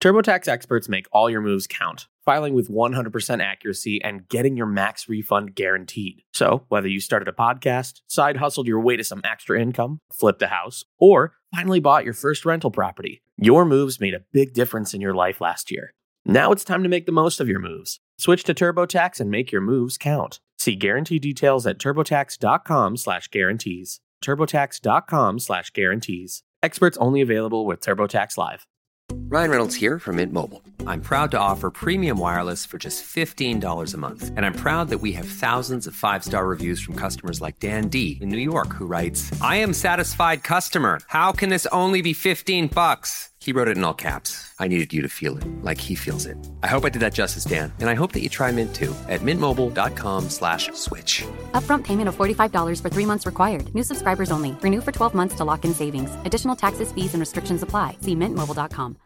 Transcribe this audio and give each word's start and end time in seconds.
TurboTax 0.00 0.46
experts 0.46 0.88
make 0.88 1.08
all 1.10 1.28
your 1.28 1.40
moves 1.40 1.66
count, 1.66 2.06
filing 2.24 2.54
with 2.54 2.70
100% 2.70 3.42
accuracy 3.42 4.00
and 4.04 4.28
getting 4.28 4.56
your 4.56 4.66
max 4.66 5.08
refund 5.08 5.56
guaranteed. 5.56 6.22
So, 6.32 6.64
whether 6.68 6.86
you 6.86 7.00
started 7.00 7.26
a 7.26 7.32
podcast, 7.32 8.02
side 8.06 8.36
hustled 8.36 8.68
your 8.68 8.78
way 8.78 8.96
to 8.96 9.02
some 9.02 9.22
extra 9.24 9.60
income, 9.60 9.98
flipped 10.12 10.40
a 10.42 10.46
house, 10.46 10.84
or 10.98 11.32
finally 11.52 11.80
bought 11.80 12.04
your 12.04 12.14
first 12.14 12.44
rental 12.44 12.70
property, 12.70 13.22
your 13.36 13.64
moves 13.64 13.98
made 13.98 14.14
a 14.14 14.22
big 14.32 14.54
difference 14.54 14.94
in 14.94 15.00
your 15.00 15.14
life 15.14 15.40
last 15.40 15.72
year. 15.72 15.94
Now 16.24 16.52
it's 16.52 16.62
time 16.62 16.84
to 16.84 16.88
make 16.88 17.06
the 17.06 17.12
most 17.12 17.40
of 17.40 17.48
your 17.48 17.58
moves. 17.58 17.98
Switch 18.18 18.44
to 18.44 18.54
TurboTax 18.54 19.18
and 19.18 19.32
make 19.32 19.50
your 19.50 19.62
moves 19.62 19.98
count. 19.98 20.38
See 20.58 20.76
guarantee 20.76 21.18
details 21.18 21.66
at 21.66 21.78
turbotax.com/guarantees. 21.78 24.00
turbotax.com/guarantees. 24.22 26.42
Experts 26.62 26.98
only 26.98 27.20
available 27.20 27.66
with 27.66 27.80
TurboTax 27.80 28.38
Live. 28.38 28.64
Ryan 29.30 29.50
Reynolds 29.50 29.74
here 29.74 29.98
from 29.98 30.16
Mint 30.16 30.32
Mobile. 30.32 30.62
I'm 30.86 31.02
proud 31.02 31.32
to 31.32 31.38
offer 31.38 31.70
premium 31.70 32.18
wireless 32.18 32.64
for 32.64 32.78
just 32.78 33.04
$15 33.04 33.92
a 33.92 33.98
month. 33.98 34.32
And 34.34 34.46
I'm 34.46 34.54
proud 34.54 34.88
that 34.88 35.02
we 35.02 35.12
have 35.12 35.26
thousands 35.26 35.86
of 35.86 35.94
five-star 35.94 36.48
reviews 36.48 36.80
from 36.80 36.94
customers 36.94 37.38
like 37.38 37.60
Dan 37.60 37.88
D 37.88 38.16
in 38.22 38.30
New 38.30 38.38
York 38.38 38.72
who 38.72 38.86
writes, 38.86 39.30
"I 39.42 39.56
am 39.56 39.74
satisfied 39.74 40.42
customer. 40.42 41.00
How 41.08 41.32
can 41.32 41.50
this 41.50 41.66
only 41.72 42.00
be 42.00 42.14
15 42.14 42.68
bucks?" 42.68 43.28
He 43.38 43.52
wrote 43.52 43.68
it 43.68 43.76
in 43.76 43.84
all 43.84 43.92
caps. 43.92 44.54
I 44.58 44.66
needed 44.66 44.94
you 44.94 45.02
to 45.02 45.10
feel 45.10 45.36
it 45.36 45.44
like 45.62 45.78
he 45.78 45.94
feels 45.94 46.24
it. 46.24 46.38
I 46.62 46.68
hope 46.68 46.86
I 46.86 46.88
did 46.88 47.02
that 47.02 47.12
justice, 47.12 47.44
Dan. 47.44 47.70
And 47.80 47.90
I 47.90 47.94
hope 47.94 48.12
that 48.12 48.22
you 48.22 48.30
try 48.30 48.50
Mint 48.50 48.74
too 48.74 48.94
at 49.10 49.20
mintmobile.com 49.20 50.30
slash 50.30 50.70
switch. 50.72 51.22
Upfront 51.52 51.84
payment 51.84 52.08
of 52.08 52.16
$45 52.16 52.80
for 52.80 52.88
three 52.88 53.06
months 53.06 53.26
required. 53.26 53.74
New 53.74 53.84
subscribers 53.84 54.30
only. 54.30 54.56
Renew 54.62 54.80
for 54.80 54.92
12 54.92 55.14
months 55.14 55.34
to 55.36 55.44
lock 55.44 55.66
in 55.66 55.74
savings. 55.74 56.16
Additional 56.24 56.56
taxes, 56.56 56.92
fees, 56.92 57.12
and 57.12 57.20
restrictions 57.20 57.62
apply. 57.62 57.98
See 58.00 58.16
mintmobile.com. 58.16 58.96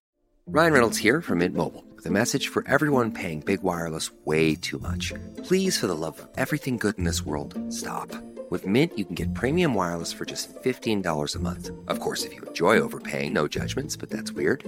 Ryan 0.46 0.72
Reynolds 0.72 0.98
here 0.98 1.20
from 1.20 1.38
Mint 1.38 1.54
Mobile 1.54 1.84
with 1.94 2.04
a 2.06 2.10
message 2.10 2.48
for 2.48 2.66
everyone 2.66 3.12
paying 3.12 3.40
big 3.40 3.62
wireless 3.62 4.10
way 4.24 4.54
too 4.56 4.78
much. 4.78 5.12
Please, 5.44 5.78
for 5.78 5.86
the 5.86 5.94
love 5.94 6.18
of 6.18 6.26
everything 6.36 6.78
good 6.78 6.98
in 6.98 7.04
this 7.04 7.24
world, 7.24 7.56
stop. 7.72 8.10
With 8.50 8.66
Mint, 8.66 8.96
you 8.98 9.04
can 9.04 9.14
get 9.14 9.34
premium 9.34 9.72
wireless 9.74 10.12
for 10.12 10.24
just 10.24 10.52
$15 10.62 11.36
a 11.36 11.38
month. 11.38 11.70
Of 11.86 12.00
course, 12.00 12.24
if 12.24 12.34
you 12.34 12.42
enjoy 12.42 12.80
overpaying, 12.80 13.32
no 13.32 13.46
judgments, 13.46 13.96
but 13.96 14.10
that's 14.10 14.32
weird. 14.32 14.64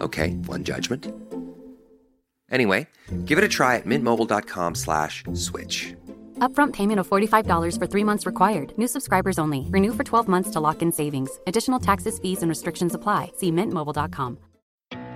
Okay, 0.00 0.34
one 0.46 0.62
judgment. 0.62 1.12
Anyway, 2.50 2.86
give 3.24 3.36
it 3.36 3.44
a 3.44 3.48
try 3.48 3.76
at 3.76 3.86
mintmobile.com 3.86 4.76
slash 4.76 5.24
switch. 5.32 5.94
Upfront 6.38 6.72
payment 6.72 7.00
of 7.00 7.08
$45 7.08 7.78
for 7.78 7.86
three 7.88 8.04
months 8.04 8.26
required. 8.26 8.72
New 8.78 8.86
subscribers 8.86 9.38
only. 9.40 9.66
Renew 9.70 9.92
for 9.92 10.04
12 10.04 10.28
months 10.28 10.50
to 10.50 10.60
lock 10.60 10.82
in 10.82 10.92
savings. 10.92 11.40
Additional 11.48 11.80
taxes, 11.80 12.20
fees, 12.20 12.42
and 12.42 12.48
restrictions 12.48 12.94
apply. 12.94 13.32
See 13.36 13.50
mintmobile.com. 13.50 14.38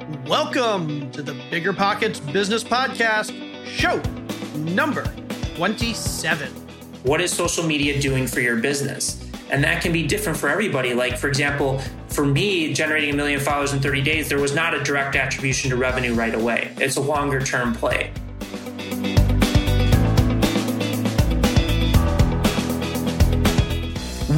Welcome 0.08 1.10
to 1.10 1.20
the 1.20 1.34
Bigger 1.50 1.74
Pockets 1.74 2.18
Business 2.18 2.64
Podcast, 2.64 3.30
show 3.66 4.00
number 4.56 5.04
27. 5.54 6.48
What 7.02 7.20
is 7.20 7.30
social 7.30 7.62
media 7.62 8.00
doing 8.00 8.26
for 8.26 8.40
your 8.40 8.56
business? 8.56 9.30
And 9.50 9.62
that 9.64 9.82
can 9.82 9.92
be 9.92 10.06
different 10.06 10.38
for 10.38 10.48
everybody. 10.48 10.94
Like, 10.94 11.18
for 11.18 11.28
example, 11.28 11.82
for 12.08 12.24
me, 12.24 12.72
generating 12.72 13.12
a 13.12 13.16
million 13.16 13.38
followers 13.38 13.74
in 13.74 13.80
30 13.80 14.00
days, 14.00 14.30
there 14.30 14.40
was 14.40 14.54
not 14.54 14.72
a 14.72 14.82
direct 14.82 15.14
attribution 15.14 15.68
to 15.68 15.76
revenue 15.76 16.14
right 16.14 16.34
away. 16.34 16.72
It's 16.78 16.96
a 16.96 17.02
longer 17.02 17.38
term 17.40 17.74
play. 17.74 18.10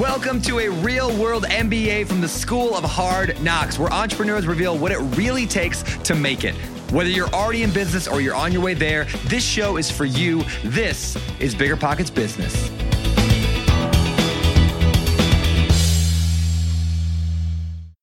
Welcome 0.00 0.40
to 0.42 0.60
a 0.60 0.68
real 0.70 1.14
world 1.14 1.44
MBA 1.44 2.06
from 2.06 2.22
the 2.22 2.28
School 2.28 2.74
of 2.74 2.84
Hard 2.84 3.38
Knocks, 3.42 3.78
where 3.78 3.92
entrepreneurs 3.92 4.46
reveal 4.46 4.78
what 4.78 4.92
it 4.92 4.98
really 5.14 5.46
takes 5.46 5.82
to 6.04 6.14
make 6.14 6.42
it. 6.42 6.54
Whether 6.90 7.10
you're 7.10 7.28
already 7.28 7.64
in 7.64 7.70
business 7.70 8.08
or 8.08 8.22
you're 8.22 8.34
on 8.34 8.50
your 8.50 8.62
way 8.62 8.72
there, 8.72 9.04
this 9.26 9.44
show 9.44 9.76
is 9.76 9.90
for 9.90 10.06
you. 10.06 10.42
This 10.64 11.18
is 11.38 11.54
Bigger 11.54 11.76
Pockets 11.76 12.08
Business. 12.08 12.54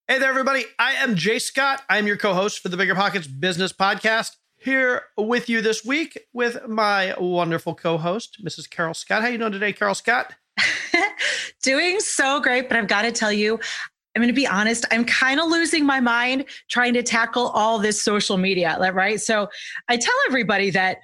Hey 0.07 0.19
there, 0.19 0.29
everybody. 0.29 0.66
I 0.77 0.91
am 0.99 1.16
Jay 1.16 1.39
Scott. 1.39 1.81
I'm 1.89 2.05
your 2.05 2.17
co 2.17 2.35
host 2.35 2.59
for 2.59 2.69
the 2.69 2.77
Bigger 2.77 2.93
Pockets 2.93 3.25
Business 3.25 3.73
Podcast. 3.73 4.35
Here 4.55 5.01
with 5.17 5.49
you 5.49 5.61
this 5.61 5.83
week 5.83 6.27
with 6.31 6.67
my 6.67 7.16
wonderful 7.17 7.73
co 7.73 7.97
host, 7.97 8.45
Mrs. 8.45 8.69
Carol 8.69 8.93
Scott. 8.93 9.23
How 9.23 9.29
you 9.29 9.39
doing 9.39 9.51
today, 9.51 9.73
Carol 9.73 9.95
Scott? 9.95 10.35
Doing 11.63 12.00
so 12.00 12.40
great, 12.40 12.68
but 12.69 12.78
I've 12.78 12.88
got 12.88 13.03
to 13.03 13.12
tell 13.12 13.31
you, 13.31 13.59
I'm 14.16 14.22
going 14.22 14.28
to 14.29 14.34
be 14.34 14.47
honest, 14.47 14.85
I'm 14.90 15.06
kind 15.06 15.40
of 15.40 15.47
losing 15.47 15.85
my 15.85 16.00
mind 16.00 16.45
trying 16.69 16.94
to 16.94 17.03
tackle 17.03 17.50
all 17.50 17.78
this 17.78 18.01
social 18.01 18.38
media, 18.38 18.78
right? 18.91 19.22
So 19.22 19.47
I 19.90 19.97
tell 19.97 20.16
everybody 20.28 20.72
that 20.72 20.97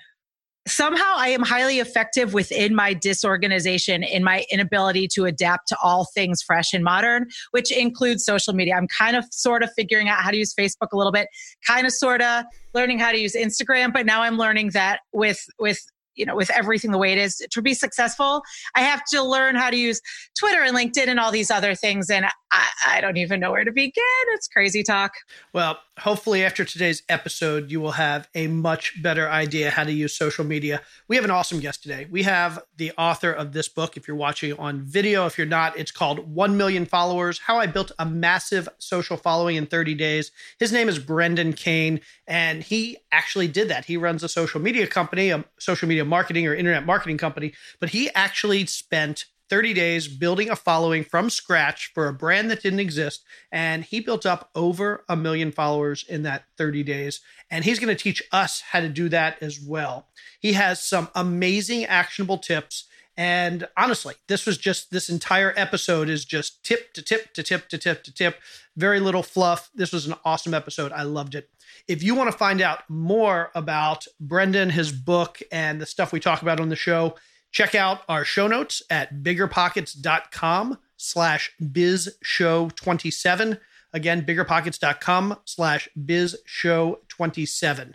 somehow 0.68 1.14
I 1.18 1.30
am 1.30 1.42
highly 1.42 1.80
effective 1.80 2.34
within 2.34 2.74
my 2.74 2.94
disorganization 2.94 4.02
in 4.02 4.24
my 4.24 4.46
inability 4.52 5.08
to 5.10 5.26
adapt 5.26 5.68
to 5.70 5.78
all 5.84 6.08
things 6.14 6.42
fresh 6.42 6.74
and 6.74 6.84
modern, 6.84 7.28
which 7.52 7.72
includes 7.72 8.24
social 8.24 8.54
media. 8.54 8.76
I'm 8.76 8.88
kind 8.88 9.16
of 9.16 9.26
sort 9.32 9.62
of 9.64 9.70
figuring 9.76 10.10
out 10.10 10.22
how 10.22 10.32
to 10.32 10.38
use 10.38 10.54
Facebook 10.54 10.88
a 10.94 10.98
little 10.98 11.12
bit, 11.12 11.28
kind 11.68 11.86
of 11.86 11.94
sort 11.94 12.22
of 12.22 12.46
learning 12.74 13.00
how 13.00 13.12
to 13.12 13.20
use 13.20 13.36
Instagram, 13.36 13.94
but 13.94 14.06
now 14.06 14.22
I'm 14.22 14.38
learning 14.38 14.70
that 14.72 15.02
with 15.12 15.46
with 15.60 15.80
you 16.16 16.26
know 16.26 16.36
with 16.36 16.50
everything 16.52 16.92
the 16.92 16.98
way 16.98 17.12
it 17.12 17.18
is 17.18 17.42
to 17.50 17.62
be 17.62 17.74
successful 17.74 18.42
i 18.76 18.82
have 18.82 19.04
to 19.06 19.24
learn 19.24 19.56
how 19.56 19.70
to 19.70 19.78
use 19.78 20.00
twitter 20.38 20.62
and 20.62 20.76
linkedin 20.76 21.08
and 21.08 21.20
all 21.20 21.32
these 21.32 21.52
other 21.52 21.76
things. 21.76 22.10
And 22.10 22.26
i, 22.54 22.98
I 22.98 23.02
don't 23.02 23.18
even 23.18 23.40
know 23.40 23.52
where 23.52 23.66
to 23.66 23.72
begin. 23.72 24.04
It's 24.30 24.48
crazy 24.48 24.84
talk. 24.84 25.14
Well 25.52 25.80
hopefully 26.00 26.44
after 26.44 26.66
today's 26.66 27.04
episode 27.08 27.70
you 27.70 27.80
will 27.80 27.92
have 27.92 28.28
a 28.34 28.48
much 28.48 29.02
better 29.04 29.30
idea 29.30 29.70
how 29.70 29.84
to 29.84 29.92
use 29.92 30.16
social 30.16 30.44
media. 30.44 30.82
We 31.08 31.16
have 31.16 31.26
an 31.26 31.32
awesome 31.32 31.60
guest 31.60 31.84
today. 31.84 32.08
We 32.10 32.24
have 32.24 32.64
the 32.78 32.92
author 32.98 33.32
of 33.32 33.54
this 33.54 33.68
book 33.68 33.96
if 33.96 34.08
you're 34.08 34.18
watching 34.18 34.54
on 34.54 34.82
video. 34.82 35.26
If 35.26 35.38
you're 35.38 35.48
not 35.48 35.78
it's 35.78 35.92
called 35.92 36.20
1 36.34 36.58
million 36.58 36.86
followers 36.86 37.40
how 37.40 37.60
i 37.60 37.66
built 37.66 37.92
a 38.00 38.06
massive 38.06 38.70
social 38.78 39.18
following 39.18 39.56
in 39.56 39.66
30 39.66 39.96
days. 39.96 40.32
His 40.60 40.72
name 40.72 40.88
is 40.88 41.00
brendan 41.00 41.54
kane 41.54 42.00
and 42.28 42.64
he 42.64 42.98
actually 43.12 43.48
did 43.48 43.68
that. 43.70 43.86
He 43.86 43.98
runs 43.98 44.24
a 44.24 44.30
social 44.30 44.62
media 44.62 44.88
company 44.88 45.30
a 45.30 45.44
social 45.60 45.88
media 45.88 46.06
marketing 46.06 46.48
or 46.48 46.56
internet 46.56 46.86
marketing 46.86 47.18
company 47.18 47.54
but 47.80 47.90
he 47.90 48.10
actually 48.14 48.66
spent 48.66 49.26
30 49.50 49.74
days 49.74 50.08
building 50.08 50.50
a 50.50 50.56
following 50.56 51.04
from 51.04 51.30
scratch 51.30 51.92
for 51.94 52.08
a 52.08 52.14
brand 52.14 52.50
that 52.50 52.62
didn't 52.62 52.80
exist. 52.80 53.24
And 53.52 53.84
he 53.84 54.00
built 54.00 54.26
up 54.26 54.50
over 54.56 55.04
a 55.08 55.16
million 55.16 55.52
followers 55.52 56.06
in 56.08 56.24
that 56.24 56.46
30 56.58 56.84
days. 56.84 57.22
And 57.52 57.64
he's 57.64 57.80
going 57.80 57.96
to 57.96 58.02
teach 58.02 58.24
us 58.32 58.62
how 58.72 58.80
to 58.80 58.90
do 58.90 59.10
that 59.10 59.42
as 59.42 59.60
well. 59.60 60.08
He 60.40 60.54
has 60.54 60.82
some 60.82 61.10
amazing 61.16 61.86
actionable 61.86 62.38
tips. 62.38 62.86
And 63.16 63.68
honestly, 63.78 64.16
this 64.28 64.46
was 64.46 64.58
just 64.58 64.90
this 64.90 65.10
entire 65.10 65.54
episode 65.56 66.10
is 66.10 66.26
just 66.26 66.64
tip 66.64 66.94
to 66.94 67.02
tip 67.02 67.34
to 67.36 67.44
tip 67.44 67.70
to 67.70 67.78
tip 67.78 68.04
to 68.04 68.14
tip. 68.14 68.40
Very 68.76 69.00
little 69.00 69.22
fluff. 69.22 69.70
This 69.76 69.92
was 69.92 70.08
an 70.08 70.16
awesome 70.26 70.54
episode. 70.54 70.92
I 70.92 71.04
loved 71.04 71.36
it. 71.36 71.50
If 71.88 72.02
you 72.02 72.16
want 72.16 72.32
to 72.32 72.38
find 72.38 72.62
out 72.62 72.90
more 72.90 73.52
about 73.54 74.08
Brendan, 74.20 74.72
his 74.72 74.92
book, 74.92 75.40
and 75.52 75.80
the 75.80 75.86
stuff 75.86 76.12
we 76.12 76.20
talk 76.20 76.42
about 76.42 76.60
on 76.60 76.70
the 76.70 76.76
show, 76.76 77.16
Check 77.54 77.74
out 77.76 78.02
our 78.10 78.26
show 78.26 78.48
notes 78.48 78.84
at 78.90 79.22
biggerpockets.com 79.24 80.80
slash 80.98 81.52
bizshow27. 81.62 83.60
Again, 83.94 84.26
biggerpockets.com 84.26 85.38
slash 85.46 85.88
bizshow27. 85.98 87.94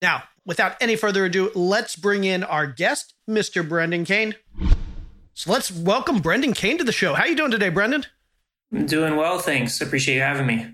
Now, 0.00 0.24
without 0.46 0.76
any 0.80 0.96
further 0.96 1.26
ado, 1.26 1.52
let's 1.54 1.96
bring 1.96 2.24
in 2.24 2.42
our 2.42 2.66
guest, 2.66 3.12
Mr. 3.28 3.66
Brendan 3.68 4.04
Kane. 4.06 4.34
So 5.34 5.52
let's 5.52 5.70
welcome 5.70 6.20
Brendan 6.20 6.54
Kane 6.54 6.78
to 6.78 6.84
the 6.84 6.92
show. 6.92 7.12
How 7.12 7.24
are 7.24 7.28
you 7.28 7.36
doing 7.36 7.50
today, 7.50 7.68
Brendan? 7.68 8.06
I'm 8.72 8.86
doing 8.86 9.16
well, 9.16 9.38
thanks. 9.38 9.82
Appreciate 9.82 10.14
you 10.14 10.22
having 10.22 10.46
me. 10.46 10.66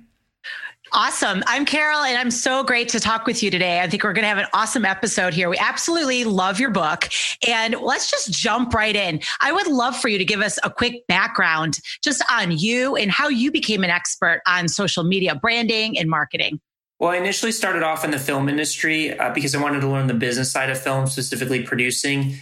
Awesome. 0.94 1.42
I'm 1.46 1.64
Carol, 1.64 2.02
and 2.02 2.18
I'm 2.18 2.30
so 2.30 2.62
great 2.62 2.90
to 2.90 3.00
talk 3.00 3.24
with 3.24 3.42
you 3.42 3.50
today. 3.50 3.80
I 3.80 3.88
think 3.88 4.04
we're 4.04 4.12
going 4.12 4.24
to 4.24 4.28
have 4.28 4.36
an 4.36 4.44
awesome 4.52 4.84
episode 4.84 5.32
here. 5.32 5.48
We 5.48 5.56
absolutely 5.56 6.24
love 6.24 6.60
your 6.60 6.68
book. 6.68 7.08
And 7.48 7.76
let's 7.80 8.10
just 8.10 8.30
jump 8.30 8.74
right 8.74 8.94
in. 8.94 9.20
I 9.40 9.52
would 9.52 9.68
love 9.68 9.96
for 9.96 10.08
you 10.08 10.18
to 10.18 10.24
give 10.24 10.42
us 10.42 10.58
a 10.62 10.68
quick 10.68 11.06
background 11.06 11.78
just 12.04 12.22
on 12.30 12.58
you 12.58 12.94
and 12.94 13.10
how 13.10 13.28
you 13.28 13.50
became 13.50 13.84
an 13.84 13.88
expert 13.88 14.42
on 14.46 14.68
social 14.68 15.02
media 15.02 15.34
branding 15.34 15.98
and 15.98 16.10
marketing. 16.10 16.60
Well, 16.98 17.12
I 17.12 17.16
initially 17.16 17.52
started 17.52 17.82
off 17.82 18.04
in 18.04 18.10
the 18.10 18.18
film 18.18 18.50
industry 18.50 19.18
uh, 19.18 19.32
because 19.32 19.54
I 19.54 19.62
wanted 19.62 19.80
to 19.80 19.88
learn 19.88 20.08
the 20.08 20.14
business 20.14 20.52
side 20.52 20.68
of 20.68 20.78
film, 20.78 21.06
specifically 21.06 21.62
producing. 21.62 22.34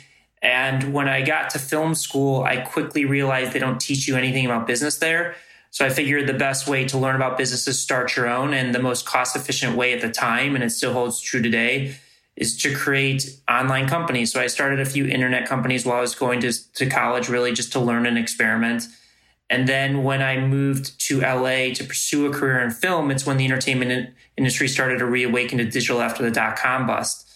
And 0.42 0.92
when 0.92 1.08
I 1.08 1.22
got 1.22 1.50
to 1.50 1.60
film 1.60 1.94
school, 1.94 2.42
I 2.42 2.56
quickly 2.56 3.04
realized 3.04 3.52
they 3.52 3.60
don't 3.60 3.80
teach 3.80 4.08
you 4.08 4.16
anything 4.16 4.44
about 4.44 4.66
business 4.66 4.98
there. 4.98 5.36
So 5.70 5.86
I 5.86 5.88
figured 5.88 6.26
the 6.26 6.34
best 6.34 6.66
way 6.66 6.84
to 6.86 6.98
learn 6.98 7.16
about 7.16 7.38
business 7.38 7.66
is 7.68 7.78
start 7.78 8.16
your 8.16 8.28
own 8.28 8.52
and 8.52 8.74
the 8.74 8.80
most 8.80 9.06
cost 9.06 9.36
efficient 9.36 9.76
way 9.76 9.92
at 9.92 10.00
the 10.00 10.10
time, 10.10 10.54
and 10.54 10.64
it 10.64 10.70
still 10.70 10.92
holds 10.92 11.20
true 11.20 11.40
today, 11.40 11.96
is 12.36 12.56
to 12.62 12.74
create 12.74 13.40
online 13.48 13.88
companies. 13.88 14.32
So 14.32 14.40
I 14.40 14.48
started 14.48 14.80
a 14.80 14.84
few 14.84 15.06
internet 15.06 15.46
companies 15.46 15.86
while 15.86 15.98
I 15.98 16.00
was 16.00 16.14
going 16.14 16.40
to, 16.40 16.52
to 16.74 16.86
college, 16.86 17.28
really 17.28 17.52
just 17.52 17.72
to 17.72 17.80
learn 17.80 18.06
and 18.06 18.18
experiment. 18.18 18.84
And 19.48 19.68
then 19.68 20.04
when 20.04 20.22
I 20.22 20.38
moved 20.38 20.98
to 21.06 21.20
LA 21.20 21.72
to 21.74 21.84
pursue 21.84 22.26
a 22.26 22.30
career 22.30 22.60
in 22.60 22.70
film, 22.70 23.10
it's 23.10 23.26
when 23.26 23.36
the 23.36 23.44
entertainment 23.44 24.10
industry 24.36 24.68
started 24.68 24.98
to 24.98 25.06
reawaken 25.06 25.58
to 25.58 25.64
digital 25.64 26.00
after 26.00 26.22
the 26.22 26.30
dot 26.30 26.56
com 26.56 26.86
bust. 26.86 27.28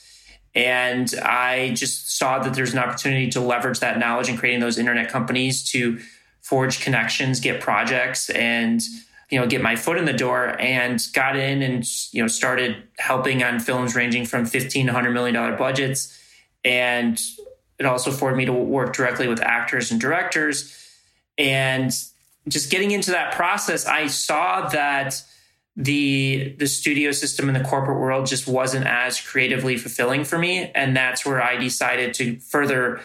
And 0.55 1.13
I 1.23 1.73
just 1.75 2.17
saw 2.17 2.39
that 2.39 2.55
there's 2.55 2.73
an 2.73 2.79
opportunity 2.79 3.29
to 3.31 3.41
leverage 3.41 3.81
that 3.81 3.99
knowledge 3.99 4.29
in 4.29 4.37
creating 4.37 4.61
those 4.61 4.79
internet 4.79 5.11
companies 5.11 5.65
to 5.71 5.99
forge 6.45 6.81
connections, 6.81 7.41
get 7.41 7.61
projects, 7.61 8.29
and 8.31 8.83
you 9.31 9.41
know 9.41 9.47
get 9.47 9.63
my 9.63 9.75
foot 9.75 9.97
in 9.97 10.05
the 10.05 10.13
door. 10.13 10.55
And 10.61 11.01
got 11.13 11.37
in 11.37 11.63
and 11.63 11.85
you 12.13 12.23
know 12.23 12.29
started 12.29 12.85
helping 12.99 13.43
on 13.43 13.59
films 13.59 13.97
ranging 13.97 14.27
from 14.27 14.45
15 14.45 14.87
to 14.87 14.93
100 14.93 15.11
million 15.11 15.35
dollar 15.35 15.57
budgets. 15.57 16.17
And 16.65 17.21
it 17.79 17.87
also 17.87 18.11
afforded 18.11 18.37
me 18.37 18.45
to 18.45 18.53
work 18.53 18.95
directly 18.95 19.27
with 19.27 19.41
actors 19.41 19.91
and 19.91 20.01
directors. 20.01 20.79
And 21.37 21.91
just 22.47 22.71
getting 22.71 22.91
into 22.91 23.11
that 23.11 23.35
process, 23.35 23.87
I 23.87 24.07
saw 24.07 24.69
that 24.69 25.23
the 25.77 26.55
the 26.59 26.67
studio 26.67 27.11
system 27.11 27.49
in 27.49 27.55
the 27.55 27.69
corporate 27.69 27.99
world 27.99 28.27
just 28.27 28.47
wasn't 28.47 28.87
as 28.87 29.21
creatively 29.21 29.77
fulfilling 29.77 30.23
for 30.23 30.39
me 30.39 30.71
and 30.73 30.97
that's 30.97 31.27
where 31.27 31.43
i 31.43 31.57
decided 31.57 32.15
to 32.15 32.39
further 32.39 33.01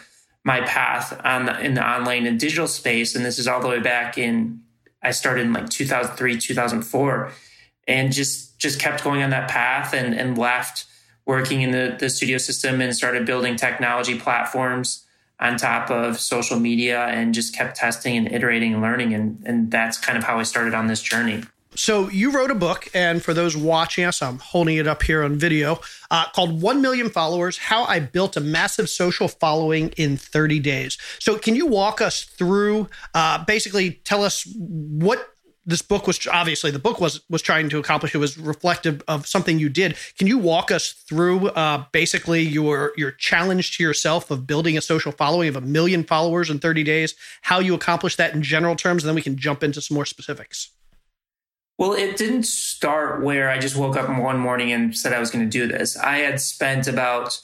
my 0.50 0.62
path 0.62 1.22
on 1.24 1.46
the, 1.46 1.60
in 1.60 1.76
the 1.76 1.88
online 1.88 2.26
and 2.26 2.40
digital 2.40 2.66
space. 2.68 3.16
And 3.16 3.24
this 3.24 3.38
is 3.38 3.48
all 3.48 3.62
the 3.62 3.68
way 3.68 3.80
back 3.80 4.18
in 4.18 4.62
i 5.02 5.12
started 5.12 5.46
in 5.46 5.54
like 5.54 5.70
2003 5.70 6.38
2004 6.38 7.32
and 7.88 8.12
just 8.12 8.60
just 8.60 8.82
kept 8.82 9.02
going 9.02 9.22
on 9.24 9.30
that 9.30 9.50
path 9.50 9.94
and 9.94 10.14
and 10.14 10.38
left 10.38 10.86
working 11.26 11.62
in 11.62 11.72
the, 11.72 11.96
the 12.00 12.10
studio 12.10 12.38
system 12.38 12.82
and 12.82 12.94
started 12.94 13.26
building 13.26 13.56
technology 13.56 14.20
platforms 14.20 15.06
on 15.40 15.56
top 15.56 15.90
of 15.92 16.20
social 16.20 16.60
media 16.60 17.06
and 17.06 17.34
just 17.34 17.56
kept 17.56 17.78
testing 17.78 18.18
and 18.18 18.30
iterating 18.32 18.74
and 18.74 18.82
learning. 18.82 19.14
And 19.14 19.42
and 19.46 19.72
that's 19.72 19.98
kind 20.00 20.18
of 20.18 20.24
how 20.24 20.40
i 20.40 20.44
started 20.44 20.74
on 20.74 20.88
this 20.88 21.02
journey 21.02 21.44
so 21.80 22.10
you 22.10 22.32
wrote 22.32 22.52
a 22.52 22.56
book, 22.56 22.90
and 22.94 23.24
for 23.24 23.34
those 23.34 23.56
watching 23.56 24.04
us, 24.04 24.22
I'm 24.22 24.38
holding 24.40 24.76
it 24.76 24.86
up 24.86 25.02
here 25.02 25.24
on 25.24 25.38
video, 25.38 25.80
uh, 26.12 26.26
called 26.36 26.62
"One 26.62 26.82
Million 26.82 27.10
Followers: 27.10 27.58
How 27.58 27.86
I 27.86 28.02
Built 28.02 28.36
a 28.36 28.42
Massive 28.42 28.90
Social 28.90 29.30
Following 29.30 29.94
in 29.96 30.18
30 30.18 30.60
Days." 30.60 30.98
So 31.20 31.38
can 31.38 31.56
you 31.56 31.66
walk 31.66 32.02
us 32.02 32.26
through? 32.26 32.90
Uh, 33.14 33.46
basically, 33.46 33.92
tell 34.04 34.26
us 34.26 34.46
what 34.54 35.36
this 35.66 35.82
book 35.82 36.06
was. 36.06 36.28
Obviously, 36.28 36.70
the 36.70 36.80
book 36.80 37.00
was 37.00 37.22
was 37.30 37.42
trying 37.42 37.70
to 37.70 37.80
accomplish. 37.80 38.14
It 38.14 38.18
was 38.18 38.38
reflective 38.38 39.02
of 39.08 39.26
something 39.26 39.58
you 39.58 39.70
did. 39.70 39.96
Can 40.18 40.28
you 40.28 40.38
walk 40.38 40.72
us 40.72 40.92
through 40.92 41.48
uh, 41.48 41.86
basically 41.94 42.42
your 42.42 42.92
your 42.98 43.12
challenge 43.12 43.78
to 43.78 43.84
yourself 43.84 44.30
of 44.32 44.46
building 44.46 44.78
a 44.78 44.82
social 44.82 45.14
following 45.14 45.48
of 45.48 45.56
a 45.56 45.62
million 45.62 46.04
followers 46.04 46.50
in 46.50 46.60
30 46.60 46.84
days? 46.84 47.16
How 47.44 47.60
you 47.60 47.74
accomplished 47.74 48.18
that 48.18 48.34
in 48.36 48.44
general 48.44 48.76
terms, 48.76 49.04
and 49.04 49.08
then 49.08 49.16
we 49.16 49.22
can 49.22 49.38
jump 49.38 49.64
into 49.64 49.80
some 49.80 49.96
more 49.96 50.06
specifics. 50.06 50.72
Well, 51.80 51.94
it 51.94 52.18
didn't 52.18 52.44
start 52.44 53.24
where 53.24 53.50
I 53.50 53.58
just 53.58 53.78
woke 53.78 53.96
up 53.96 54.10
one 54.10 54.38
morning 54.38 54.74
and 54.74 54.94
said 54.96 55.14
I 55.14 55.20
was 55.20 55.32
going 55.32 55.46
to 55.46 55.50
do 55.50 55.66
this. 55.66 55.96
I 55.96 56.18
had 56.18 56.42
spent 56.42 56.90
about 56.90 57.40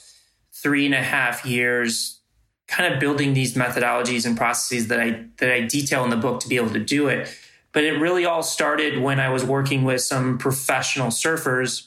three 0.52 0.84
and 0.84 0.94
a 0.94 1.02
half 1.02 1.46
years 1.46 2.20
kind 2.68 2.92
of 2.92 3.00
building 3.00 3.32
these 3.32 3.54
methodologies 3.54 4.26
and 4.26 4.36
processes 4.36 4.88
that 4.88 5.00
I 5.00 5.24
that 5.38 5.50
I 5.50 5.62
detail 5.62 6.04
in 6.04 6.10
the 6.10 6.18
book 6.18 6.40
to 6.40 6.48
be 6.48 6.56
able 6.56 6.70
to 6.74 6.80
do 6.80 7.08
it. 7.08 7.34
But 7.72 7.84
it 7.84 7.92
really 7.92 8.26
all 8.26 8.42
started 8.42 9.00
when 9.00 9.20
I 9.20 9.30
was 9.30 9.42
working 9.42 9.84
with 9.84 10.02
some 10.02 10.36
professional 10.36 11.08
surfers 11.08 11.86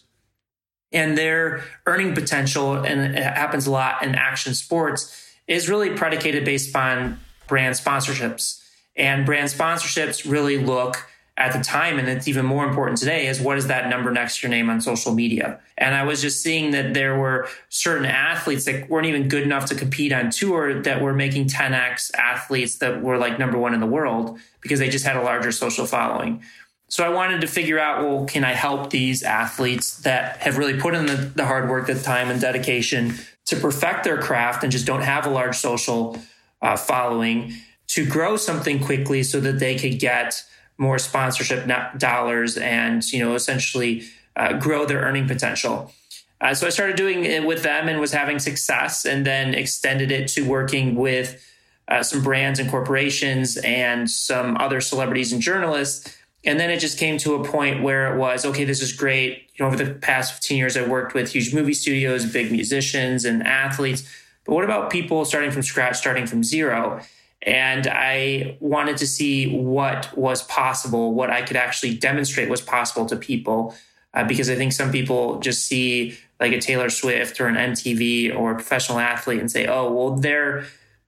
and 0.91 1.15
their 1.15 1.63
earning 1.85 2.15
potential, 2.15 2.73
and 2.73 3.15
it 3.15 3.23
happens 3.23 3.67
a 3.67 3.71
lot 3.71 4.01
in 4.01 4.15
action 4.15 4.55
sports, 4.55 5.35
is 5.47 5.69
really 5.69 5.91
predicated 5.91 6.45
based 6.45 6.71
upon 6.71 7.19
brand 7.47 7.75
sponsorships. 7.75 8.59
And 8.95 9.23
brand 9.23 9.49
sponsorships 9.49 10.29
really 10.29 10.57
look 10.57 11.05
at 11.39 11.53
the 11.53 11.63
time, 11.63 11.97
and 11.97 12.07
it's 12.09 12.27
even 12.27 12.45
more 12.45 12.67
important 12.67 12.97
today, 12.97 13.27
is 13.27 13.39
what 13.39 13.57
is 13.57 13.67
that 13.67 13.89
number 13.89 14.11
next 14.11 14.39
to 14.39 14.47
your 14.47 14.51
name 14.51 14.69
on 14.69 14.81
social 14.81 15.13
media? 15.13 15.59
And 15.77 15.95
I 15.95 16.03
was 16.03 16.21
just 16.21 16.43
seeing 16.43 16.71
that 16.71 16.93
there 16.93 17.17
were 17.17 17.47
certain 17.69 18.05
athletes 18.05 18.65
that 18.65 18.89
weren't 18.89 19.07
even 19.07 19.29
good 19.29 19.43
enough 19.43 19.65
to 19.67 19.75
compete 19.75 20.11
on 20.11 20.31
tour 20.31 20.81
that 20.81 21.01
were 21.01 21.13
making 21.13 21.47
10x 21.47 22.13
athletes 22.15 22.79
that 22.79 23.01
were 23.01 23.17
like 23.17 23.39
number 23.39 23.57
one 23.57 23.73
in 23.73 23.79
the 23.79 23.87
world 23.87 24.37
because 24.59 24.79
they 24.79 24.89
just 24.89 25.05
had 25.05 25.15
a 25.15 25.21
larger 25.21 25.53
social 25.53 25.85
following. 25.85 26.43
So 26.89 27.05
I 27.05 27.09
wanted 27.09 27.39
to 27.41 27.47
figure 27.47 27.79
out, 27.79 28.03
well, 28.03 28.25
can 28.25 28.43
I 28.43 28.51
help 28.51 28.89
these 28.89 29.23
athletes 29.23 29.99
that 29.99 30.37
have 30.37 30.57
really 30.57 30.77
put 30.77 30.93
in 30.93 31.05
the, 31.05 31.15
the 31.15 31.45
hard 31.45 31.69
work, 31.69 31.87
the 31.87 31.97
time, 31.97 32.29
and 32.29 32.41
dedication 32.41 33.15
to 33.45 33.55
perfect 33.55 34.03
their 34.03 34.21
craft 34.21 34.63
and 34.63 34.71
just 34.71 34.85
don't 34.85 35.03
have 35.03 35.25
a 35.25 35.29
large 35.29 35.55
social 35.55 36.19
uh, 36.61 36.75
following 36.75 37.53
to 37.87 38.05
grow 38.05 38.35
something 38.35 38.83
quickly 38.83 39.23
so 39.23 39.39
that 39.39 39.59
they 39.59 39.77
could 39.77 39.99
get 39.99 40.43
more 40.79 40.97
sponsorship 40.97 41.69
dollars 41.97 42.57
and 42.57 43.03
you 43.11 43.19
know 43.19 43.35
essentially 43.35 44.05
uh, 44.35 44.53
grow 44.53 44.85
their 44.85 45.01
earning 45.01 45.27
potential. 45.27 45.93
Uh, 46.41 46.53
so 46.53 46.65
I 46.65 46.69
started 46.69 46.95
doing 46.95 47.25
it 47.25 47.45
with 47.45 47.63
them 47.63 47.89
and 47.89 47.99
was 47.99 48.13
having 48.13 48.39
success, 48.39 49.05
and 49.05 49.25
then 49.25 49.53
extended 49.53 50.09
it 50.11 50.29
to 50.29 50.41
working 50.41 50.95
with 50.95 51.45
uh, 51.89 52.01
some 52.01 52.23
brands 52.23 52.59
and 52.59 52.69
corporations 52.69 53.57
and 53.57 54.09
some 54.09 54.55
other 54.57 54.79
celebrities 54.79 55.33
and 55.33 55.41
journalists. 55.41 56.15
And 56.45 56.57
then 56.57 56.69
it 56.69 56.79
just 56.79 56.97
came 56.97 57.17
to 57.19 57.35
a 57.35 57.43
point 57.43 57.83
where 57.83 58.13
it 58.13 58.17
was 58.17 58.45
okay. 58.45 58.63
This 58.63 58.81
is 58.81 58.93
great. 58.93 59.49
You 59.55 59.65
know, 59.65 59.67
over 59.67 59.83
the 59.83 59.93
past 59.95 60.33
15 60.35 60.57
years, 60.57 60.77
I 60.77 60.87
worked 60.87 61.13
with 61.13 61.33
huge 61.33 61.53
movie 61.53 61.73
studios, 61.73 62.31
big 62.31 62.51
musicians, 62.51 63.25
and 63.25 63.45
athletes. 63.45 64.03
But 64.45 64.55
what 64.55 64.63
about 64.63 64.89
people 64.89 65.25
starting 65.25 65.51
from 65.51 65.63
scratch, 65.63 65.97
starting 65.97 66.25
from 66.25 66.45
zero? 66.45 67.01
And 67.41 67.87
I 67.87 68.57
wanted 68.59 68.97
to 68.97 69.07
see 69.07 69.55
what 69.55 70.15
was 70.17 70.43
possible, 70.43 71.13
what 71.13 71.29
I 71.29 71.41
could 71.41 71.55
actually 71.55 71.95
demonstrate 71.95 72.49
was 72.49 72.61
possible 72.61 73.05
to 73.07 73.15
people. 73.15 73.75
Uh, 74.13 74.23
because 74.23 74.49
I 74.49 74.55
think 74.55 74.73
some 74.73 74.91
people 74.91 75.39
just 75.39 75.67
see 75.67 76.17
like 76.39 76.51
a 76.51 76.59
Taylor 76.59 76.89
Swift 76.89 77.39
or 77.39 77.47
an 77.47 77.55
MTV 77.55 78.35
or 78.35 78.51
a 78.51 78.55
professional 78.55 78.99
athlete 78.99 79.39
and 79.39 79.51
say, 79.51 79.67
oh, 79.67 79.91
well, 79.91 80.15
they're 80.15 80.65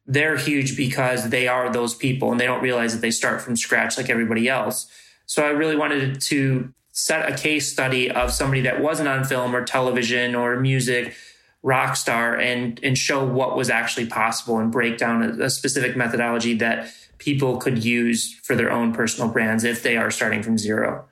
they're 0.08 0.38
huge 0.38 0.76
because 0.76 1.30
they 1.30 1.48
are 1.48 1.72
those 1.72 1.96
people 1.96 2.32
and 2.32 2.40
they 2.40 2.46
don't 2.46 2.62
realize 2.62 2.94
that 2.94 3.02
they 3.02 3.12
start 3.12 3.42
from 3.42 3.56
scratch 3.56 3.98
like 3.98 4.10
everybody 4.10 4.50
else. 4.50 4.88
So 5.26 5.46
I 5.46 5.50
really 5.50 5.76
wanted 5.76 6.20
to 6.22 6.74
set 6.92 7.32
a 7.32 7.36
case 7.36 7.72
study 7.72 8.12
of 8.12 8.32
somebody 8.32 8.62
that 8.62 8.82
wasn't 8.82 9.08
on 9.08 9.24
film 9.24 9.56
or 9.56 9.64
television 9.64 10.36
or 10.36 10.60
music 10.60 11.16
rock 11.64 11.96
star 11.96 12.36
and 12.38 12.80
and 12.84 12.98
show 12.98 13.24
what 13.26 13.56
was 13.56 13.70
actually 13.70 14.08
possible 14.08 14.58
and 14.58 14.72
break 14.72 14.98
down 14.98 15.24
a, 15.24 15.46
a 15.46 15.50
specific 15.50 15.96
methodology 15.96 16.56
that 16.56 16.92
people 17.18 17.58
could 17.58 17.84
use 17.84 18.34
for 18.44 18.56
their 18.56 18.72
own 18.72 18.94
personal 18.94 19.30
brands 19.30 19.64
if 19.64 19.84
they 19.84 19.96
are 19.96 20.10
starting 20.10 20.42
from 20.42 20.58
zero. 20.58 21.08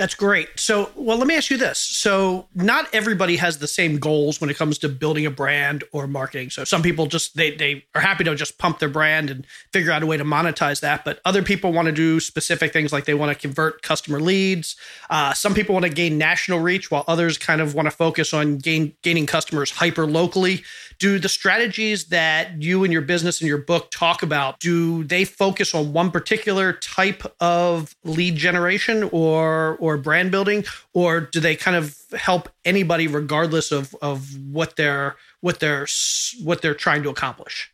That's 0.00 0.14
great. 0.14 0.48
So, 0.58 0.90
well, 0.96 1.18
let 1.18 1.26
me 1.26 1.36
ask 1.36 1.50
you 1.50 1.58
this. 1.58 1.78
So, 1.78 2.48
not 2.54 2.88
everybody 2.94 3.36
has 3.36 3.58
the 3.58 3.66
same 3.68 3.98
goals 3.98 4.40
when 4.40 4.48
it 4.48 4.56
comes 4.56 4.78
to 4.78 4.88
building 4.88 5.26
a 5.26 5.30
brand 5.30 5.84
or 5.92 6.06
marketing. 6.06 6.48
So, 6.48 6.64
some 6.64 6.80
people 6.80 7.04
just 7.04 7.36
they 7.36 7.54
they 7.54 7.84
are 7.94 8.00
happy 8.00 8.24
to 8.24 8.34
just 8.34 8.56
pump 8.56 8.78
their 8.78 8.88
brand 8.88 9.28
and 9.28 9.46
figure 9.74 9.92
out 9.92 10.02
a 10.02 10.06
way 10.06 10.16
to 10.16 10.24
monetize 10.24 10.80
that, 10.80 11.04
but 11.04 11.20
other 11.26 11.42
people 11.42 11.70
want 11.74 11.84
to 11.84 11.92
do 11.92 12.18
specific 12.18 12.72
things 12.72 12.94
like 12.94 13.04
they 13.04 13.12
want 13.12 13.30
to 13.30 13.38
convert 13.38 13.82
customer 13.82 14.20
leads. 14.20 14.74
Uh, 15.10 15.34
some 15.34 15.52
people 15.52 15.74
want 15.74 15.84
to 15.84 15.92
gain 15.92 16.16
national 16.16 16.60
reach, 16.60 16.90
while 16.90 17.04
others 17.06 17.36
kind 17.36 17.60
of 17.60 17.74
want 17.74 17.84
to 17.84 17.90
focus 17.90 18.32
on 18.32 18.56
gain, 18.56 18.94
gaining 19.02 19.26
customers 19.26 19.70
hyper 19.70 20.06
locally 20.06 20.64
do 21.00 21.18
the 21.18 21.28
strategies 21.28 22.04
that 22.06 22.62
you 22.62 22.84
and 22.84 22.92
your 22.92 23.02
business 23.02 23.40
and 23.40 23.48
your 23.48 23.58
book 23.58 23.90
talk 23.90 24.22
about 24.22 24.60
do 24.60 25.02
they 25.02 25.24
focus 25.24 25.74
on 25.74 25.92
one 25.92 26.10
particular 26.10 26.74
type 26.74 27.24
of 27.40 27.96
lead 28.04 28.36
generation 28.36 29.08
or 29.10 29.76
or 29.80 29.96
brand 29.96 30.30
building? 30.30 30.64
Or 30.92 31.20
do 31.20 31.40
they 31.40 31.56
kind 31.56 31.76
of 31.76 31.96
help 32.16 32.50
anybody 32.64 33.08
regardless 33.08 33.72
of 33.72 33.96
of 34.00 34.36
what 34.52 34.76
they're 34.76 35.16
what 35.40 35.58
they're 35.58 35.88
what 36.44 36.62
they're 36.62 36.74
trying 36.74 37.02
to 37.02 37.08
accomplish? 37.08 37.72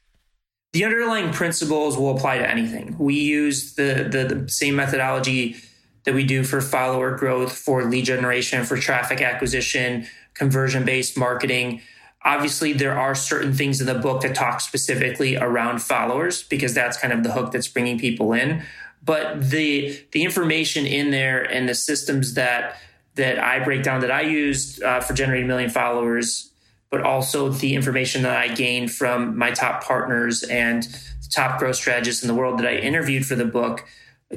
The 0.73 0.85
underlying 0.85 1.33
principles 1.33 1.97
will 1.97 2.17
apply 2.17 2.39
to 2.39 2.49
anything. 2.49 2.97
We 2.99 3.17
use 3.17 3.75
the 3.75 4.09
the, 4.11 4.35
the 4.35 4.49
same 4.49 4.77
methodology 4.77 5.57
that 6.05 6.15
we 6.15 6.23
do 6.23 6.45
for 6.45 6.61
follower 6.61 7.17
growth 7.17 7.53
for 7.53 7.85
lead 7.85 8.05
generation 8.05 8.65
for 8.65 8.77
traffic 8.77 9.21
acquisition 9.21 10.07
conversion 10.35 10.85
based 10.85 11.19
marketing 11.19 11.83
Obviously, 12.27 12.73
there 12.73 12.99
are 12.99 13.15
certain 13.15 13.55
things 13.55 13.81
in 13.81 13.87
the 13.87 13.95
book 13.95 14.23
that 14.23 14.35
talk 14.35 14.61
specifically 14.61 15.37
around 15.37 15.81
followers 15.81 16.43
because 16.43 16.75
that's 16.75 16.99
kind 16.99 17.13
of 17.13 17.23
the 17.23 17.31
hook 17.31 17.53
that's 17.53 17.69
bringing 17.69 18.01
people 18.01 18.33
in. 18.33 18.65
But 19.01 19.51
the 19.51 19.97
the 20.11 20.25
information 20.25 20.87
in 20.87 21.13
there 21.13 21.45
and 21.45 21.69
the 21.69 21.75
systems 21.75 22.35
that 22.35 22.79
that 23.15 23.39
I 23.39 23.63
break 23.63 23.85
down 23.85 24.01
that 24.01 24.11
I 24.11 24.23
used 24.23 24.83
uh, 24.83 25.01
for 25.01 25.15
generating 25.15 25.45
a 25.45 25.49
million 25.49 25.71
followers, 25.71 26.51
but 26.91 27.01
also 27.03 27.49
the 27.49 27.77
information 27.77 28.23
that 28.23 28.37
I 28.37 28.49
gained 28.49 28.91
from 28.91 29.39
my 29.39 29.53
top 29.53 29.85
partners 29.85 30.43
and 30.43 30.85
top 31.33 31.61
growth 31.61 31.77
strategists 31.77 32.25
in 32.25 32.29
the 32.29 32.35
world 32.35 32.59
that 32.59 32.67
I 32.67 32.75
interviewed 32.75 33.25
for 33.25 33.37
the 33.37 33.45
book 33.45 33.87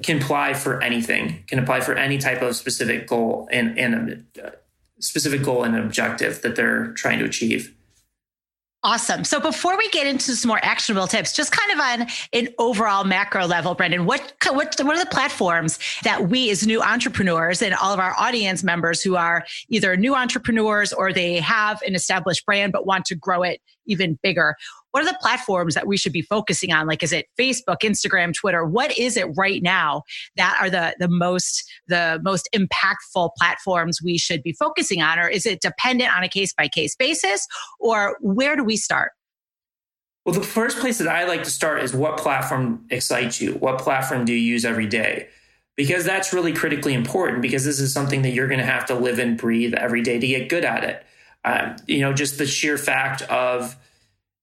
can 0.03 0.21
apply 0.21 0.53
for 0.53 0.79
anything, 0.83 1.43
can 1.47 1.57
apply 1.57 1.81
for 1.81 1.95
any 1.95 2.19
type 2.19 2.43
of 2.43 2.55
specific 2.55 3.07
goal 3.07 3.49
and, 3.51 3.79
and 3.79 4.25
a 4.37 4.53
specific 4.99 5.41
goal 5.41 5.63
and 5.63 5.75
objective 5.75 6.43
that 6.43 6.55
they're 6.55 6.93
trying 6.93 7.17
to 7.17 7.25
achieve. 7.25 7.75
Awesome. 8.81 9.25
So 9.25 9.41
before 9.41 9.77
we 9.77 9.89
get 9.89 10.07
into 10.07 10.37
some 10.37 10.47
more 10.47 10.63
actionable 10.63 11.05
tips, 11.05 11.35
just 11.35 11.51
kind 11.51 11.71
of 11.73 11.79
on 11.79 12.07
an 12.31 12.53
overall 12.59 13.03
macro 13.03 13.45
level, 13.45 13.75
Brendan, 13.75 14.05
what, 14.05 14.33
what, 14.49 14.73
what 14.79 14.95
are 14.95 15.03
the 15.03 15.09
platforms 15.11 15.79
that 16.03 16.29
we 16.29 16.49
as 16.49 16.65
new 16.65 16.81
entrepreneurs 16.81 17.61
and 17.61 17.75
all 17.75 17.93
of 17.93 17.99
our 17.99 18.15
audience 18.17 18.63
members 18.63 19.01
who 19.01 19.17
are 19.17 19.45
either 19.67 19.97
new 19.97 20.15
entrepreneurs 20.15 20.93
or 20.93 21.11
they 21.11 21.41
have 21.41 21.81
an 21.81 21.93
established 21.93 22.45
brand 22.45 22.71
but 22.71 22.85
want 22.85 23.03
to 23.05 23.15
grow 23.15 23.43
it 23.43 23.59
even 23.85 24.17
bigger? 24.23 24.55
What 24.91 25.03
are 25.03 25.05
the 25.05 25.17
platforms 25.21 25.75
that 25.75 25.87
we 25.87 25.97
should 25.97 26.13
be 26.13 26.21
focusing 26.21 26.71
on? 26.71 26.87
Like, 26.87 27.03
is 27.03 27.13
it 27.13 27.27
Facebook, 27.39 27.77
Instagram, 27.83 28.33
Twitter? 28.33 28.65
What 28.65 28.97
is 28.97 29.17
it 29.17 29.27
right 29.37 29.61
now 29.61 30.03
that 30.35 30.57
are 30.59 30.69
the, 30.69 30.95
the 30.99 31.07
most, 31.07 31.69
the 31.87 32.19
most 32.23 32.49
impactful 32.55 33.31
platforms 33.37 34.01
we 34.01 34.17
should 34.17 34.41
be 34.41 34.53
focusing 34.53 35.01
on? 35.01 35.19
Or 35.19 35.27
is 35.27 35.45
it 35.45 35.61
dependent 35.61 36.15
on 36.15 36.23
a 36.23 36.29
case 36.29 36.53
by 36.53 36.67
case 36.67 36.95
basis? 36.95 37.47
Or 37.79 38.17
where 38.21 38.55
do 38.55 38.63
we 38.63 38.77
start? 38.77 39.11
Well, 40.25 40.35
the 40.35 40.45
first 40.45 40.79
place 40.79 40.97
that 40.97 41.07
I 41.07 41.25
like 41.25 41.43
to 41.43 41.49
start 41.49 41.81
is 41.81 41.93
what 41.93 42.17
platform 42.17 42.85
excites 42.89 43.41
you? 43.41 43.53
What 43.53 43.79
platform 43.79 44.25
do 44.25 44.33
you 44.33 44.39
use 44.39 44.65
every 44.65 44.85
day? 44.85 45.27
Because 45.75 46.03
that's 46.03 46.33
really 46.33 46.51
critically 46.51 46.93
important 46.93 47.41
because 47.41 47.63
this 47.63 47.79
is 47.79 47.93
something 47.93 48.23
that 48.23 48.31
you're 48.31 48.47
going 48.47 48.59
to 48.59 48.65
have 48.65 48.85
to 48.87 48.95
live 48.95 49.17
and 49.17 49.37
breathe 49.37 49.73
every 49.73 50.01
day 50.01 50.19
to 50.19 50.27
get 50.27 50.49
good 50.49 50.65
at 50.65 50.83
it. 50.83 51.05
Um, 51.45 51.77
you 51.87 52.01
know, 52.01 52.11
just 52.11 52.37
the 52.37 52.45
sheer 52.45 52.77
fact 52.77 53.21
of 53.23 53.77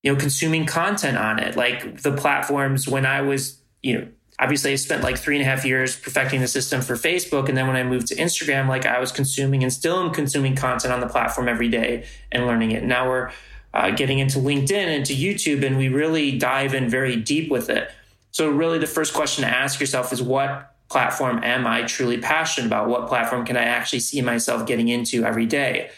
you 0.07 0.13
know, 0.13 0.19
consuming 0.21 0.67
content 0.67 1.19
on 1.19 1.41
it. 1.41 1.57
Like 1.57 2.03
the 2.03 2.13
platforms 2.13 2.87
when 2.87 3.05
I 3.05 3.23
was, 3.23 3.59
you 3.83 3.99
know, 3.99 4.07
obviously 4.39 4.71
I 4.71 4.77
spent 4.77 5.03
like 5.03 5.19
three 5.19 5.35
and 5.35 5.43
a 5.43 5.51
half 5.51 5.65
years 5.65 5.99
perfecting 5.99 6.41
the 6.41 6.47
system 6.47 6.81
for 6.81 6.95
Facebook. 6.95 7.49
And 7.49 7.59
then 7.59 7.67
when 7.67 7.75
I 7.75 7.83
moved 7.83 8.07
to 8.07 8.15
Instagram, 8.15 8.69
like 8.69 8.87
I 8.87 9.01
was 9.01 9.11
consuming 9.11 9.65
and 9.65 9.73
still 9.73 9.99
am 9.99 10.13
consuming 10.13 10.55
content 10.55 10.95
on 10.95 11.01
the 11.01 11.09
platform 11.09 11.49
every 11.49 11.69
day 11.69 12.07
and 12.31 12.47
learning 12.47 12.71
it. 12.71 12.85
Now 12.85 13.09
we're 13.09 13.33
uh, 13.75 13.91
getting 13.91 14.21
into 14.21 14.39
LinkedIn, 14.39 14.71
and 14.71 15.05
to 15.07 15.13
YouTube, 15.13 15.67
and 15.67 15.77
we 15.77 15.89
really 15.89 16.39
dive 16.39 16.73
in 16.73 16.89
very 16.89 17.17
deep 17.17 17.51
with 17.51 17.69
it. 17.69 17.91
So, 18.31 18.49
really, 18.49 18.79
the 18.79 18.87
first 18.87 19.13
question 19.13 19.43
to 19.43 19.51
ask 19.51 19.81
yourself 19.81 20.13
is 20.13 20.23
what 20.23 20.73
platform 20.89 21.43
am 21.43 21.67
I 21.67 21.83
truly 21.83 22.19
passionate 22.19 22.69
about? 22.69 22.89
What 22.89 23.09
platform 23.09 23.45
can 23.45 23.57
I 23.57 23.65
actually 23.65 24.01
see 24.01 24.23
myself 24.23 24.67
getting 24.67 24.89
into 24.89 25.25
every 25.25 25.47
day? 25.47 25.91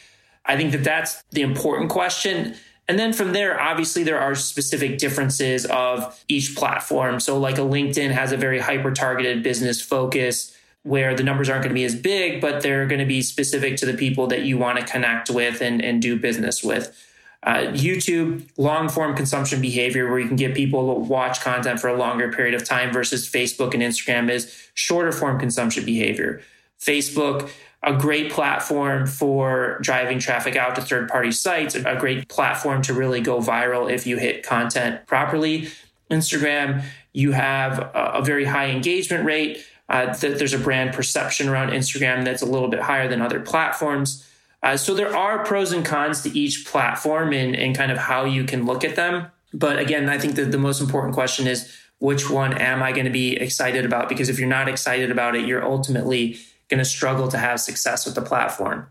I 0.44 0.56
think 0.56 0.72
that 0.72 0.82
that's 0.82 1.22
the 1.30 1.42
important 1.42 1.90
question. 1.90 2.56
And 2.88 2.98
then 2.98 3.12
from 3.12 3.32
there, 3.32 3.60
obviously, 3.60 4.02
there 4.02 4.18
are 4.18 4.34
specific 4.34 4.96
differences 4.96 5.66
of 5.66 6.24
each 6.26 6.56
platform. 6.56 7.20
So, 7.20 7.38
like 7.38 7.58
a 7.58 7.62
LinkedIn 7.62 8.10
has 8.12 8.32
a 8.32 8.36
very 8.36 8.58
hyper 8.58 8.92
targeted 8.92 9.42
business 9.42 9.80
focus 9.82 10.56
where 10.84 11.14
the 11.14 11.22
numbers 11.22 11.50
aren't 11.50 11.62
going 11.62 11.70
to 11.70 11.74
be 11.74 11.84
as 11.84 11.94
big, 11.94 12.40
but 12.40 12.62
they're 12.62 12.86
going 12.86 13.00
to 13.00 13.04
be 13.04 13.20
specific 13.20 13.76
to 13.76 13.86
the 13.86 13.92
people 13.92 14.26
that 14.28 14.42
you 14.42 14.56
want 14.56 14.78
to 14.78 14.86
connect 14.86 15.28
with 15.28 15.60
and, 15.60 15.84
and 15.84 16.00
do 16.00 16.18
business 16.18 16.64
with. 16.64 16.96
Uh, 17.42 17.70
YouTube, 17.72 18.48
long 18.56 18.88
form 18.88 19.14
consumption 19.14 19.60
behavior, 19.60 20.08
where 20.08 20.18
you 20.18 20.26
can 20.26 20.36
get 20.36 20.54
people 20.54 20.94
to 20.94 21.00
watch 21.00 21.40
content 21.40 21.78
for 21.78 21.88
a 21.88 21.96
longer 21.96 22.32
period 22.32 22.54
of 22.54 22.64
time 22.64 22.92
versus 22.92 23.28
Facebook 23.28 23.74
and 23.74 23.82
Instagram 23.82 24.30
is 24.30 24.68
shorter 24.74 25.12
form 25.12 25.38
consumption 25.38 25.84
behavior. 25.84 26.42
Facebook, 26.80 27.50
a 27.82 27.96
great 27.96 28.32
platform 28.32 29.06
for 29.06 29.78
driving 29.80 30.18
traffic 30.18 30.56
out 30.56 30.74
to 30.74 30.82
third 30.82 31.08
party 31.08 31.30
sites, 31.30 31.74
a 31.74 31.96
great 31.96 32.28
platform 32.28 32.82
to 32.82 32.92
really 32.92 33.20
go 33.20 33.38
viral 33.38 33.90
if 33.90 34.06
you 34.06 34.16
hit 34.16 34.42
content 34.42 35.06
properly. 35.06 35.68
Instagram, 36.10 36.82
you 37.12 37.32
have 37.32 37.90
a, 37.94 38.22
very 38.22 38.44
high 38.44 38.70
engagement 38.70 39.24
rate. 39.24 39.64
Uh, 39.88 40.12
there's 40.16 40.54
a 40.54 40.58
brand 40.58 40.92
perception 40.92 41.48
around 41.48 41.70
Instagram 41.70 42.24
that's 42.24 42.42
a 42.42 42.46
little 42.46 42.68
bit 42.68 42.80
higher 42.80 43.08
than 43.08 43.22
other 43.22 43.40
platforms. 43.40 44.26
Uh, 44.62 44.76
so 44.76 44.94
there 44.94 45.14
are 45.16 45.44
pros 45.44 45.72
and 45.72 45.84
cons 45.84 46.22
to 46.22 46.36
each 46.36 46.66
platform 46.66 47.32
and, 47.32 47.54
and 47.54 47.76
kind 47.76 47.92
of 47.92 47.98
how 47.98 48.24
you 48.24 48.44
can 48.44 48.66
look 48.66 48.84
at 48.84 48.96
them. 48.96 49.26
But 49.54 49.78
again, 49.78 50.08
I 50.08 50.18
think 50.18 50.34
that 50.34 50.50
the 50.50 50.58
most 50.58 50.80
important 50.80 51.14
question 51.14 51.46
is 51.46 51.74
which 52.00 52.28
one 52.28 52.54
am 52.54 52.82
I 52.82 52.92
going 52.92 53.06
to 53.06 53.10
be 53.10 53.36
excited 53.36 53.84
about? 53.84 54.08
Because 54.08 54.28
if 54.28 54.38
you're 54.38 54.48
not 54.48 54.68
excited 54.68 55.10
about 55.10 55.36
it, 55.36 55.46
you're 55.46 55.64
ultimately 55.64 56.38
going 56.68 56.78
to 56.78 56.84
struggle 56.84 57.28
to 57.28 57.38
have 57.38 57.60
success 57.60 58.06
with 58.06 58.14
the 58.14 58.22
platform. 58.22 58.88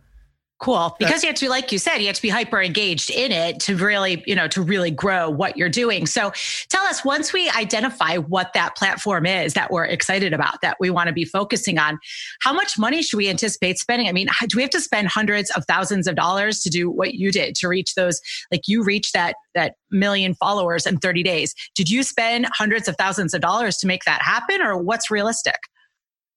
Cool. 0.59 0.95
Because 0.97 1.21
you 1.21 1.27
have 1.27 1.35
to 1.35 1.49
like 1.49 1.71
you 1.71 1.77
said, 1.77 1.99
you 1.99 2.07
have 2.07 2.15
to 2.15 2.21
be 2.21 2.29
hyper 2.29 2.59
engaged 2.59 3.11
in 3.11 3.31
it 3.31 3.59
to 3.61 3.75
really, 3.75 4.23
you 4.25 4.33
know, 4.33 4.47
to 4.47 4.61
really 4.63 4.89
grow 4.89 5.29
what 5.29 5.55
you're 5.55 5.69
doing. 5.69 6.07
So 6.07 6.31
tell 6.69 6.83
us 6.85 7.05
once 7.05 7.31
we 7.31 7.47
identify 7.51 8.17
what 8.17 8.53
that 8.53 8.75
platform 8.75 9.27
is 9.27 9.53
that 9.53 9.69
we're 9.69 9.85
excited 9.85 10.33
about, 10.33 10.61
that 10.61 10.77
we 10.79 10.89
want 10.89 11.07
to 11.07 11.13
be 11.13 11.25
focusing 11.25 11.77
on, 11.77 11.99
how 12.41 12.53
much 12.53 12.79
money 12.79 13.03
should 13.03 13.17
we 13.17 13.29
anticipate 13.29 13.77
spending? 13.77 14.07
I 14.07 14.11
mean, 14.13 14.29
do 14.47 14.57
we 14.57 14.63
have 14.63 14.71
to 14.71 14.81
spend 14.81 15.09
hundreds 15.09 15.51
of 15.51 15.63
thousands 15.67 16.07
of 16.07 16.15
dollars 16.15 16.59
to 16.61 16.71
do 16.71 16.89
what 16.89 17.13
you 17.13 17.31
did 17.31 17.53
to 17.57 17.67
reach 17.67 17.93
those, 17.93 18.19
like 18.51 18.61
you 18.67 18.83
reached 18.83 19.13
that, 19.13 19.35
that 19.53 19.75
million 19.91 20.33
followers 20.33 20.87
in 20.87 20.97
30 20.97 21.21
days? 21.21 21.53
Did 21.75 21.87
you 21.87 22.01
spend 22.01 22.47
hundreds 22.51 22.87
of 22.87 22.95
thousands 22.97 23.35
of 23.35 23.41
dollars 23.41 23.77
to 23.77 23.87
make 23.87 24.05
that 24.05 24.23
happen 24.23 24.59
or 24.59 24.75
what's 24.75 25.11
realistic? 25.11 25.57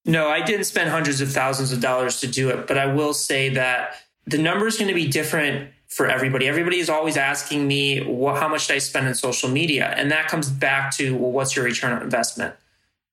No, 0.05 0.29
I 0.29 0.43
didn't 0.43 0.65
spend 0.65 0.91
hundreds 0.91 1.21
of 1.21 1.31
thousands 1.31 1.73
of 1.73 1.81
dollars 1.81 2.21
to 2.21 2.27
do 2.27 2.49
it, 2.49 2.67
but 2.67 2.79
I 2.79 2.93
will 2.93 3.13
say 3.13 3.51
that 3.51 3.97
the 4.27 4.39
number 4.39 4.67
is 4.67 4.77
going 4.77 4.89
to 4.89 4.95
be 4.95 5.09
different 5.09 5.71
for 5.89 6.07
everybody. 6.07 6.47
Everybody 6.47 6.79
is 6.79 6.89
always 6.89 7.17
asking 7.17 7.67
me, 7.67 8.01
well, 8.07 8.35
how 8.35 8.49
much 8.49 8.69
did 8.69 8.77
I 8.77 8.79
spend 8.79 9.09
on 9.09 9.15
social 9.15 9.51
media? 9.51 9.93
And 9.97 10.11
that 10.11 10.29
comes 10.29 10.49
back 10.49 10.95
to, 10.97 11.17
well, 11.17 11.33
what's 11.33 11.57
your 11.57 11.65
return 11.65 11.93
on 11.93 12.03
investment? 12.03 12.55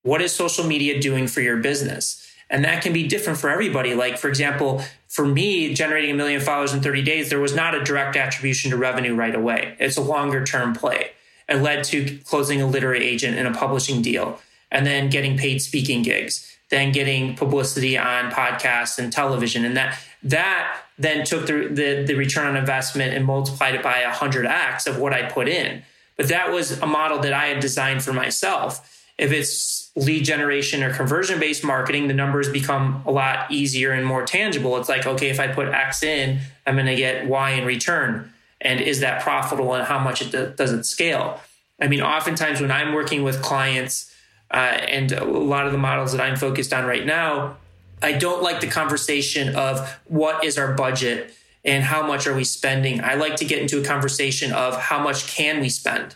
What 0.03 0.22
is 0.22 0.32
social 0.32 0.63
media 0.63 1.01
doing 1.01 1.27
for 1.27 1.41
your 1.41 1.58
business? 1.58 2.24
And 2.50 2.63
that 2.63 2.82
can 2.82 2.94
be 2.94 3.06
different 3.06 3.39
for 3.39 3.50
everybody. 3.50 3.94
Like, 3.94 4.17
for 4.17 4.29
example, 4.29 4.82
for 5.10 5.25
me, 5.25 5.74
generating 5.74 6.12
a 6.12 6.13
million 6.13 6.39
followers 6.39 6.74
in 6.74 6.82
30 6.82 7.01
days, 7.01 7.29
there 7.29 7.41
was 7.41 7.56
not 7.56 7.75
a 7.75 7.84
direct 7.84 8.15
attribution 8.15 8.72
to 8.72 8.77
revenue 8.77 9.15
right 9.15 9.36
away. 9.36 9.75
It's 9.79 9.98
a 9.98 10.01
longer 10.01 10.46
term 10.46 10.74
play. 10.74 11.12
It 11.50 11.58
led 11.58 11.84
to 11.86 12.20
closing 12.25 12.62
a 12.62 12.67
literary 12.67 13.06
agent 13.06 13.38
and 13.38 13.48
a 13.48 13.58
publishing 13.58 14.01
deal 14.01 14.39
and 14.72 14.86
then 14.86 15.10
getting 15.10 15.38
paid 15.38 15.62
speaking 15.62 16.03
gigs 16.03 16.57
then 16.70 16.92
getting 16.92 17.36
publicity 17.36 17.98
on 17.98 18.32
podcasts 18.32 19.00
and 19.00 19.12
television. 19.12 19.66
And 19.66 19.78
that 19.78 20.00
that 20.24 20.82
then 20.98 21.24
took 21.24 21.46
the, 21.46 21.68
the, 21.70 22.04
the 22.06 22.16
return 22.16 22.48
on 22.48 22.58
investment 22.58 23.14
and 23.14 23.26
multiplied 23.26 23.76
it 23.76 23.84
by 23.84 24.04
100x 24.04 24.88
of 24.88 25.00
what 25.00 25.14
I 25.14 25.24
put 25.30 25.48
in. 25.48 25.84
But 26.16 26.30
that 26.30 26.52
was 26.52 26.80
a 26.82 26.88
model 26.88 27.20
that 27.20 27.34
I 27.34 27.48
had 27.48 27.60
designed 27.60 28.04
for 28.04 28.14
myself. 28.14 28.94
If 29.18 29.32
it's 29.32 29.92
lead 29.96 30.26
generation 30.26 30.84
or 30.84 30.94
conversion 30.94 31.40
based 31.40 31.64
marketing, 31.64 32.08
the 32.08 32.14
numbers 32.14 32.50
become 32.50 33.04
a 33.06 33.12
lot 33.12 33.52
easier 33.52 33.92
and 33.92 34.06
more 34.06 34.26
tangible. 34.26 34.78
It's 34.78 34.90
like, 34.90 35.06
okay, 35.06 35.30
if 35.30 35.40
I 35.40 35.48
put 35.48 35.70
X 35.70 36.04
in, 36.04 36.40
I'm 36.66 36.76
going 36.76 36.88
to 36.88 36.96
get 36.96 37.28
Y 37.28 37.52
in 37.52 37.66
return. 37.66 38.34
And 38.60 38.82
is 38.82 39.00
that 39.02 39.22
profitable 39.22 39.74
and 39.74 39.86
how 39.86 40.00
much 40.00 40.22
it 40.22 40.58
does 40.58 40.72
it 40.72 40.84
scale? 40.86 41.40
I 41.80 41.88
mean, 41.88 42.02
oftentimes 42.02 42.60
when 42.60 42.72
I'm 42.72 42.94
working 42.94 43.24
with 43.24 43.42
clients, 43.42 44.12
uh, 44.51 44.56
and 44.56 45.12
a 45.12 45.25
lot 45.25 45.66
of 45.66 45.72
the 45.72 45.77
models 45.77 46.12
that 46.13 46.22
I'm 46.22 46.36
focused 46.36 46.74
on 46.74 46.86
right 46.86 47.06
now, 47.06 47.58
I 48.01 48.13
don't 48.13 48.44
like 48.44 48.62
the 48.62 48.68
conversation 48.68 49.56
of 49.56 50.00
what 50.06 50.44
is 50.44 50.58
our 50.58 50.74
budget 50.74 51.34
and 51.66 51.84
how 51.84 52.06
much 52.06 52.27
are 52.27 52.36
we 52.36 52.44
spending. 52.44 53.04
I 53.04 53.16
like 53.16 53.36
to 53.38 53.46
get 53.46 53.62
into 53.62 53.82
a 53.82 53.84
conversation 53.84 54.54
of 54.54 54.77
how 54.77 55.00
much 55.00 55.27
can 55.27 55.60
we 55.60 55.70
spend 55.70 56.16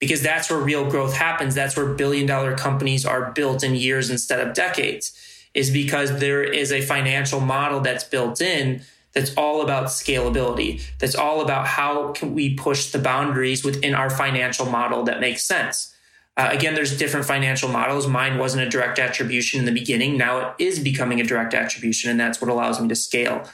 because 0.00 0.22
that's 0.22 0.50
where 0.50 0.58
real 0.58 0.90
growth 0.90 1.14
happens. 1.14 1.54
That's 1.54 1.76
where 1.76 1.86
billion 1.86 2.26
dollar 2.26 2.56
companies 2.56 3.06
are 3.06 3.30
built 3.30 3.62
in 3.62 3.74
years 3.74 4.10
instead 4.10 4.40
of 4.40 4.54
decades, 4.54 5.12
is 5.54 5.70
because 5.70 6.18
there 6.18 6.42
is 6.42 6.72
a 6.72 6.80
financial 6.80 7.40
model 7.40 7.80
that's 7.80 8.04
built 8.04 8.40
in 8.40 8.82
that's 9.12 9.34
all 9.34 9.62
about 9.62 9.86
scalability. 9.86 10.82
That's 10.98 11.14
all 11.14 11.40
about 11.40 11.66
how 11.66 12.12
can 12.12 12.34
we 12.34 12.54
push 12.54 12.90
the 12.92 12.98
boundaries 12.98 13.64
within 13.64 13.94
our 13.94 14.08
financial 14.08 14.66
model 14.66 15.02
that 15.04 15.20
makes 15.20 15.44
sense. 15.44 15.89
Uh, 16.40 16.48
again, 16.52 16.72
there's 16.72 16.96
different 16.96 17.26
financial 17.26 17.68
models. 17.68 18.06
Mine 18.06 18.38
wasn't 18.38 18.66
a 18.66 18.68
direct 18.70 18.98
attribution 18.98 19.60
in 19.60 19.66
the 19.66 19.72
beginning. 19.72 20.16
Now 20.16 20.38
it 20.38 20.54
is 20.58 20.78
becoming 20.78 21.20
a 21.20 21.22
direct 21.22 21.52
attribution, 21.52 22.10
and 22.10 22.18
that's 22.18 22.40
what 22.40 22.48
allows 22.48 22.80
me 22.80 22.88
to 22.88 22.94
scale. 22.94 23.44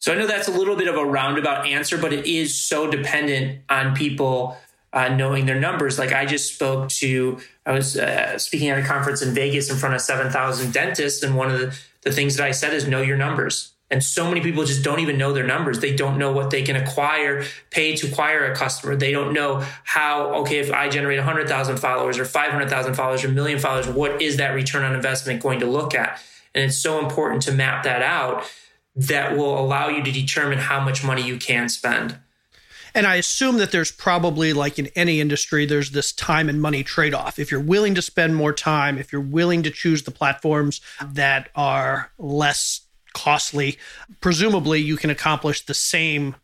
So 0.00 0.12
I 0.12 0.16
know 0.16 0.26
that's 0.26 0.48
a 0.48 0.50
little 0.50 0.74
bit 0.74 0.88
of 0.88 0.96
a 0.96 1.04
roundabout 1.04 1.68
answer, 1.68 1.96
but 1.96 2.12
it 2.12 2.26
is 2.26 2.52
so 2.52 2.90
dependent 2.90 3.60
on 3.68 3.94
people 3.94 4.56
uh, 4.92 5.06
knowing 5.10 5.46
their 5.46 5.60
numbers. 5.60 6.00
Like 6.00 6.12
I 6.12 6.26
just 6.26 6.52
spoke 6.52 6.88
to, 6.88 7.38
I 7.64 7.70
was 7.70 7.96
uh, 7.96 8.36
speaking 8.38 8.70
at 8.70 8.78
a 8.80 8.82
conference 8.82 9.22
in 9.22 9.32
Vegas 9.32 9.70
in 9.70 9.76
front 9.76 9.94
of 9.94 10.00
7,000 10.00 10.72
dentists, 10.72 11.22
and 11.22 11.36
one 11.36 11.52
of 11.52 11.60
the, 11.60 11.78
the 12.00 12.10
things 12.10 12.34
that 12.38 12.44
I 12.44 12.50
said 12.50 12.74
is 12.74 12.88
know 12.88 13.02
your 13.02 13.16
numbers. 13.16 13.72
And 13.90 14.02
so 14.02 14.28
many 14.28 14.40
people 14.40 14.64
just 14.64 14.82
don't 14.82 14.98
even 14.98 15.16
know 15.16 15.32
their 15.32 15.46
numbers. 15.46 15.78
They 15.78 15.94
don't 15.94 16.18
know 16.18 16.32
what 16.32 16.50
they 16.50 16.62
can 16.62 16.74
acquire, 16.74 17.44
pay 17.70 17.94
to 17.96 18.08
acquire 18.08 18.44
a 18.50 18.56
customer. 18.56 18.96
They 18.96 19.12
don't 19.12 19.32
know 19.32 19.64
how, 19.84 20.34
okay, 20.40 20.58
if 20.58 20.72
I 20.72 20.88
generate 20.88 21.18
100,000 21.18 21.76
followers 21.76 22.18
or 22.18 22.24
500,000 22.24 22.94
followers 22.94 23.22
or 23.22 23.28
a 23.28 23.32
million 23.32 23.60
followers, 23.60 23.86
what 23.86 24.20
is 24.20 24.38
that 24.38 24.54
return 24.54 24.84
on 24.84 24.94
investment 24.94 25.40
going 25.40 25.60
to 25.60 25.66
look 25.66 25.94
at? 25.94 26.20
And 26.52 26.64
it's 26.64 26.78
so 26.78 26.98
important 26.98 27.42
to 27.42 27.52
map 27.52 27.84
that 27.84 28.02
out 28.02 28.44
that 28.96 29.36
will 29.36 29.58
allow 29.58 29.88
you 29.88 30.02
to 30.02 30.10
determine 30.10 30.58
how 30.58 30.80
much 30.80 31.04
money 31.04 31.22
you 31.22 31.36
can 31.36 31.68
spend. 31.68 32.18
And 32.94 33.06
I 33.06 33.16
assume 33.16 33.58
that 33.58 33.72
there's 33.72 33.92
probably, 33.92 34.54
like 34.54 34.78
in 34.78 34.86
any 34.96 35.20
industry, 35.20 35.66
there's 35.66 35.90
this 35.90 36.12
time 36.12 36.48
and 36.48 36.62
money 36.62 36.82
trade 36.82 37.12
off. 37.12 37.38
If 37.38 37.50
you're 37.50 37.60
willing 37.60 37.94
to 37.94 38.00
spend 38.00 38.34
more 38.34 38.54
time, 38.54 38.96
if 38.96 39.12
you're 39.12 39.20
willing 39.20 39.62
to 39.64 39.70
choose 39.70 40.04
the 40.04 40.10
platforms 40.10 40.80
that 41.04 41.50
are 41.54 42.10
less 42.18 42.80
costly. 43.16 43.78
Presumably, 44.20 44.78
you 44.78 44.96
can 44.98 45.08
accomplish 45.08 45.64
the 45.64 45.74
same 45.74 46.36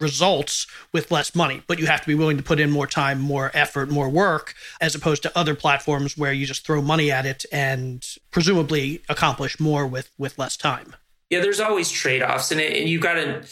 results 0.00 0.66
with 0.92 1.10
less 1.10 1.34
money, 1.34 1.62
but 1.68 1.78
you 1.78 1.86
have 1.86 2.00
to 2.00 2.06
be 2.06 2.14
willing 2.14 2.36
to 2.36 2.42
put 2.42 2.58
in 2.60 2.70
more 2.70 2.86
time, 2.86 3.20
more 3.20 3.50
effort, 3.54 3.88
more 3.88 4.08
work, 4.08 4.54
as 4.80 4.94
opposed 4.94 5.22
to 5.22 5.38
other 5.38 5.54
platforms 5.54 6.18
where 6.18 6.32
you 6.32 6.44
just 6.44 6.66
throw 6.66 6.82
money 6.82 7.10
at 7.10 7.24
it 7.24 7.46
and 7.52 8.04
presumably 8.30 9.02
accomplish 9.08 9.58
more 9.60 9.86
with 9.86 10.10
with 10.18 10.36
less 10.36 10.56
time. 10.56 10.96
Yeah, 11.30 11.40
there's 11.40 11.60
always 11.60 11.90
trade 11.90 12.22
offs, 12.22 12.50
and, 12.50 12.60
and 12.60 12.88
you 12.88 12.98
got 12.98 13.14
to. 13.14 13.44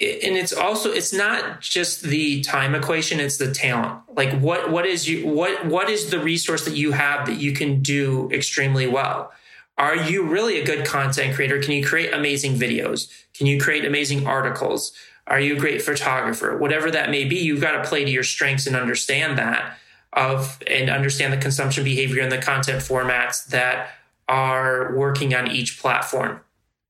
And 0.00 0.36
it's 0.36 0.52
also 0.52 0.90
it's 0.92 1.12
not 1.12 1.60
just 1.60 2.02
the 2.02 2.42
time 2.42 2.74
equation; 2.74 3.20
it's 3.20 3.38
the 3.38 3.52
talent. 3.52 4.00
Like 4.14 4.38
what 4.40 4.70
what 4.70 4.86
is 4.86 5.08
you 5.08 5.26
what 5.26 5.66
what 5.66 5.88
is 5.88 6.10
the 6.10 6.18
resource 6.18 6.64
that 6.64 6.74
you 6.74 6.92
have 6.92 7.26
that 7.26 7.38
you 7.38 7.52
can 7.52 7.80
do 7.80 8.28
extremely 8.32 8.86
well? 8.86 9.32
Are 9.78 9.94
you 9.94 10.24
really 10.24 10.60
a 10.60 10.64
good 10.64 10.84
content 10.84 11.36
creator? 11.36 11.62
Can 11.62 11.72
you 11.72 11.86
create 11.86 12.12
amazing 12.12 12.56
videos? 12.56 13.08
Can 13.32 13.46
you 13.46 13.60
create 13.60 13.84
amazing 13.84 14.26
articles? 14.26 14.92
Are 15.28 15.38
you 15.38 15.56
a 15.56 15.58
great 15.58 15.80
photographer? 15.80 16.58
Whatever 16.58 16.90
that 16.90 17.10
may 17.10 17.24
be, 17.24 17.36
you've 17.36 17.60
got 17.60 17.82
to 17.82 17.88
play 17.88 18.04
to 18.04 18.10
your 18.10 18.24
strengths 18.24 18.66
and 18.66 18.74
understand 18.74 19.38
that 19.38 19.78
of 20.14 20.60
and 20.66 20.90
understand 20.90 21.32
the 21.32 21.36
consumption 21.36 21.84
behavior 21.84 22.22
and 22.22 22.32
the 22.32 22.38
content 22.38 22.82
formats 22.82 23.46
that 23.46 23.90
are 24.28 24.94
working 24.96 25.34
on 25.34 25.50
each 25.50 25.80
platform. 25.80 26.40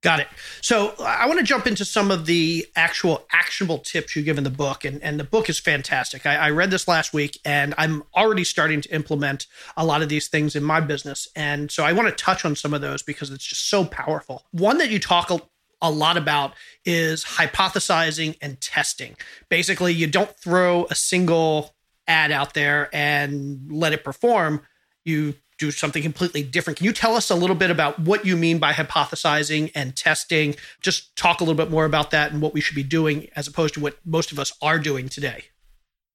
Got 0.01 0.21
it. 0.21 0.29
So 0.61 0.95
I 1.01 1.27
want 1.27 1.41
to 1.41 1.45
jump 1.45 1.67
into 1.67 1.85
some 1.85 2.13
of 2.13 2.27
the 2.27 2.65
actual 2.77 3.27
actionable 3.33 3.79
tips 3.79 4.15
you 4.15 4.23
give 4.23 4.39
in 4.39 4.45
the 4.45 4.51
book. 4.51 4.85
And, 4.85 5.03
and 5.03 5.19
the 5.19 5.25
book 5.25 5.51
is 5.51 5.59
fantastic. 5.59 6.25
I, 6.25 6.37
I, 6.37 6.51
read 6.51 6.71
this 6.71 6.87
last 6.87 7.13
week 7.13 7.41
and 7.45 7.75
I'm 7.77 8.05
already 8.15 8.45
starting 8.45 8.81
to 8.83 8.95
implement 8.95 9.49
a 9.77 9.85
lot 9.85 10.01
of 10.01 10.09
these 10.09 10.29
things 10.29 10.55
in 10.55 10.63
my 10.63 10.81
business. 10.81 11.27
And 11.35 11.69
so 11.69 11.83
I 11.83 11.93
want 11.93 12.09
to 12.09 12.15
touch 12.15 12.45
on 12.45 12.55
some 12.55 12.75
of 12.75 12.81
those 12.81 13.03
because 13.03 13.33
it's 13.33 13.45
just 13.45 13.69
so 13.69 13.85
powerful. 13.85 14.45
One 14.53 14.79
that 14.79 14.89
you 14.89 15.01
talk 15.01 15.33
a, 15.33 15.41
a 15.83 15.91
lot 15.91 16.17
about 16.17 16.55
is 16.85 17.25
hypothesizing 17.25 18.37
and 18.41 18.61
testing. 18.61 19.17
Basically, 19.49 19.93
you 19.93 20.07
don't 20.07 20.31
throw 20.39 20.87
a 20.91 20.95
single 20.95 21.75
ad 22.07 22.31
out 22.31 22.55
there 22.55 22.89
and 22.93 23.69
let 23.69 23.93
it 23.93 24.05
perform. 24.05 24.61
You 25.05 25.35
do 25.59 25.71
something 25.71 26.03
completely 26.03 26.43
different. 26.43 26.79
Can 26.79 26.87
you 26.87 26.93
tell 26.93 27.17
us 27.17 27.31
a 27.31 27.35
little 27.35 27.57
bit 27.57 27.71
about 27.71 27.99
what 27.99 28.25
you 28.25 28.37
mean 28.37 28.59
by 28.59 28.73
hypothesizing 28.73 29.73
and 29.75 29.95
testing? 29.95 30.55
Just 30.81 31.15
talk 31.17 31.41
a 31.41 31.45
little 31.45 31.57
bit 31.57 31.71
more 31.71 31.85
about 31.85 32.13
that 32.13 32.33
and 32.33 32.41
what 32.41 32.55
we 32.55 32.61
should 32.61 32.77
be 32.77 32.83
doing 32.83 33.29
as 33.35 33.49
opposed 33.49 33.75
to 33.75 33.81
what 33.81 33.99
most 34.05 34.33
of 34.33 34.39
us 34.39 34.53
are 34.63 34.79
doing 34.79 35.09
today. 35.09 35.45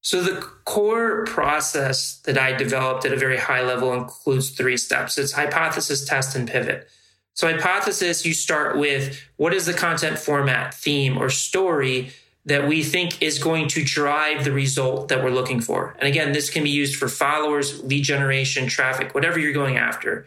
So, 0.01 0.21
the 0.21 0.41
core 0.65 1.23
process 1.25 2.17
that 2.25 2.37
I 2.37 2.51
developed 2.51 3.05
at 3.05 3.13
a 3.13 3.17
very 3.17 3.37
high 3.37 3.63
level 3.63 3.93
includes 3.93 4.49
three 4.49 4.75
steps 4.75 5.17
it's 5.17 5.31
hypothesis, 5.31 6.03
test, 6.03 6.35
and 6.35 6.47
pivot. 6.47 6.89
So, 7.35 7.49
hypothesis, 7.49 8.25
you 8.25 8.33
start 8.33 8.77
with 8.77 9.21
what 9.37 9.53
is 9.53 9.65
the 9.65 9.73
content 9.73 10.19
format, 10.19 10.73
theme, 10.73 11.17
or 11.17 11.29
story 11.29 12.11
that 12.45 12.67
we 12.67 12.83
think 12.83 13.21
is 13.21 13.39
going 13.39 13.67
to 13.69 13.83
drive 13.83 14.43
the 14.43 14.51
result 14.51 15.07
that 15.07 15.23
we're 15.23 15.31
looking 15.31 15.61
for. 15.61 15.95
And 15.99 16.07
again, 16.07 16.33
this 16.33 16.49
can 16.49 16.63
be 16.63 16.69
used 16.69 16.97
for 16.97 17.07
followers, 17.07 17.81
lead 17.83 18.03
generation, 18.03 18.67
traffic, 18.67 19.15
whatever 19.15 19.39
you're 19.39 19.53
going 19.53 19.77
after. 19.77 20.25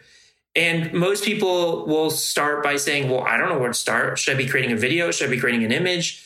And 0.55 0.91
most 0.93 1.23
people 1.23 1.85
will 1.85 2.09
start 2.09 2.63
by 2.63 2.77
saying, 2.77 3.11
Well, 3.11 3.21
I 3.21 3.37
don't 3.37 3.49
know 3.49 3.59
where 3.59 3.67
to 3.67 3.75
start. 3.75 4.17
Should 4.17 4.33
I 4.33 4.37
be 4.37 4.47
creating 4.47 4.71
a 4.71 4.75
video? 4.75 5.11
Should 5.11 5.27
I 5.27 5.31
be 5.31 5.39
creating 5.39 5.63
an 5.63 5.71
image? 5.71 6.23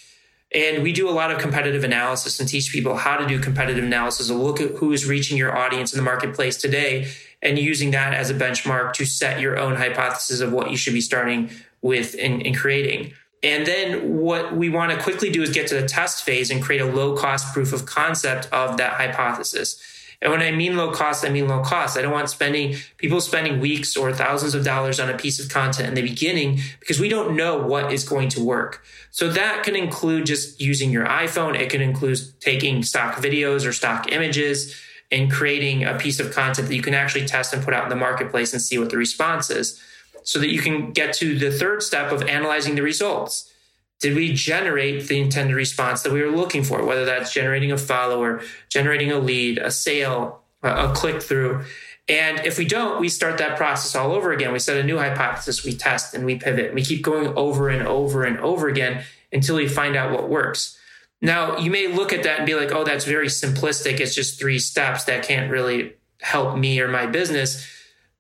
And 0.54 0.84
we 0.84 0.94
do 0.94 1.10
a 1.10 1.12
lot 1.12 1.32
of 1.32 1.40
competitive 1.40 1.84
analysis 1.84 2.40
and 2.40 2.48
teach 2.48 2.72
people 2.72 2.96
how 2.96 3.18
to 3.18 3.28
do 3.28 3.40
competitive 3.40 3.84
analysis 3.84 4.30
and 4.30 4.42
look 4.42 4.60
at 4.60 4.72
who 4.72 4.92
is 4.92 5.06
reaching 5.06 5.38
your 5.38 5.58
audience 5.58 5.94
in 5.94 5.98
the 5.98 6.04
marketplace 6.04 6.58
today 6.58 7.10
and 7.42 7.58
using 7.58 7.92
that 7.92 8.14
as 8.14 8.30
a 8.30 8.34
benchmark 8.34 8.94
to 8.94 9.06
set 9.06 9.40
your 9.40 9.58
own 9.58 9.76
hypothesis 9.76 10.42
of 10.42 10.52
what 10.52 10.70
you 10.70 10.78
should 10.78 10.94
be 10.94 11.02
starting 11.02 11.50
with 11.82 12.16
and 12.20 12.56
creating. 12.56 13.14
And 13.44 13.66
then 13.66 14.18
what 14.18 14.56
we 14.56 14.70
want 14.70 14.92
to 14.92 15.02
quickly 15.02 15.32
do 15.32 15.42
is 15.42 15.50
get 15.50 15.68
to 15.68 15.76
the 15.76 15.88
test 15.88 16.24
phase 16.24 16.52
and 16.52 16.62
create 16.62 16.82
a 16.82 16.86
low 16.86 17.16
cost 17.16 17.54
proof 17.54 17.74
of 17.74 17.86
concept 17.86 18.48
of 18.52 18.78
that 18.78 18.94
hypothesis. 18.94 19.82
And 20.22 20.32
when 20.32 20.42
I 20.42 20.52
mean 20.52 20.78
low 20.78 20.92
cost, 20.92 21.26
I 21.26 21.30
mean 21.30 21.48
low 21.48 21.64
cost. 21.64 21.98
I 21.98 22.04
don't 22.04 22.12
want 22.12 22.30
spending 22.30 22.76
people 22.98 23.20
spending 23.22 23.60
weeks 23.60 23.98
or 23.98 24.14
thousands 24.14 24.54
of 24.54 24.64
dollars 24.64 25.00
on 25.00 25.10
a 25.10 25.18
piece 25.18 25.40
of 25.40 25.50
content 25.50 25.88
in 25.88 25.96
the 25.96 26.04
beginning 26.04 26.60
because 26.80 27.00
we 27.00 27.10
don't 27.10 27.36
know 27.36 27.58
what 27.58 27.92
is 27.92 28.08
going 28.08 28.30
to 28.30 28.44
work. 28.44 28.84
So 29.10 29.30
that 29.30 29.64
can 29.64 29.76
include 29.76 30.28
just 30.28 30.62
using 30.62 30.92
your 30.92 31.08
iPhone. 31.08 31.60
It 31.60 31.72
can 31.72 31.82
include 31.82 32.20
taking 32.40 32.84
stock 32.84 33.16
videos 33.16 33.66
or 33.68 33.74
stock 33.74 34.12
images 34.12 34.80
and 35.12 35.32
creating 35.32 35.84
a 35.84 35.98
piece 35.98 36.20
of 36.20 36.32
content 36.32 36.68
that 36.68 36.76
you 36.76 36.84
can 36.84 36.94
actually 36.94 37.26
test 37.26 37.52
and 37.54 37.64
put 37.64 37.74
out 37.74 37.84
in 37.84 37.90
the 37.90 37.96
marketplace 37.96 38.54
and 38.54 38.62
see 38.62 38.78
what 38.78 38.92
the 38.92 38.98
response 38.98 39.50
is 39.50 39.82
so 40.24 40.40
that 40.40 40.50
you 40.50 40.60
can 40.60 40.92
get 40.92 41.14
to 41.16 41.38
the 41.38 41.52
third 41.52 41.84
step 41.84 42.12
of 42.12 42.24
analyzing 42.24 42.76
the 42.76 42.82
results. 42.82 43.52
Did 44.00 44.16
we 44.16 44.34
generate 44.34 45.08
the 45.08 45.20
intended 45.20 45.56
response 45.56 46.02
that 46.02 46.12
we 46.12 46.22
were 46.22 46.32
looking 46.32 46.64
for? 46.64 46.84
Whether 46.84 47.06
that's 47.06 47.34
generating 47.34 47.72
a 47.72 47.78
follower, 47.78 48.42
generating 48.70 49.12
a 49.12 49.20
lead, 49.20 49.60
a 49.60 49.70
sale, 49.70 50.42
a 50.64 50.92
click 50.94 51.22
through. 51.22 51.64
And 52.10 52.40
if 52.46 52.58
we 52.58 52.66
don't, 52.66 53.00
we 53.00 53.10
start 53.10 53.38
that 53.38 53.58
process 53.58 53.96
all 53.96 54.12
over 54.12 54.32
again. 54.32 54.52
We 54.52 54.60
set 54.60 54.78
a 54.78 54.84
new 54.84 54.98
hypothesis, 54.98 55.64
we 55.64 55.74
test 55.74 56.14
and 56.14 56.26
we 56.26 56.36
pivot. 56.36 56.74
We 56.74 56.84
keep 56.84 57.04
going 57.04 57.28
over 57.38 57.70
and 57.70 57.88
over 57.88 58.24
and 58.24 58.40
over 58.40 58.68
again 58.68 59.04
until 59.32 59.56
we 59.56 59.68
find 59.68 59.96
out 59.96 60.12
what 60.12 60.30
works. 60.30 60.78
Now, 61.22 61.58
you 61.58 61.70
may 61.70 61.88
look 61.88 62.12
at 62.12 62.24
that 62.24 62.40
and 62.40 62.46
be 62.46 62.56
like, 62.56 62.72
oh, 62.72 62.84
that's 62.84 63.06
very 63.06 63.28
simplistic. 63.28 64.00
It's 64.00 64.16
just 64.16 64.40
three 64.40 64.58
steps 64.58 65.04
that 65.04 65.24
can't 65.24 65.52
really 65.52 65.94
help 66.20 66.58
me 66.58 66.80
or 66.82 66.88
my 66.88 67.06
business. 67.06 67.68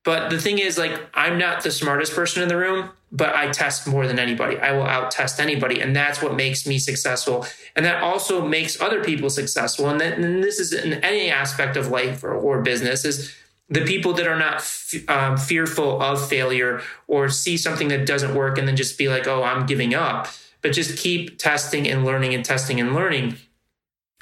But 0.04 0.30
the 0.30 0.40
thing 0.40 0.58
is, 0.58 0.78
like, 0.78 1.00
I'm 1.14 1.38
not 1.38 1.64
the 1.64 1.72
smartest 1.72 2.14
person 2.14 2.42
in 2.42 2.50
the 2.50 2.58
room, 2.58 2.90
but 3.12 3.36
I 3.36 3.52
test 3.52 3.88
more 3.88 4.08
than 4.08 4.18
anybody. 4.18 4.58
I 4.58 4.72
will 4.72 4.84
out 4.84 5.12
test 5.12 5.40
anybody. 5.40 5.80
And 5.80 5.96
that's 5.96 6.22
what 6.22 6.36
makes 6.36 6.66
me 6.66 6.80
successful. 6.80 7.46
And 7.76 7.86
that 7.86 8.02
also 8.02 8.46
makes 8.46 8.82
other 8.82 9.04
people 9.04 9.30
successful. 9.30 9.90
And, 9.90 10.02
that, 10.02 10.18
and 10.18 10.44
this 10.44 10.60
is 10.60 10.74
in 10.74 10.94
any 11.04 11.30
aspect 11.30 11.78
of 11.78 11.90
life 11.90 12.24
or, 12.24 12.34
or 12.34 12.62
business 12.62 13.06
is 13.06 13.36
the 13.70 13.86
people 13.86 14.14
that 14.14 14.28
are 14.28 14.40
not 14.40 14.56
f- 14.56 15.08
um, 15.08 15.38
fearful 15.38 16.02
of 16.02 16.28
failure 16.28 16.82
or 17.08 17.30
see 17.30 17.56
something 17.56 17.88
that 17.90 18.06
doesn't 18.06 18.34
work 18.34 18.58
and 18.58 18.68
then 18.68 18.76
just 18.76 18.98
be 18.98 19.08
like, 19.08 19.28
oh, 19.28 19.44
I'm 19.44 19.66
giving 19.66 19.94
up, 19.94 20.28
but 20.62 20.74
just 20.74 20.98
keep 20.98 21.38
testing 21.38 21.88
and 21.88 22.04
learning 22.04 22.34
and 22.34 22.44
testing 22.44 22.80
and 22.80 22.94
learning. 22.94 23.38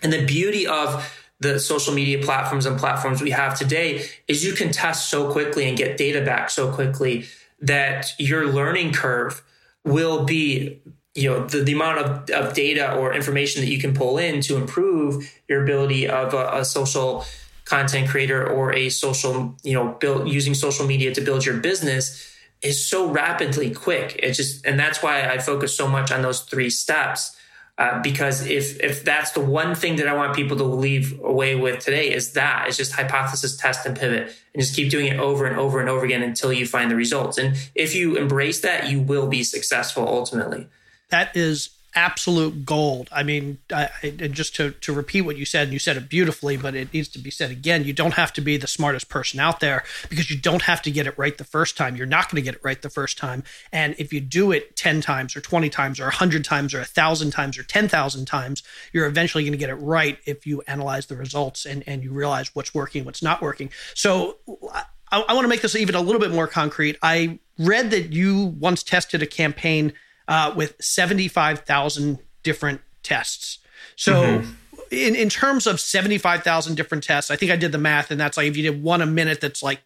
And 0.03 0.13
the 0.13 0.25
beauty 0.25 0.67
of 0.67 1.19
the 1.39 1.59
social 1.59 1.93
media 1.93 2.21
platforms 2.21 2.65
and 2.65 2.77
platforms 2.77 3.21
we 3.21 3.31
have 3.31 3.57
today 3.57 4.05
is 4.27 4.43
you 4.43 4.53
can 4.53 4.71
test 4.71 5.09
so 5.09 5.31
quickly 5.31 5.67
and 5.67 5.77
get 5.77 5.97
data 5.97 6.23
back 6.23 6.49
so 6.49 6.71
quickly 6.71 7.25
that 7.61 8.13
your 8.17 8.47
learning 8.47 8.91
curve 8.91 9.43
will 9.85 10.25
be 10.25 10.81
you 11.15 11.29
know 11.29 11.45
the, 11.45 11.63
the 11.63 11.73
amount 11.73 11.97
of, 11.99 12.29
of 12.29 12.53
data 12.53 12.93
or 12.95 13.13
information 13.13 13.61
that 13.61 13.69
you 13.69 13.79
can 13.79 13.93
pull 13.93 14.17
in 14.17 14.41
to 14.41 14.55
improve 14.55 15.33
your 15.47 15.63
ability 15.63 16.07
of 16.07 16.33
a, 16.33 16.59
a 16.59 16.65
social 16.65 17.25
content 17.65 18.09
creator 18.09 18.47
or 18.47 18.73
a 18.73 18.89
social 18.89 19.55
you 19.63 19.73
know 19.73 19.89
build 19.99 20.27
using 20.27 20.53
social 20.53 20.85
media 20.85 21.13
to 21.13 21.21
build 21.21 21.45
your 21.45 21.57
business 21.57 22.25
is 22.61 22.85
so 22.85 23.09
rapidly 23.09 23.71
quick. 23.71 24.19
It 24.21 24.33
just 24.33 24.65
and 24.65 24.79
that's 24.79 25.01
why 25.01 25.29
i 25.29 25.37
focus 25.37 25.75
so 25.75 25.87
much 25.87 26.11
on 26.11 26.21
those 26.21 26.41
three 26.41 26.69
steps 26.69 27.35
uh, 27.79 28.01
because 28.01 28.45
if 28.45 28.77
if 28.81 29.05
that's 29.05 29.31
the 29.31 29.39
one 29.39 29.73
thing 29.73 29.95
that 29.95 30.07
I 30.07 30.13
want 30.13 30.35
people 30.35 30.57
to 30.57 30.65
leave 30.65 31.17
away 31.23 31.55
with 31.55 31.79
today 31.79 32.11
is 32.13 32.33
that 32.33 32.67
it's 32.67 32.75
just 32.75 32.91
hypothesis, 32.91 33.55
test, 33.55 33.85
and 33.85 33.97
pivot, 33.97 34.35
and 34.53 34.61
just 34.61 34.75
keep 34.75 34.91
doing 34.91 35.07
it 35.07 35.17
over 35.17 35.45
and 35.45 35.57
over 35.57 35.79
and 35.79 35.87
over 35.87 36.03
again 36.03 36.21
until 36.21 36.51
you 36.51 36.67
find 36.67 36.91
the 36.91 36.97
results. 36.97 37.37
And 37.37 37.55
if 37.75 37.95
you 37.95 38.17
embrace 38.17 38.59
that, 38.61 38.89
you 38.89 38.99
will 38.99 39.27
be 39.27 39.43
successful 39.43 40.05
ultimately. 40.05 40.67
That 41.09 41.37
is 41.37 41.69
absolute 41.95 42.65
gold. 42.65 43.09
I 43.11 43.23
mean, 43.23 43.57
I, 43.71 43.89
I, 44.03 44.09
just 44.09 44.55
to, 44.55 44.71
to 44.71 44.93
repeat 44.93 45.21
what 45.21 45.37
you 45.37 45.45
said, 45.45 45.63
and 45.63 45.73
you 45.73 45.79
said 45.79 45.97
it 45.97 46.09
beautifully, 46.09 46.57
but 46.57 46.75
it 46.75 46.93
needs 46.93 47.07
to 47.09 47.19
be 47.19 47.31
said 47.31 47.51
again. 47.51 47.83
You 47.83 47.93
don't 47.93 48.13
have 48.13 48.33
to 48.33 48.41
be 48.41 48.57
the 48.57 48.67
smartest 48.67 49.09
person 49.09 49.39
out 49.39 49.59
there 49.59 49.83
because 50.09 50.29
you 50.29 50.37
don't 50.37 50.63
have 50.63 50.81
to 50.83 50.91
get 50.91 51.07
it 51.07 51.17
right 51.17 51.37
the 51.37 51.43
first 51.43 51.77
time. 51.77 51.95
You're 51.95 52.05
not 52.05 52.29
going 52.29 52.41
to 52.41 52.45
get 52.45 52.55
it 52.55 52.61
right 52.63 52.81
the 52.81 52.89
first 52.89 53.17
time. 53.17 53.43
And 53.71 53.95
if 53.97 54.13
you 54.13 54.21
do 54.21 54.51
it 54.51 54.75
10 54.75 55.01
times 55.01 55.35
or 55.35 55.41
20 55.41 55.69
times 55.69 55.99
or 55.99 56.03
100 56.03 56.43
times 56.43 56.73
or 56.73 56.79
1,000 56.79 57.31
times 57.31 57.57
or 57.57 57.63
10,000 57.63 58.25
times, 58.25 58.63
you're 58.93 59.07
eventually 59.07 59.43
going 59.43 59.53
to 59.53 59.57
get 59.57 59.69
it 59.69 59.75
right 59.75 60.17
if 60.25 60.45
you 60.45 60.61
analyze 60.67 61.07
the 61.07 61.15
results 61.15 61.65
and, 61.65 61.83
and 61.87 62.03
you 62.03 62.11
realize 62.11 62.53
what's 62.55 62.73
working, 62.73 63.05
what's 63.05 63.23
not 63.23 63.41
working. 63.41 63.71
So 63.95 64.37
I, 64.73 64.83
I 65.11 65.33
want 65.33 65.43
to 65.45 65.49
make 65.49 65.61
this 65.61 65.75
even 65.75 65.95
a 65.95 66.01
little 66.01 66.21
bit 66.21 66.31
more 66.31 66.47
concrete. 66.47 66.97
I 67.01 67.39
read 67.57 67.91
that 67.91 68.13
you 68.13 68.55
once 68.59 68.83
tested 68.83 69.21
a 69.21 69.27
campaign– 69.27 69.93
uh, 70.29 70.53
with 70.55 70.75
75,000 70.79 72.19
different 72.43 72.81
tests. 73.03 73.57
So, 73.97 74.13
mm-hmm. 74.13 74.51
in, 74.91 75.15
in 75.15 75.27
terms 75.27 75.67
of 75.67 75.79
75,000 75.79 76.75
different 76.75 77.03
tests, 77.03 77.31
I 77.31 77.35
think 77.35 77.51
I 77.51 77.57
did 77.57 77.73
the 77.73 77.77
math, 77.77 78.11
and 78.11 78.19
that's 78.19 78.37
like 78.37 78.47
if 78.47 78.55
you 78.55 78.63
did 78.63 78.81
one 78.81 79.01
a 79.01 79.05
minute, 79.05 79.41
that's 79.41 79.63
like 79.63 79.81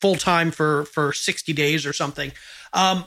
full 0.00 0.16
time 0.16 0.50
for 0.50 0.86
for 0.86 1.12
60 1.12 1.52
days 1.52 1.86
or 1.86 1.92
something. 1.92 2.32
Um, 2.72 3.04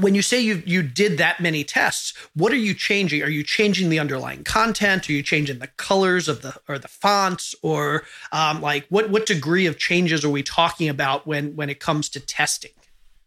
when 0.00 0.14
you 0.14 0.22
say 0.22 0.40
you 0.40 0.62
you 0.64 0.82
did 0.82 1.18
that 1.18 1.40
many 1.40 1.64
tests, 1.64 2.14
what 2.34 2.52
are 2.52 2.56
you 2.56 2.74
changing? 2.74 3.22
Are 3.22 3.28
you 3.28 3.42
changing 3.42 3.90
the 3.90 3.98
underlying 3.98 4.44
content? 4.44 5.08
Are 5.08 5.12
you 5.12 5.22
changing 5.22 5.58
the 5.58 5.68
colors 5.68 6.28
of 6.28 6.42
the 6.42 6.54
or 6.68 6.78
the 6.78 6.88
fonts? 6.88 7.54
Or 7.62 8.04
um, 8.32 8.60
like 8.60 8.86
what 8.88 9.10
what 9.10 9.26
degree 9.26 9.66
of 9.66 9.78
changes 9.78 10.24
are 10.24 10.30
we 10.30 10.42
talking 10.42 10.88
about 10.88 11.26
when 11.26 11.56
when 11.56 11.70
it 11.70 11.80
comes 11.80 12.08
to 12.10 12.20
testing? 12.20 12.72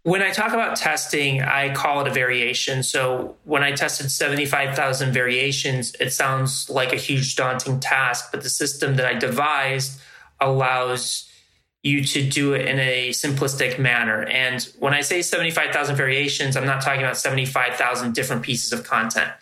When 0.08 0.22
I 0.22 0.32
talk 0.32 0.54
about 0.54 0.78
testing, 0.78 1.41
I 1.41 1.74
call 1.74 2.00
it 2.00 2.08
a 2.08 2.13
variation. 2.13 2.82
So 2.82 3.36
when 3.43 3.62
I 3.62 3.74
tested 3.74 4.10
75,000 4.10 5.12
variations, 5.12 5.93
it 6.00 6.13
sounds 6.13 6.70
like 6.70 6.93
a 6.93 6.96
huge 6.96 7.36
daunting 7.36 7.82
task, 7.82 8.32
but 8.32 8.41
the 8.41 8.50
system 8.50 8.96
that 8.96 9.06
I 9.06 9.15
devised 9.15 10.00
allows 10.39 11.30
you 11.84 12.06
to 12.06 12.26
do 12.26 12.54
it 12.54 12.70
in 12.70 12.80
a 12.80 13.10
simplistic 13.10 13.80
manner. 13.80 14.24
And 14.24 14.63
when 14.80 14.93
I 14.93 15.02
say 15.02 15.22
75,000 15.22 15.98
variations, 15.98 16.56
I'm 16.56 16.65
not 16.65 16.82
talking 16.82 17.02
about 17.02 17.17
75,000 17.17 18.15
different 18.15 18.43
pieces 18.43 18.72
of 18.72 18.86
content. 18.86 19.34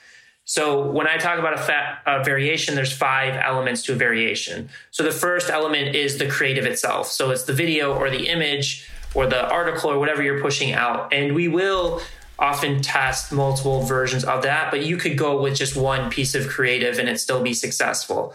So 0.46 0.90
when 0.90 1.06
I 1.06 1.18
talk 1.18 1.38
about 1.38 1.54
a, 1.54 1.62
fa- 1.62 2.00
a, 2.08 2.24
variation, 2.24 2.74
there's 2.74 2.92
five 2.92 3.36
elements 3.36 3.84
to 3.84 3.94
a 3.94 3.96
variation. 3.96 4.70
So 4.90 5.04
the 5.04 5.12
first 5.12 5.52
element 5.52 5.96
is 5.96 6.18
the 6.18 6.28
creative 6.28 6.66
itself. 6.66 7.08
So 7.08 7.30
it's 7.30 7.44
the 7.44 7.54
video 7.54 7.94
or 7.94 8.10
the 8.10 8.30
image 8.30 8.90
or 9.16 9.26
the 9.26 9.50
article 9.50 9.90
or 9.90 9.98
whatever 9.98 10.22
you're 10.22 10.42
pushing 10.42 10.74
out. 10.74 11.12
And 11.12 11.34
we 11.34 11.48
will 11.48 12.02
often 12.38 12.82
test 12.82 13.32
multiple 13.32 13.82
versions 13.84 14.26
of 14.26 14.44
that, 14.44 14.70
but 14.70 14.86
you 14.86 14.98
could 14.98 15.18
go 15.18 15.42
with 15.42 15.56
just 15.56 15.76
one 15.76 16.10
piece 16.10 16.36
of 16.36 16.48
creative 16.48 17.00
and 17.00 17.08
it 17.08 17.20
still 17.20 17.42
be 17.42 17.54
successful. 17.54 18.34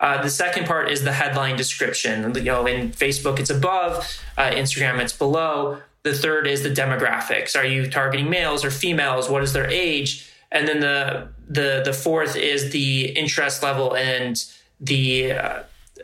Uh, 0.00 0.20
the 0.20 0.30
second 0.30 0.66
part 0.66 0.90
is 0.90 1.04
the 1.04 1.12
headline 1.12 1.56
description. 1.56 2.34
You 2.34 2.42
know, 2.42 2.66
in 2.66 2.90
Facebook, 2.90 3.38
it's 3.38 3.50
above, 3.50 4.20
uh, 4.36 4.50
Instagram, 4.50 4.98
it's 5.00 5.12
below. 5.12 5.78
The 6.02 6.12
third 6.12 6.48
is 6.48 6.64
the 6.64 6.70
demographics. 6.70 7.56
Are 7.56 7.64
you 7.64 7.88
targeting 7.88 8.28
males 8.28 8.64
or 8.64 8.70
females? 8.72 9.28
What 9.28 9.44
is 9.44 9.52
their 9.52 9.70
age? 9.70 10.28
And 10.50 10.66
then 10.66 10.80
the 10.80 11.28
the 11.48 11.82
the 11.84 11.92
fourth 11.92 12.36
is 12.36 12.72
the 12.72 13.10
interest 13.10 13.62
level 13.62 13.94
and 13.94 14.44
the 14.80 15.32
uh, 15.32 15.62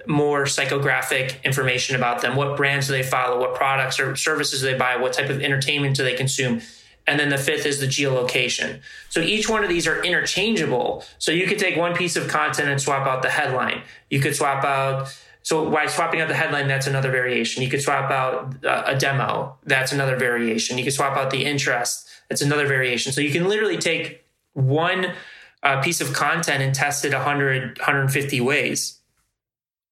more 0.09 0.45
psychographic 0.45 1.43
information 1.45 1.95
about 1.95 2.23
them. 2.23 2.35
What 2.35 2.57
brands 2.57 2.87
do 2.87 2.93
they 2.93 3.03
follow? 3.03 3.39
What 3.39 3.55
products 3.55 4.01
or 4.01 4.17
services 4.17 4.61
do 4.61 4.67
they 4.67 4.79
buy? 4.79 4.97
What 4.97 5.13
type 5.13 5.29
of 5.29 5.43
entertainment 5.43 5.97
do 5.97 6.03
they 6.03 6.15
consume? 6.15 6.63
And 7.07 7.21
then 7.21 7.29
the 7.29 7.39
fifth 7.39 7.67
is 7.67 7.81
the 7.81 7.87
geolocation. 7.87 8.81
So 9.09 9.21
each 9.21 9.49
one 9.49 9.63
of 9.63 9.69
these 9.69 9.87
are 9.87 10.03
interchangeable. 10.03 11.05
So 11.19 11.31
you 11.33 11.47
could 11.47 11.59
take 11.59 11.77
one 11.77 11.95
piece 11.95 12.17
of 12.17 12.29
content 12.29 12.69
and 12.69 12.81
swap 12.81 13.07
out 13.07 13.23
the 13.23 13.31
headline. 13.31 13.83
You 14.11 14.21
could 14.21 14.35
swap 14.35 14.65
out 14.65 15.15
so 15.49 15.71
by 15.71 15.87
swapping 15.87 16.21
out 16.21 16.29
the 16.29 16.35
headline, 16.35 16.69
that's 16.69 16.87
another 16.87 17.11
variation. 17.11 17.63
You 17.63 17.71
could 17.71 17.81
swap 17.81 18.11
out 18.11 18.55
a 18.65 18.95
demo. 18.99 19.57
That's 19.65 19.93
another 19.93 20.15
variation. 20.15 20.77
You 20.77 20.85
could 20.85 20.93
swap 20.93 21.17
out 21.17 21.31
the 21.31 21.47
interest. 21.47 22.07
That's 22.29 22.43
another 22.43 22.67
variation. 22.67 23.13
So 23.13 23.23
you 23.23 23.31
can 23.31 23.49
literally 23.49 23.79
take 23.79 24.23
one 24.53 25.15
uh, 25.63 25.81
piece 25.81 26.03
of 26.03 26.13
content 26.13 26.63
and 26.63 26.75
test 26.75 27.07
it 27.07 27.15
100, 27.15 27.79
150 27.79 28.41
ways. 28.43 28.98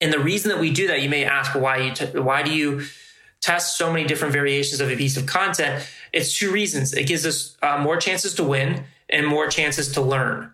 And 0.01 0.13
the 0.13 0.19
reason 0.19 0.51
that 0.51 0.61
we 0.61 0.71
do 0.71 0.89
that, 0.89 1.03
you 1.03 1.09
may 1.09 1.25
ask, 1.25 1.55
why 1.55 1.79
you 1.79 1.93
t- 1.93 2.19
why 2.19 2.43
do 2.43 2.53
you 2.53 2.83
test 3.41 3.79
so 3.79 3.93
many 3.93 4.07
different 4.07 4.33
variations 4.33 4.81
of 4.81 4.91
a 4.91 4.97
piece 4.97 5.17
of 5.17 5.27
content? 5.27 5.87
It's 6.13 6.37
two 6.37 6.51
reasons. 6.53 6.93
It 6.93 7.07
gives 7.07 7.25
us 7.25 7.57
uh, 7.63 7.79
more 7.79 7.97
chances 7.97 8.35
to 8.35 8.45
win 8.45 8.85
and 9.09 9.27
more 9.27 9.49
chances 9.49 9.93
to 9.93 10.01
learn. 10.01 10.53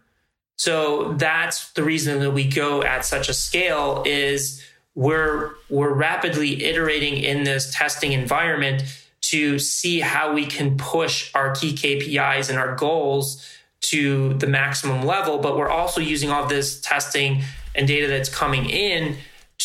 So 0.57 1.15
that's 1.15 1.73
the 1.73 1.83
reason 1.83 2.21
that 2.21 2.31
we 2.31 2.49
go 2.49 2.83
at 2.83 3.05
such 3.05 3.29
a 3.29 3.35
scale 3.35 4.03
is 4.07 4.63
we're 4.95 5.53
we're 5.71 5.93
rapidly 5.93 6.65
iterating 6.65 7.17
in 7.17 7.45
this 7.45 7.75
testing 7.75 8.13
environment 8.13 8.85
to 9.23 9.59
see 9.59 10.01
how 10.01 10.33
we 10.35 10.47
can 10.47 10.77
push 10.77 11.33
our 11.35 11.55
key 11.55 11.73
KPIs 11.73 12.51
and 12.51 12.59
our 12.59 12.75
goals 12.75 13.49
to 13.81 14.35
the 14.35 14.47
maximum 14.47 15.05
level, 15.05 15.39
but 15.39 15.57
we're 15.57 15.71
also 15.71 16.01
using 16.01 16.31
all 16.31 16.47
this 16.47 16.81
testing 16.81 17.43
and 17.75 17.89
data 17.89 18.07
that's 18.07 18.29
coming 18.29 18.69
in 18.69 19.17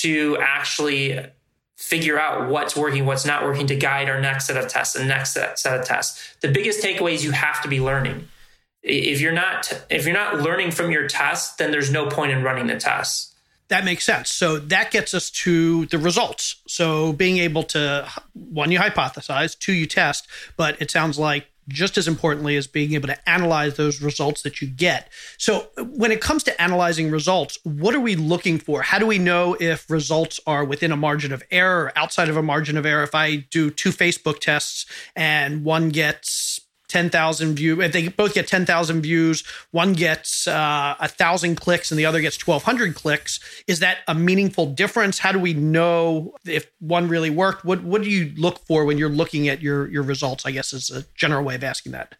to 0.01 0.38
actually 0.39 1.19
figure 1.75 2.19
out 2.19 2.49
what's 2.49 2.75
working, 2.75 3.05
what's 3.05 3.25
not 3.25 3.43
working 3.43 3.67
to 3.67 3.75
guide 3.75 4.10
our 4.10 4.19
next 4.19 4.47
set 4.47 4.57
of 4.57 4.67
tests 4.67 4.95
and 4.95 5.07
next 5.07 5.33
set, 5.33 5.63
of 5.65 5.86
tests. 5.86 6.36
The 6.41 6.47
biggest 6.51 6.83
takeaway 6.83 7.13
is 7.13 7.23
you 7.23 7.31
have 7.31 7.62
to 7.62 7.67
be 7.67 7.79
learning. 7.79 8.27
If 8.81 9.21
you're 9.21 9.33
not 9.33 9.86
if 9.89 10.05
you're 10.05 10.15
not 10.15 10.39
learning 10.39 10.71
from 10.71 10.91
your 10.91 11.07
tests, 11.07 11.55
then 11.55 11.71
there's 11.71 11.91
no 11.91 12.07
point 12.07 12.31
in 12.31 12.43
running 12.43 12.67
the 12.67 12.77
tests. 12.77 13.33
That 13.67 13.83
makes 13.83 14.05
sense. 14.05 14.29
So 14.29 14.60
that 14.60 14.91
gets 14.91 15.13
us 15.13 15.29
to 15.31 15.86
the 15.88 15.97
results. 15.97 16.62
So 16.67 17.12
being 17.12 17.38
able 17.38 17.63
to 17.63 18.07
one 18.33 18.71
you 18.71 18.79
hypothesize, 18.79 19.57
two 19.60 19.73
you 19.73 19.86
test, 19.86 20.27
but 20.55 20.81
it 20.81 20.89
sounds 20.89 21.19
like 21.19 21.47
just 21.67 21.97
as 21.97 22.08
importantly 22.08 22.56
as 22.56 22.67
being 22.67 22.93
able 22.93 23.08
to 23.08 23.30
analyze 23.30 23.75
those 23.75 24.01
results 24.01 24.41
that 24.43 24.62
you 24.62 24.67
get. 24.67 25.10
So, 25.38 25.67
when 25.77 26.12
it 26.12 26.21
comes 26.21 26.43
to 26.43 26.62
analyzing 26.62 27.12
results, 27.12 27.58
what 27.63 27.95
are 27.95 27.99
we 27.99 28.15
looking 28.15 28.60
for? 28.60 28.82
How 28.82 28.99
do 28.99 29.06
we 29.06 29.19
know 29.19 29.56
if 29.60 29.89
results 29.89 30.39
are 30.47 30.63
within 30.63 30.91
a 30.91 30.97
margin 30.97 31.34
of 31.34 31.43
error 31.51 31.86
or 31.86 31.97
outside 31.97 32.30
of 32.30 32.38
a 32.38 32.43
margin 32.43 32.77
of 32.77 32.86
error? 32.86 33.03
If 33.03 33.15
I 33.15 33.38
do 33.38 33.69
two 33.69 33.89
Facebook 33.89 34.39
tests 34.39 34.86
and 35.15 35.63
one 35.63 35.89
gets 35.89 36.62
10,000 36.88 37.56
views. 37.56 37.80
If 37.80 37.91
they 37.91 38.08
both 38.08 38.34
get 38.34 38.47
10,000 38.47 39.02
views, 39.02 39.43
one 39.71 39.93
gets 39.93 40.47
uh, 40.47 40.95
a 41.00 41.08
thousand 41.08 41.56
clicks 41.56 41.91
and 41.91 42.00
the 42.00 42.06
other 42.06 42.21
gets 42.21 42.45
1,200 42.45 42.95
clicks. 42.95 43.39
Is 43.67 43.80
that 43.80 44.00
a 44.08 44.15
meaningful 44.15 44.67
difference? 44.67 45.19
How 45.19 45.32
do 45.32 45.39
we 45.39 45.54
know 45.54 46.36
if 46.45 46.71
one 46.80 47.08
really 47.08 47.30
worked? 47.30 47.65
What 47.65 47.84
What 47.84 48.04
do 48.04 48.10
you 48.10 48.34
look 48.38 48.60
for 48.65 48.86
when 48.86 48.97
you're 48.97 49.10
looking 49.10 49.47
at 49.47 49.62
your 49.62 49.89
your 49.89 50.04
results? 50.04 50.45
I 50.45 50.52
guess 50.52 50.73
is 50.73 50.89
a 50.89 51.06
general 51.15 51.43
way 51.43 51.56
of 51.56 51.63
asking 51.63 51.91
that. 51.93 52.15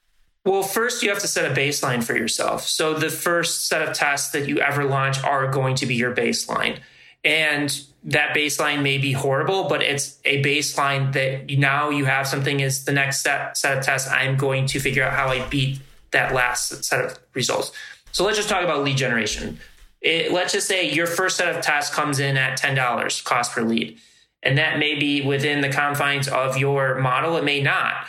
Well, 0.46 0.64
first 0.64 1.04
you 1.04 1.10
have 1.10 1.20
to 1.20 1.28
set 1.28 1.52
a 1.52 1.54
baseline 1.54 2.02
for 2.02 2.16
yourself. 2.16 2.64
So 2.64 2.94
the 2.94 3.10
first 3.10 3.68
set 3.68 3.82
of 3.82 3.94
tests 3.94 4.32
that 4.32 4.48
you 4.48 4.60
ever 4.60 4.86
launch 4.86 5.22
are 5.24 5.52
going 5.52 5.76
to 5.76 5.86
be 5.86 5.96
your 5.96 6.16
baseline. 6.16 6.80
And 7.28 7.78
that 8.06 8.34
baseline 8.34 8.82
may 8.82 8.98
be 8.98 9.12
horrible, 9.12 9.68
but 9.68 9.84
it's 9.84 10.18
a 10.24 10.42
baseline 10.42 11.12
that 11.12 11.50
now 11.60 11.90
you 11.90 12.06
have 12.06 12.26
something 12.26 12.62
is 12.62 12.86
the 12.86 12.94
next 12.94 13.22
set, 13.22 13.58
set 13.58 13.78
of 13.78 13.84
tests. 13.84 14.10
I'm 14.10 14.38
going 14.38 14.66
to 14.68 14.80
figure 14.80 15.04
out 15.04 15.12
how 15.12 15.28
I 15.28 15.46
beat 15.50 15.82
that 16.12 16.34
last 16.34 16.86
set 16.86 17.04
of 17.04 17.20
results. 17.34 17.74
So 18.14 18.24
let's 18.24 18.38
just 18.38 18.48
talk 18.48 18.64
about 18.64 18.86
lead 18.86 18.96
generation. 18.96 19.60
It, 20.00 20.32
let's 20.32 20.54
just 20.54 20.70
say 20.70 20.90
your 20.90 21.06
first 21.06 21.36
set 21.36 21.54
of 21.54 21.62
tests 21.62 21.94
comes 21.94 22.20
in 22.20 22.38
at 22.38 22.58
$10 22.58 23.26
cost 23.26 23.52
per 23.52 23.62
lead. 23.62 24.00
And 24.42 24.58
that 24.58 24.80
may 24.80 24.96
be 24.96 25.22
within 25.22 25.60
the 25.60 25.70
confines 25.70 26.30
of 26.30 26.58
your 26.58 26.98
model. 27.00 27.36
It 27.36 27.44
may 27.44 27.62
not. 27.62 28.08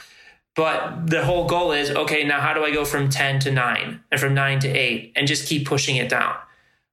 But 0.55 1.09
the 1.09 1.25
whole 1.25 1.49
goal 1.49 1.73
is 1.73 1.91
okay, 1.91 2.23
now 2.23 2.41
how 2.41 2.55
do 2.55 2.63
I 2.63 2.71
go 2.71 2.85
from 2.85 3.09
10 3.09 3.41
to 3.41 3.51
9 3.51 4.01
and 4.13 4.21
from 4.21 4.35
9 4.35 4.61
to 4.61 4.69
8 4.69 5.13
and 5.17 5.27
just 5.27 5.49
keep 5.49 5.67
pushing 5.67 5.97
it 5.97 6.09
down? 6.09 6.37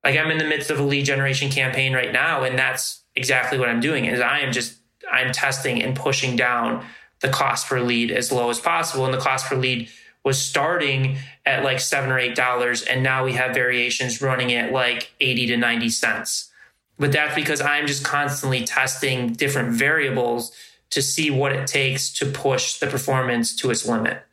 Like 0.06 0.18
I'm 0.18 0.30
in 0.30 0.38
the 0.38 0.46
midst 0.46 0.70
of 0.70 0.80
a 0.80 0.84
lead 0.84 1.04
generation 1.06 1.50
campaign 1.50 1.94
right 1.94 2.14
now, 2.14 2.44
and 2.44 2.58
that's 2.58 3.02
exactly 3.16 3.58
what 3.58 3.68
I'm 3.68 3.82
doing. 3.82 4.06
Is 4.06 4.22
I 4.22 4.40
am 4.40 4.54
just 4.54 4.78
I'm 5.12 5.32
testing 5.32 5.82
and 5.82 5.96
pushing 5.96 6.36
down 6.36 6.86
the 7.22 7.30
cost 7.30 7.68
per 7.68 7.80
lead 7.80 8.12
as 8.12 8.32
low 8.32 8.50
as 8.52 8.60
possible, 8.60 9.04
and 9.06 9.14
the 9.14 9.20
cost 9.20 9.48
per 9.48 9.56
lead 9.56 9.90
was 10.24 10.40
starting 10.40 11.18
at 11.46 11.64
like 11.64 11.80
seven 11.80 12.12
or 12.12 12.20
eight 12.20 12.36
dollars, 12.36 12.84
and 12.84 13.02
now 13.04 13.26
we 13.26 13.34
have 13.34 13.54
variations 13.56 14.22
running 14.22 14.54
at 14.54 14.72
like 14.72 15.12
eighty 15.20 15.48
to 15.48 15.58
ninety 15.58 15.90
cents. 15.90 16.52
But 16.98 17.12
that's 17.12 17.36
because 17.36 17.60
I'm 17.60 17.88
just 17.88 18.04
constantly 18.06 18.64
testing 18.64 19.34
different 19.34 19.74
variables 19.74 20.54
to 20.92 21.02
see 21.02 21.30
what 21.30 21.52
it 21.52 21.68
takes 21.68 22.12
to 22.14 22.26
push 22.26 22.80
the 22.80 22.88
performance 22.88 23.56
to 23.58 23.72
its 23.72 23.88
limit. 23.88 24.24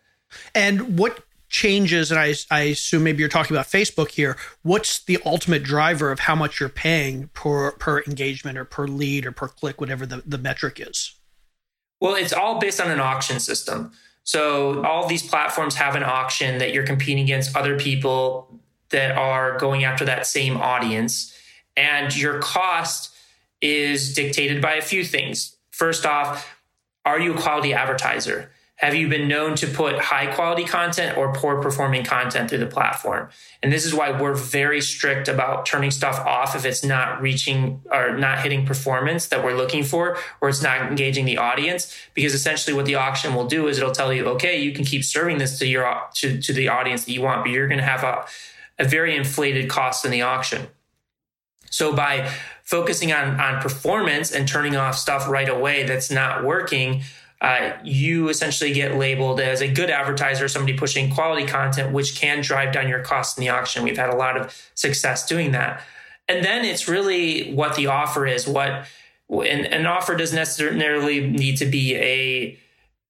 And 0.54 0.98
what 0.98 1.24
changes, 1.52 2.10
and 2.10 2.18
I, 2.18 2.34
I 2.50 2.62
assume 2.62 3.04
maybe 3.04 3.20
you're 3.20 3.28
talking 3.28 3.54
about 3.54 3.66
Facebook 3.66 4.10
here. 4.10 4.36
What's 4.62 5.04
the 5.04 5.20
ultimate 5.24 5.62
driver 5.62 6.10
of 6.10 6.20
how 6.20 6.34
much 6.34 6.58
you're 6.58 6.68
paying 6.68 7.28
per 7.34 7.72
per 7.72 8.02
engagement 8.02 8.58
or 8.58 8.64
per 8.64 8.88
lead 8.88 9.26
or 9.26 9.32
per 9.32 9.46
click, 9.46 9.80
whatever 9.80 10.04
the, 10.04 10.22
the 10.26 10.38
metric 10.38 10.80
is? 10.84 11.14
Well, 12.00 12.16
it's 12.16 12.32
all 12.32 12.58
based 12.58 12.80
on 12.80 12.90
an 12.90 12.98
auction 12.98 13.38
system. 13.38 13.92
So 14.24 14.84
all 14.84 15.06
these 15.06 15.22
platforms 15.22 15.76
have 15.76 15.94
an 15.94 16.02
auction 16.02 16.58
that 16.58 16.72
you're 16.72 16.86
competing 16.86 17.22
against 17.22 17.56
other 17.56 17.78
people 17.78 18.60
that 18.90 19.16
are 19.16 19.58
going 19.58 19.84
after 19.84 20.04
that 20.06 20.26
same 20.26 20.56
audience. 20.56 21.32
And 21.76 22.16
your 22.16 22.40
cost 22.40 23.14
is 23.60 24.14
dictated 24.14 24.60
by 24.60 24.74
a 24.74 24.82
few 24.82 25.04
things. 25.04 25.56
First 25.70 26.04
off, 26.06 26.56
are 27.04 27.20
you 27.20 27.34
a 27.34 27.40
quality 27.40 27.72
advertiser? 27.74 28.50
Have 28.76 28.96
you 28.96 29.06
been 29.08 29.28
known 29.28 29.54
to 29.56 29.68
put 29.68 29.96
high 29.98 30.26
quality 30.34 30.64
content 30.64 31.16
or 31.16 31.32
poor 31.32 31.62
performing 31.62 32.04
content 32.04 32.48
through 32.48 32.58
the 32.58 32.66
platform? 32.66 33.28
And 33.62 33.72
this 33.72 33.84
is 33.84 33.94
why 33.94 34.10
we're 34.10 34.34
very 34.34 34.80
strict 34.80 35.28
about 35.28 35.66
turning 35.66 35.92
stuff 35.92 36.18
off 36.18 36.56
if 36.56 36.64
it's 36.64 36.82
not 36.82 37.22
reaching 37.22 37.80
or 37.92 38.16
not 38.16 38.40
hitting 38.40 38.66
performance 38.66 39.28
that 39.28 39.44
we're 39.44 39.54
looking 39.54 39.84
for, 39.84 40.18
or 40.40 40.48
it's 40.48 40.62
not 40.62 40.82
engaging 40.82 41.26
the 41.26 41.38
audience. 41.38 41.96
Because 42.14 42.34
essentially 42.34 42.74
what 42.74 42.86
the 42.86 42.96
auction 42.96 43.34
will 43.34 43.46
do 43.46 43.68
is 43.68 43.78
it'll 43.78 43.92
tell 43.92 44.12
you, 44.12 44.26
okay, 44.26 44.60
you 44.60 44.72
can 44.72 44.84
keep 44.84 45.04
serving 45.04 45.38
this 45.38 45.60
to 45.60 45.66
your 45.66 46.02
to, 46.14 46.40
to 46.40 46.52
the 46.52 46.68
audience 46.68 47.04
that 47.04 47.12
you 47.12 47.22
want, 47.22 47.44
but 47.44 47.52
you're 47.52 47.68
going 47.68 47.78
to 47.78 47.84
have 47.84 48.02
a, 48.02 48.26
a 48.80 48.84
very 48.84 49.14
inflated 49.14 49.70
cost 49.70 50.04
in 50.04 50.10
the 50.10 50.22
auction. 50.22 50.66
So 51.70 51.94
by 51.94 52.30
focusing 52.64 53.12
on, 53.12 53.40
on 53.40 53.62
performance 53.62 54.32
and 54.32 54.48
turning 54.48 54.76
off 54.76 54.96
stuff 54.96 55.28
right 55.28 55.48
away 55.48 55.84
that's 55.84 56.10
not 56.10 56.44
working, 56.44 57.02
uh, 57.42 57.72
you 57.82 58.28
essentially 58.28 58.72
get 58.72 58.96
labeled 58.96 59.40
as 59.40 59.60
a 59.60 59.68
good 59.68 59.90
advertiser, 59.90 60.46
somebody 60.46 60.78
pushing 60.78 61.12
quality 61.12 61.44
content, 61.44 61.92
which 61.92 62.14
can 62.14 62.40
drive 62.40 62.72
down 62.72 62.88
your 62.88 63.00
costs 63.00 63.36
in 63.36 63.42
the 63.42 63.50
auction. 63.50 63.82
We've 63.82 63.96
had 63.96 64.10
a 64.10 64.16
lot 64.16 64.36
of 64.36 64.56
success 64.74 65.26
doing 65.26 65.50
that. 65.50 65.82
And 66.28 66.44
then 66.44 66.64
it's 66.64 66.86
really 66.86 67.52
what 67.52 67.74
the 67.74 67.88
offer 67.88 68.28
is. 68.28 68.46
What 68.46 68.86
an, 69.28 69.66
an 69.66 69.86
offer 69.86 70.14
doesn't 70.14 70.36
necessarily 70.36 71.26
need 71.26 71.56
to 71.56 71.66
be 71.66 71.96
a 71.96 72.58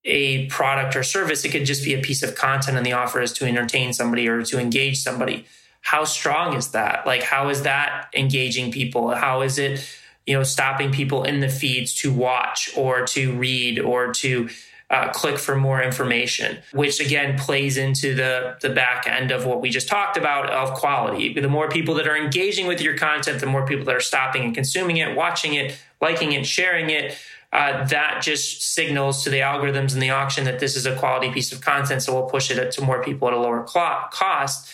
a 0.05 0.47
product 0.47 0.97
or 0.97 1.03
service. 1.03 1.45
It 1.45 1.51
could 1.51 1.67
just 1.67 1.85
be 1.85 1.95
a 1.95 2.01
piece 2.01 2.23
of 2.23 2.35
content 2.35 2.77
and 2.77 2.85
the 2.85 2.95
offer 2.95 3.21
is 3.21 3.33
to 3.35 3.45
entertain 3.45 3.93
somebody 3.93 4.27
or 4.27 4.43
to 4.45 4.59
engage 4.59 4.99
somebody. 4.99 5.45
How 5.83 6.05
strong 6.05 6.57
is 6.57 6.69
that? 6.73 7.07
Like, 7.07 7.23
how 7.23 7.51
is 7.51 7.63
that 7.63 8.09
engaging 8.15 8.73
people? 8.73 9.11
How 9.11 9.43
is 9.43 9.59
it, 9.59 9.87
you 10.27 10.37
know, 10.37 10.43
stopping 10.43 10.93
people 10.93 11.25
in 11.25 11.41
the 11.41 11.49
feeds 11.49 11.95
to 11.95 12.13
watch 12.13 12.71
or 12.77 13.07
to 13.07 13.33
read 13.33 13.79
or 13.79 14.13
to 14.15 14.49
uh, 14.93 15.11
click 15.11 15.39
for 15.39 15.57
more 15.57 15.83
information, 15.83 16.59
which 16.73 17.01
again 17.01 17.39
plays 17.39 17.79
into 17.79 18.15
the 18.15 18.57
the 18.61 18.69
back 18.69 19.07
end 19.07 19.31
of 19.31 19.47
what 19.47 19.61
we 19.63 19.71
just 19.71 19.89
talked 19.89 20.19
about 20.19 20.51
of 20.51 20.75
quality. 20.75 21.33
The 21.33 21.49
more 21.49 21.69
people 21.69 21.95
that 21.95 22.07
are 22.07 22.17
engaging 22.17 22.67
with 22.67 22.81
your 22.81 22.97
content, 22.97 23.41
the 23.41 23.47
more 23.47 23.67
people 23.67 23.87
that 23.87 23.95
are 23.95 24.01
stopping 24.01 24.45
and 24.45 24.55
consuming 24.55 24.99
it, 24.99 25.17
watching 25.17 25.55
it, 25.55 25.79
liking 26.01 26.33
it, 26.33 26.47
sharing 26.47 26.91
it. 26.91 27.17
Uh, 27.55 27.85
that 27.85 28.23
just 28.23 28.63
signals 28.75 29.25
to 29.25 29.29
the 29.29 29.41
algorithms 29.41 29.93
in 29.93 30.01
the 30.01 30.09
auction 30.09 30.45
that 30.45 30.59
this 30.59 30.75
is 30.75 30.87
a 30.87 30.97
quality 30.97 31.31
piece 31.31 31.53
of 31.53 31.61
content. 31.61 32.03
So 32.03 32.15
we'll 32.15 32.31
push 32.31 32.51
it 32.51 32.73
to 32.73 32.83
more 32.83 33.03
people 33.03 33.29
at 33.29 33.35
a 33.35 33.39
lower 33.39 33.63
cost. 33.63 34.73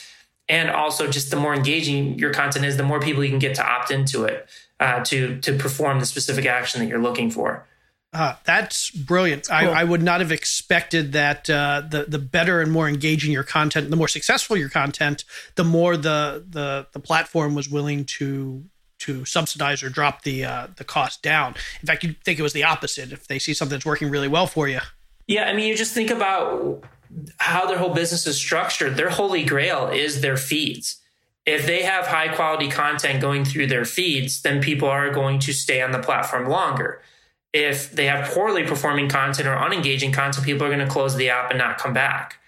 And 0.49 0.71
also, 0.71 1.09
just 1.09 1.31
the 1.31 1.37
more 1.37 1.55
engaging 1.55 2.19
your 2.21 2.33
content 2.33 2.65
is, 2.65 2.77
the 2.77 2.85
more 2.85 3.01
people 3.01 3.25
you 3.25 3.31
can 3.31 3.41
get 3.41 3.57
to 3.57 3.69
opt 3.69 3.91
into 3.91 4.25
it 4.25 4.49
uh, 4.81 5.05
to 5.05 5.39
to 5.41 5.53
perform 5.55 6.01
the 6.01 6.07
specific 6.07 6.47
action 6.47 6.81
that 6.81 6.89
you're 6.89 7.03
looking 7.03 7.31
for. 7.31 7.67
Uh, 8.13 8.35
that's 8.45 8.91
brilliant. 8.91 9.49
Cool. 9.49 9.57
I, 9.57 9.83
I, 9.83 9.85
would 9.85 10.03
not 10.03 10.21
have 10.21 10.33
expected 10.33 11.13
that 11.13 11.51
uh, 11.51 11.83
the 11.87 12.05
the 12.05 12.19
better 12.19 12.63
and 12.63 12.73
more 12.73 12.89
engaging 12.89 13.33
your 13.33 13.43
content, 13.43 13.91
the 13.91 13.97
more 13.97 14.09
successful 14.09 14.57
your 14.57 14.71
content, 14.71 15.25
the 15.57 15.65
more 15.65 15.97
the 15.97 16.45
the 16.49 16.87
the 16.93 17.01
platform 17.01 17.55
was 17.55 17.69
willing 17.69 18.07
to 18.07 18.65
to 19.01 19.25
subsidize 19.27 19.83
or 19.83 19.91
drop 19.91 20.23
the 20.23 20.45
uh, 20.45 20.69
the 20.77 20.85
cost 20.85 21.23
down. 21.23 21.55
In 21.83 21.87
fact, 21.87 22.03
you'd 22.03 22.23
think 22.25 22.39
it 22.39 22.43
was 22.43 22.55
the 22.55 22.65
opposite. 22.65 23.13
If 23.13 23.29
they 23.29 23.39
see 23.39 23.53
something 23.53 23.77
that's 23.77 23.87
working 23.87 24.09
really 24.09 24.29
well 24.29 24.47
for 24.47 24.69
you, 24.69 24.81
yeah. 25.27 25.45
I 25.45 25.53
mean, 25.53 25.69
you 25.69 25.77
just 25.77 25.93
think 25.93 26.11
about 26.11 26.85
how 27.39 27.67
their 27.67 27.79
whole 27.79 27.93
business 27.93 28.27
is 28.27 28.39
structured. 28.39 28.97
Their 28.97 29.11
holy 29.11 29.45
grail 29.45 29.89
is 29.89 30.23
their 30.23 30.39
feeds. 30.39 30.99
If 31.49 31.67
they 31.67 31.83
have 31.83 32.07
high 32.07 32.29
quality 32.29 32.69
content 32.69 33.21
going 33.21 33.45
through 33.45 33.69
their 33.69 33.85
feeds, 33.85 34.43
then 34.43 34.61
people 34.61 34.89
are 34.89 35.11
going 35.11 35.39
to 35.41 35.53
stay 35.53 35.81
on 35.81 35.93
the 35.93 35.99
platform 35.99 36.49
longer 36.49 37.01
if 37.53 37.91
they 37.93 38.07
have 38.07 38.31
poorly 38.31 38.65
performing 38.65 39.09
content 39.09 39.49
or 39.49 39.57
unengaging 39.57 40.13
content, 40.13 40.45
people 40.45 40.67
are 40.67 40.75
going 40.75 40.87
to 40.87 40.93
close 40.93 41.17
the 41.17 41.31
app 41.31 41.51
and 41.51 41.59
not 41.59 41.79
come 41.79 41.93
back. 41.93 42.39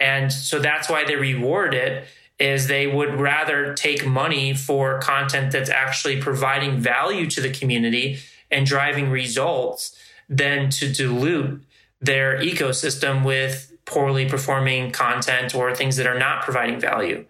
And 0.00 0.32
so 0.32 0.58
that's 0.58 0.88
why 0.88 1.04
they 1.04 1.16
reward 1.16 1.74
it 1.74 2.06
is 2.38 2.66
they 2.66 2.86
would 2.86 3.18
rather 3.18 3.74
take 3.74 4.06
money 4.06 4.52
for 4.52 4.98
content 4.98 5.52
that's 5.52 5.70
actually 5.70 6.20
providing 6.20 6.78
value 6.78 7.28
to 7.30 7.40
the 7.40 7.50
community 7.50 8.18
and 8.50 8.66
driving 8.66 9.08
results 9.08 9.96
than 10.28 10.68
to 10.68 10.92
dilute 10.92 11.62
their 12.00 12.38
ecosystem 12.40 13.24
with 13.24 13.72
poorly 13.86 14.28
performing 14.28 14.90
content 14.90 15.54
or 15.54 15.74
things 15.74 15.96
that 15.96 16.06
are 16.06 16.18
not 16.18 16.42
providing 16.42 16.78
value. 16.78 17.24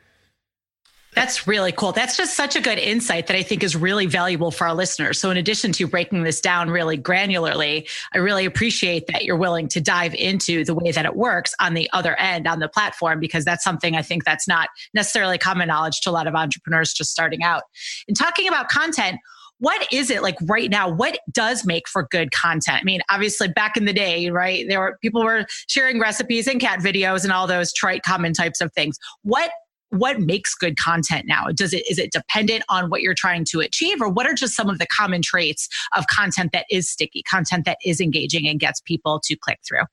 That's 1.17 1.47
really 1.47 1.73
cool. 1.73 1.93
That's 1.93 2.15
just 2.15 2.37
such 2.37 2.57
a 2.57 2.61
good 2.61 2.79
insight 2.79 3.27
that 3.29 3.37
I 3.37 3.43
think 3.43 3.65
is 3.65 3.75
really 3.75 4.05
valuable 4.05 4.51
for 4.51 4.67
our 4.67 4.75
listeners. 4.75 5.19
So, 5.19 5.31
in 5.31 5.39
addition 5.39 5.73
to 5.73 5.87
breaking 5.87 6.25
this 6.25 6.43
down 6.43 6.69
really 6.69 6.99
granularly, 6.99 7.89
I 8.15 8.19
really 8.19 8.45
appreciate 8.45 9.07
that 9.07 9.25
you're 9.25 9.39
willing 9.39 9.67
to 9.69 9.81
dive 9.81 10.15
into 10.15 10.63
the 10.63 10.75
way 10.75 10.93
that 10.93 11.07
it 11.07 11.17
works 11.17 11.55
on 11.59 11.73
the 11.73 11.89
other 11.95 12.21
end 12.21 12.47
on 12.47 12.59
the 12.59 12.69
platform, 12.69 13.19
because 13.19 13.47
that's 13.47 13.65
something 13.65 13.97
I 13.97 14.03
think 14.03 14.25
that's 14.25 14.47
not 14.47 14.69
necessarily 14.93 15.39
common 15.39 15.69
knowledge 15.69 16.03
to 16.03 16.11
a 16.11 16.13
lot 16.13 16.27
of 16.27 16.35
entrepreneurs 16.35 16.93
just 16.93 17.13
starting 17.13 17.43
out. 17.43 17.63
In 18.07 18.15
talking 18.15 18.47
about 18.47 18.69
content, 18.69 19.19
what 19.59 19.89
is 19.91 20.11
it 20.11 20.23
like 20.23 20.37
right 20.43 20.71
now 20.71 20.87
what 20.87 21.19
does 21.33 21.65
make 21.65 21.89
for 21.89 22.07
good 22.11 22.31
content 22.31 22.79
i 22.79 22.85
mean 22.85 23.01
obviously 23.11 23.49
back 23.49 23.75
in 23.79 23.87
the 23.87 23.93
day 23.95 24.29
right 24.29 24.67
there 24.69 24.79
were 24.79 24.99
people 25.01 25.25
were 25.25 25.47
sharing 25.67 25.99
recipes 25.99 26.47
and 26.47 26.61
cat 26.61 26.81
videos 26.81 27.25
and 27.25 27.33
all 27.33 27.47
those 27.47 27.73
trite 27.73 28.03
common 28.03 28.35
types 28.35 28.61
of 28.61 28.71
things 28.75 28.99
what 29.23 29.51
what 29.91 30.21
makes 30.21 30.55
good 30.55 30.77
content 30.77 31.27
now? 31.27 31.47
Does 31.55 31.73
it 31.73 31.89
is 31.89 31.99
it 31.99 32.13
dependent 32.13 32.65
on 32.69 32.91
what 32.91 33.03
you're 33.03 33.15
trying 33.15 33.45
to 33.51 33.61
achieve 33.61 34.01
or 34.01 34.09
what 34.09 34.27
are 34.27 34.35
just 34.35 34.55
some 34.55 34.69
of 34.69 34.79
the 34.79 34.87
common 34.87 35.23
traits 35.23 35.69
of 35.97 36.07
content 36.09 36.53
that 36.53 36.67
is 36.71 36.91
sticky 36.91 37.23
content 37.23 37.65
that 37.65 37.79
is 37.85 38.01
engaging 38.01 38.49
and 38.49 38.59
gets 38.59 38.81
people 38.81 39.21
to 39.25 39.37
click 39.37 39.59
through? 39.67 39.85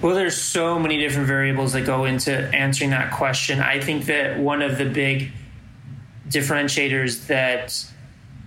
Well 0.00 0.14
there's 0.14 0.36
so 0.36 0.78
many 0.78 0.98
different 0.98 1.26
variables 1.26 1.72
that 1.72 1.86
go 1.86 2.04
into 2.04 2.32
answering 2.54 2.90
that 2.90 3.12
question. 3.12 3.60
I 3.60 3.80
think 3.80 4.06
that 4.06 4.38
one 4.38 4.62
of 4.62 4.78
the 4.78 4.86
big 4.86 5.32
differentiators 6.28 7.26
that 7.26 7.84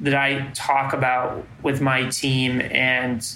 that 0.01 0.15
i 0.15 0.49
talk 0.53 0.93
about 0.93 1.45
with 1.61 1.81
my 1.81 2.09
team 2.09 2.61
and 2.71 3.35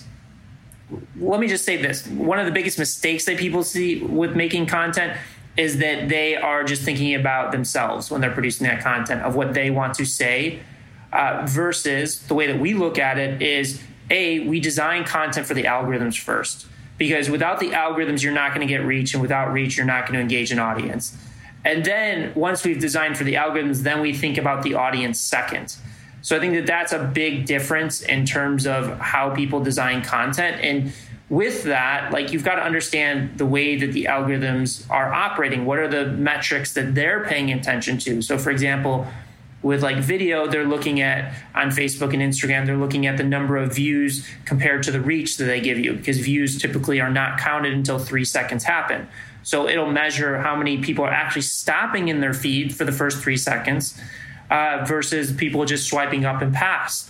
let 1.18 1.40
me 1.40 1.48
just 1.48 1.66
say 1.66 1.78
this 1.78 2.08
one 2.08 2.40
of 2.40 2.46
the 2.46 2.52
biggest 2.52 2.80
mistakes 2.80 3.26
that 3.26 3.38
people 3.38 3.64
see 3.64 4.02
with 4.02 4.36
making 4.36 4.66
content 4.66 5.16
is 5.60 5.80
that 5.80 6.08
they 6.08 6.38
are 6.38 6.64
just 6.64 6.84
thinking 6.84 7.14
about 7.14 7.52
themselves 7.52 8.10
when 8.10 8.22
they're 8.22 8.32
producing 8.32 8.66
that 8.66 8.82
content 8.82 9.22
of 9.24 9.36
what 9.36 9.54
they 9.54 9.70
want 9.70 9.94
to 9.94 10.06
say 10.06 10.58
uh, 11.12 11.46
versus 11.46 12.22
the 12.28 12.34
way 12.34 12.48
that 12.48 12.58
we 12.58 12.74
look 12.74 12.98
at 12.98 13.20
it 13.20 13.42
is 13.42 13.84
a 14.10 14.40
we 14.48 14.62
design 14.62 15.04
content 15.04 15.46
for 15.46 15.54
the 15.54 15.64
algorithms 15.64 16.18
first 16.18 16.66
because 16.98 17.30
without 17.30 17.60
the 17.60 17.72
algorithms 17.72 18.24
you're 18.24 18.32
not 18.32 18.56
going 18.56 18.66
to 18.66 18.74
get 18.74 18.86
reach 18.86 19.14
and 19.14 19.22
without 19.22 19.52
reach 19.52 19.76
you're 19.76 19.86
not 19.86 20.08
going 20.08 20.14
to 20.14 20.22
engage 20.22 20.50
an 20.54 20.60
audience. 20.60 21.18
And 21.66 21.84
then 21.84 22.32
once 22.36 22.64
we've 22.64 22.80
designed 22.80 23.18
for 23.18 23.26
the 23.26 23.34
algorithms 23.34 23.84
then 23.84 24.00
we 24.00 24.14
think 24.14 24.38
about 24.38 24.64
the 24.64 24.76
audience 24.76 25.20
second. 25.20 25.76
So 26.22 26.38
i 26.38 26.40
think 26.40 26.54
that 26.54 26.68
that's 26.68 26.94
a 26.94 27.04
big 27.04 27.48
difference 27.48 28.02
in 28.02 28.26
terms 28.26 28.66
of 28.66 28.98
how 29.00 29.36
people 29.36 29.60
design 29.60 30.04
content 30.04 30.62
and 30.64 30.94
with 31.30 31.64
that, 31.64 32.12
like 32.12 32.34
you've 32.34 32.44
got 32.44 32.56
to 32.56 32.64
understand 32.64 33.38
the 33.38 33.46
way 33.46 33.76
that 33.78 33.94
the 33.94 34.06
algorithms 34.06 34.90
are 34.90 35.14
operating. 35.14 35.66
What 35.66 35.78
are 35.78 35.88
the 35.88 36.08
metrics 36.08 36.74
that 36.74 36.96
they're 36.96 37.24
paying 37.26 37.52
attention 37.52 38.00
to? 38.00 38.22
So, 38.22 38.38
for 38.38 38.50
example, 38.50 39.08
with 39.62 39.84
like 39.84 39.98
video, 39.98 40.48
they're 40.48 40.66
looking 40.66 41.02
at 41.02 41.34
on 41.54 41.70
Facebook 41.70 42.14
and 42.14 42.22
Instagram, 42.22 42.66
they're 42.66 42.78
looking 42.78 43.06
at 43.06 43.18
the 43.18 43.24
number 43.24 43.58
of 43.58 43.76
views 43.76 44.26
compared 44.46 44.84
to 44.84 44.92
the 44.92 45.02
reach 45.02 45.38
that 45.38 45.46
they 45.46 45.60
give 45.60 45.78
you 45.78 45.94
because 45.94 46.18
views 46.18 46.60
typically 46.60 47.00
are 47.00 47.12
not 47.12 47.40
counted 47.40 47.74
until 47.74 48.00
three 48.00 48.26
seconds 48.26 48.64
happen. 48.64 49.08
So 49.44 49.68
it'll 49.68 49.92
measure 49.92 50.40
how 50.40 50.56
many 50.56 50.80
people 50.80 51.04
are 51.06 51.12
actually 51.12 51.42
stopping 51.44 52.08
in 52.08 52.22
their 52.22 52.34
feed 52.34 52.74
for 52.76 52.86
the 52.86 52.92
first 52.92 53.20
three 53.20 53.38
seconds 53.38 54.00
uh, 54.50 54.86
versus 54.88 55.32
people 55.32 55.66
just 55.66 55.88
swiping 55.88 56.26
up 56.26 56.42
and 56.42 56.54
past. 56.54 57.09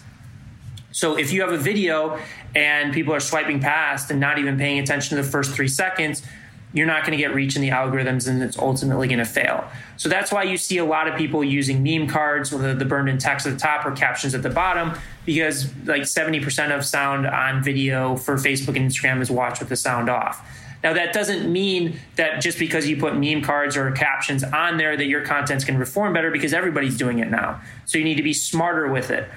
So 0.92 1.18
if 1.18 1.32
you 1.32 1.42
have 1.42 1.52
a 1.52 1.58
video 1.58 2.20
and 2.56 2.94
people 2.94 3.14
are 3.14 3.20
swiping 3.20 3.60
past 3.60 4.10
and 4.12 4.20
not 4.20 4.40
even 4.40 4.58
paying 4.58 4.80
attention 4.80 5.18
to 5.18 5.24
the 5.24 5.30
first 5.30 5.52
three 5.52 5.68
seconds, 5.68 6.24
you're 6.72 6.88
not 6.88 7.02
going 7.02 7.12
to 7.12 7.18
get 7.18 7.34
reach 7.34 7.56
in 7.56 7.62
the 7.62 7.70
algorithms 7.70 8.28
and 8.28 8.44
it's 8.44 8.58
ultimately 8.58 9.08
going 9.08 9.20
to 9.20 9.26
fail. 9.26 9.68
So 9.98 10.08
that's 10.08 10.32
why 10.32 10.44
you 10.44 10.58
see 10.58 10.78
a 10.78 10.86
lot 10.86 11.08
of 11.08 11.18
people 11.18 11.44
using 11.44 11.82
meme 11.82 12.08
cards 12.08 12.52
with 12.52 12.78
the 12.78 12.86
burned 12.86 13.10
in 13.10 13.18
text 13.18 13.48
at 13.48 13.54
the 13.54 13.60
top 13.60 13.86
or 13.86 13.92
captions 13.92 14.36
at 14.36 14.44
the 14.44 14.50
bottom, 14.50 14.94
because 15.26 15.74
like 15.86 16.04
70% 16.04 16.76
of 16.76 16.86
sound 16.86 17.26
on 17.26 17.64
video 17.64 18.16
for 18.16 18.36
Facebook 18.36 18.76
and 18.76 18.90
Instagram 18.90 19.20
is 19.22 19.32
watched 19.32 19.60
with 19.60 19.70
the 19.70 19.76
sound 19.76 20.10
off. 20.10 20.46
Now, 20.84 20.94
that 20.94 21.12
doesn't 21.12 21.52
mean 21.52 22.00
that 22.16 22.40
just 22.40 22.58
because 22.58 22.88
you 22.88 22.96
put 22.96 23.18
meme 23.18 23.42
cards 23.42 23.76
or 23.76 23.92
captions 23.92 24.44
on 24.44 24.78
there 24.78 24.96
that 24.96 25.08
your 25.08 25.26
content's 25.26 25.66
going 25.66 25.78
to 25.78 25.84
perform 25.84 26.14
better 26.14 26.32
because 26.32 26.54
everybody's 26.54 26.98
doing 26.98 27.20
it 27.20 27.30
now. 27.30 27.60
So 27.86 27.98
you 27.98 28.06
need 28.06 28.16
to 28.16 28.24
be 28.24 28.32
smarter 28.32 28.88
with 28.88 29.12
it. 29.12 29.28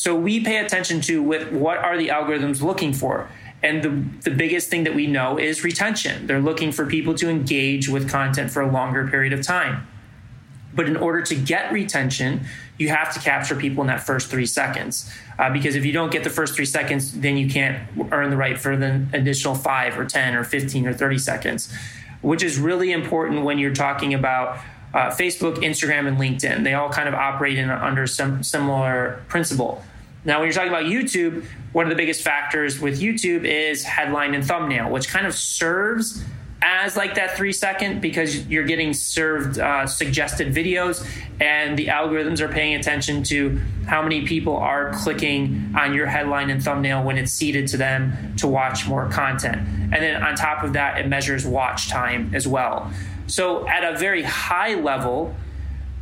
So 0.00 0.16
we 0.16 0.42
pay 0.42 0.56
attention 0.64 1.02
to 1.02 1.22
with 1.22 1.52
what 1.52 1.76
are 1.76 1.98
the 1.98 2.08
algorithms 2.08 2.62
looking 2.62 2.94
for. 2.94 3.28
And 3.62 3.82
the, 3.82 4.30
the 4.30 4.34
biggest 4.34 4.70
thing 4.70 4.84
that 4.84 4.94
we 4.94 5.06
know 5.06 5.36
is 5.38 5.62
retention. 5.62 6.26
They're 6.26 6.40
looking 6.40 6.72
for 6.72 6.86
people 6.86 7.14
to 7.16 7.28
engage 7.28 7.86
with 7.86 8.08
content 8.08 8.50
for 8.50 8.62
a 8.62 8.72
longer 8.72 9.06
period 9.08 9.34
of 9.34 9.42
time. 9.42 9.86
But 10.72 10.88
in 10.88 10.96
order 10.96 11.20
to 11.20 11.34
get 11.34 11.70
retention, 11.70 12.46
you 12.78 12.88
have 12.88 13.12
to 13.12 13.20
capture 13.20 13.54
people 13.54 13.82
in 13.82 13.88
that 13.88 14.02
first 14.02 14.30
three 14.30 14.46
seconds. 14.46 15.12
Uh, 15.38 15.52
because 15.52 15.74
if 15.74 15.84
you 15.84 15.92
don't 15.92 16.10
get 16.10 16.24
the 16.24 16.30
first 16.30 16.54
three 16.54 16.64
seconds, 16.64 17.20
then 17.20 17.36
you 17.36 17.50
can't 17.50 17.86
earn 18.10 18.30
the 18.30 18.38
right 18.38 18.58
for 18.58 18.78
the 18.78 19.06
additional 19.12 19.54
five 19.54 19.98
or 19.98 20.06
10 20.06 20.34
or 20.34 20.44
15 20.44 20.86
or 20.86 20.94
30 20.94 21.18
seconds, 21.18 21.70
which 22.22 22.42
is 22.42 22.58
really 22.58 22.90
important 22.90 23.44
when 23.44 23.58
you're 23.58 23.74
talking 23.74 24.14
about 24.14 24.60
uh, 24.94 25.10
Facebook, 25.10 25.56
Instagram, 25.56 26.08
and 26.08 26.16
LinkedIn. 26.16 26.64
They 26.64 26.72
all 26.72 26.88
kind 26.88 27.06
of 27.06 27.14
operate 27.14 27.58
in 27.58 27.68
under 27.68 28.06
some 28.06 28.42
similar 28.42 29.22
principle. 29.28 29.84
Now, 30.24 30.38
when 30.38 30.48
you're 30.48 30.54
talking 30.54 30.68
about 30.68 30.84
YouTube, 30.84 31.44
one 31.72 31.86
of 31.86 31.90
the 31.90 31.96
biggest 31.96 32.22
factors 32.22 32.80
with 32.80 33.00
YouTube 33.00 33.44
is 33.44 33.84
headline 33.84 34.34
and 34.34 34.44
thumbnail, 34.44 34.90
which 34.90 35.08
kind 35.08 35.26
of 35.26 35.34
serves 35.34 36.22
as 36.62 36.96
like 36.96 37.14
that 37.14 37.36
three 37.36 37.52
second 37.52 38.00
because 38.00 38.46
you're 38.46 38.64
getting 38.64 38.92
served 38.92 39.58
uh, 39.58 39.86
suggested 39.86 40.54
videos 40.54 41.06
and 41.40 41.78
the 41.78 41.86
algorithms 41.86 42.40
are 42.40 42.48
paying 42.48 42.74
attention 42.74 43.22
to 43.22 43.58
how 43.86 44.02
many 44.02 44.26
people 44.26 44.56
are 44.56 44.92
clicking 44.92 45.72
on 45.76 45.94
your 45.94 46.06
headline 46.06 46.50
and 46.50 46.62
thumbnail 46.62 47.02
when 47.02 47.16
it's 47.16 47.32
seeded 47.32 47.66
to 47.66 47.76
them 47.76 48.36
to 48.36 48.46
watch 48.46 48.86
more 48.86 49.08
content. 49.08 49.56
And 49.56 49.94
then 49.94 50.22
on 50.22 50.34
top 50.34 50.62
of 50.62 50.74
that 50.74 50.98
it 50.98 51.08
measures 51.08 51.46
watch 51.46 51.88
time 51.88 52.30
as 52.34 52.46
well. 52.46 52.92
So 53.26 53.66
at 53.66 53.82
a 53.82 53.98
very 53.98 54.22
high 54.22 54.74
level 54.74 55.34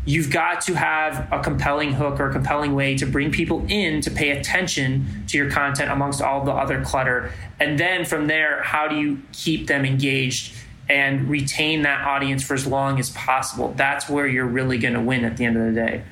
you've 0.09 0.31
got 0.31 0.63
to 0.63 0.73
have 0.73 1.31
a 1.31 1.39
compelling 1.41 1.93
hook 1.93 2.19
or 2.19 2.31
a 2.31 2.33
compelling 2.33 2.75
way 2.75 2.97
to 2.97 3.05
bring 3.05 3.31
people 3.31 3.63
in 3.69 4.01
to 4.01 4.11
pay 4.11 4.31
attention 4.31 5.25
to 5.27 5.37
your 5.37 5.51
content 5.51 5.91
amongst 5.91 6.23
all 6.23 6.43
the 6.43 6.51
other 6.51 6.83
clutter. 6.83 7.31
And 7.61 7.79
then 7.79 8.07
from 8.07 8.27
there, 8.27 8.63
how 8.63 8.89
do 8.89 8.97
you 8.97 9.21
keep 9.33 9.67
them 9.67 9.85
engaged 9.85 10.57
and 10.89 11.29
retain 11.29 11.83
that 11.83 12.07
audience 12.07 12.43
for 12.43 12.55
as 12.55 12.67
long 12.67 12.99
as 12.99 13.11
possible? 13.11 13.75
That's 13.77 14.09
where 14.09 14.27
you're 14.27 14.47
really 14.47 14.79
going 14.79 14.95
to 14.95 15.03
win 15.03 15.27
at 15.27 15.37
the 15.37 15.45
end 15.45 15.59
of 15.59 15.67
the 15.67 15.73
day. 15.73 16.05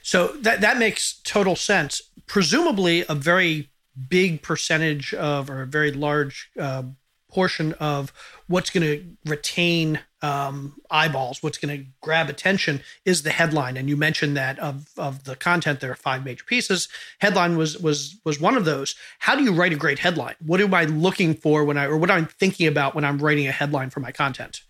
So 0.00 0.28
that 0.42 0.60
that 0.60 0.78
makes 0.78 1.20
total 1.24 1.56
sense. 1.56 2.02
Presumably, 2.28 3.04
a 3.08 3.16
very 3.16 3.68
big 4.08 4.42
percentage 4.42 5.12
of, 5.12 5.50
or 5.50 5.62
a 5.62 5.66
very 5.66 5.90
large 5.90 6.50
uh, 6.56 6.84
portion 7.28 7.72
of 7.74 8.12
what's 8.46 8.70
going 8.70 8.86
to 8.86 9.04
retain 9.28 9.98
um, 10.24 10.56
eyeballs, 10.90 11.42
what's 11.42 11.58
going 11.58 11.76
to 11.78 11.84
grab 12.00 12.28
attention 12.30 12.80
is 13.04 13.22
the 13.22 13.30
headline. 13.30 13.76
And 13.78 13.88
you 13.90 13.96
mentioned 13.96 14.34
that 14.36 14.58
of 14.58 14.74
of 14.96 15.24
the 15.24 15.36
content, 15.36 15.80
there 15.80 15.90
are 15.90 15.96
five 16.10 16.24
major 16.24 16.44
pieces. 16.44 16.88
Headline 17.24 17.56
was 17.56 17.70
was 17.78 17.98
was 18.24 18.40
one 18.40 18.56
of 18.56 18.64
those. 18.64 18.94
How 19.18 19.34
do 19.36 19.42
you 19.42 19.52
write 19.52 19.72
a 19.72 19.76
great 19.76 19.98
headline? 19.98 20.36
What 20.50 20.60
am 20.60 20.72
I 20.72 20.84
looking 20.84 21.34
for 21.34 21.64
when 21.64 21.76
I, 21.76 21.84
or 21.86 21.96
what 21.96 22.10
I'm 22.10 22.28
thinking 22.42 22.66
about 22.66 22.94
when 22.94 23.04
I'm 23.04 23.18
writing 23.18 23.46
a 23.46 23.52
headline 23.52 23.90
for 23.90 24.00
my 24.00 24.12
content? 24.12 24.62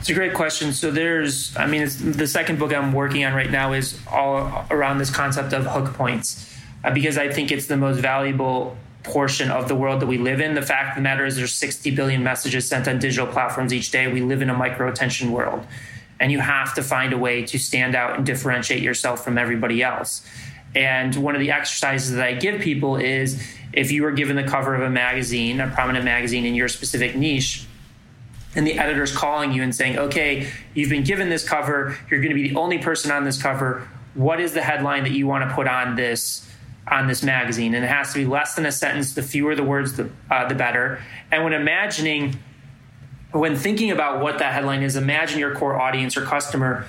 It's 0.00 0.10
a 0.10 0.14
great 0.14 0.34
question. 0.34 0.72
So 0.72 0.90
there's, 0.90 1.56
I 1.56 1.66
mean, 1.66 1.88
the 2.22 2.26
second 2.26 2.58
book 2.58 2.72
I'm 2.72 2.92
working 2.92 3.24
on 3.24 3.34
right 3.34 3.50
now 3.50 3.72
is 3.72 3.98
all 4.10 4.66
around 4.70 4.98
this 4.98 5.10
concept 5.10 5.52
of 5.52 5.66
hook 5.66 5.94
points, 5.94 6.28
uh, 6.84 6.92
because 6.92 7.16
I 7.18 7.28
think 7.32 7.50
it's 7.50 7.66
the 7.66 7.76
most 7.76 7.98
valuable 8.00 8.76
portion 9.06 9.50
of 9.50 9.68
the 9.68 9.74
world 9.74 10.00
that 10.00 10.06
we 10.06 10.18
live 10.18 10.40
in. 10.40 10.54
The 10.54 10.62
fact 10.62 10.90
of 10.90 10.96
the 10.96 11.02
matter 11.02 11.24
is, 11.24 11.36
there's 11.36 11.54
60 11.54 11.92
billion 11.92 12.22
messages 12.22 12.68
sent 12.68 12.88
on 12.88 12.98
digital 12.98 13.26
platforms 13.26 13.72
each 13.72 13.90
day. 13.90 14.12
We 14.12 14.20
live 14.20 14.42
in 14.42 14.50
a 14.50 14.54
micro 14.54 14.90
attention 14.90 15.32
world, 15.32 15.66
and 16.20 16.30
you 16.30 16.40
have 16.40 16.74
to 16.74 16.82
find 16.82 17.12
a 17.12 17.18
way 17.18 17.44
to 17.46 17.58
stand 17.58 17.94
out 17.94 18.16
and 18.16 18.26
differentiate 18.26 18.82
yourself 18.82 19.24
from 19.24 19.38
everybody 19.38 19.82
else. 19.82 20.26
And 20.74 21.14
one 21.16 21.34
of 21.34 21.40
the 21.40 21.52
exercises 21.52 22.12
that 22.12 22.24
I 22.24 22.34
give 22.34 22.60
people 22.60 22.96
is 22.96 23.42
if 23.72 23.90
you 23.90 24.02
were 24.02 24.12
given 24.12 24.36
the 24.36 24.44
cover 24.44 24.74
of 24.74 24.82
a 24.82 24.90
magazine, 24.90 25.60
a 25.60 25.68
prominent 25.68 26.04
magazine 26.04 26.44
in 26.44 26.54
your 26.54 26.68
specific 26.68 27.16
niche, 27.16 27.66
and 28.54 28.66
the 28.66 28.78
editor's 28.78 29.14
calling 29.14 29.52
you 29.52 29.62
and 29.62 29.74
saying, 29.74 29.98
okay, 29.98 30.48
you've 30.74 30.90
been 30.90 31.04
given 31.04 31.28
this 31.28 31.46
cover, 31.46 31.96
you're 32.10 32.20
going 32.20 32.34
to 32.34 32.42
be 32.42 32.48
the 32.48 32.56
only 32.56 32.78
person 32.78 33.10
on 33.10 33.24
this 33.24 33.40
cover. 33.40 33.86
What 34.14 34.40
is 34.40 34.54
the 34.54 34.62
headline 34.62 35.04
that 35.04 35.12
you 35.12 35.26
want 35.26 35.48
to 35.48 35.54
put 35.54 35.68
on 35.68 35.94
this? 35.94 36.50
On 36.88 37.08
this 37.08 37.22
magazine, 37.22 37.74
and 37.74 37.84
it 37.84 37.88
has 37.88 38.12
to 38.12 38.18
be 38.18 38.26
less 38.26 38.54
than 38.54 38.66
a 38.66 38.72
sentence. 38.72 39.14
The 39.14 39.22
fewer 39.22 39.54
the 39.54 39.64
words, 39.64 39.94
the 39.94 40.10
uh, 40.30 40.48
the 40.48 40.54
better. 40.54 41.02
And 41.30 41.42
when 41.42 41.52
imagining, 41.52 42.38
when 43.32 43.56
thinking 43.56 43.90
about 43.90 44.20
what 44.20 44.38
that 44.38 44.52
headline 44.52 44.82
is, 44.82 44.96
imagine 44.96 45.38
your 45.38 45.54
core 45.54 45.80
audience 45.80 46.16
or 46.16 46.22
customer 46.22 46.86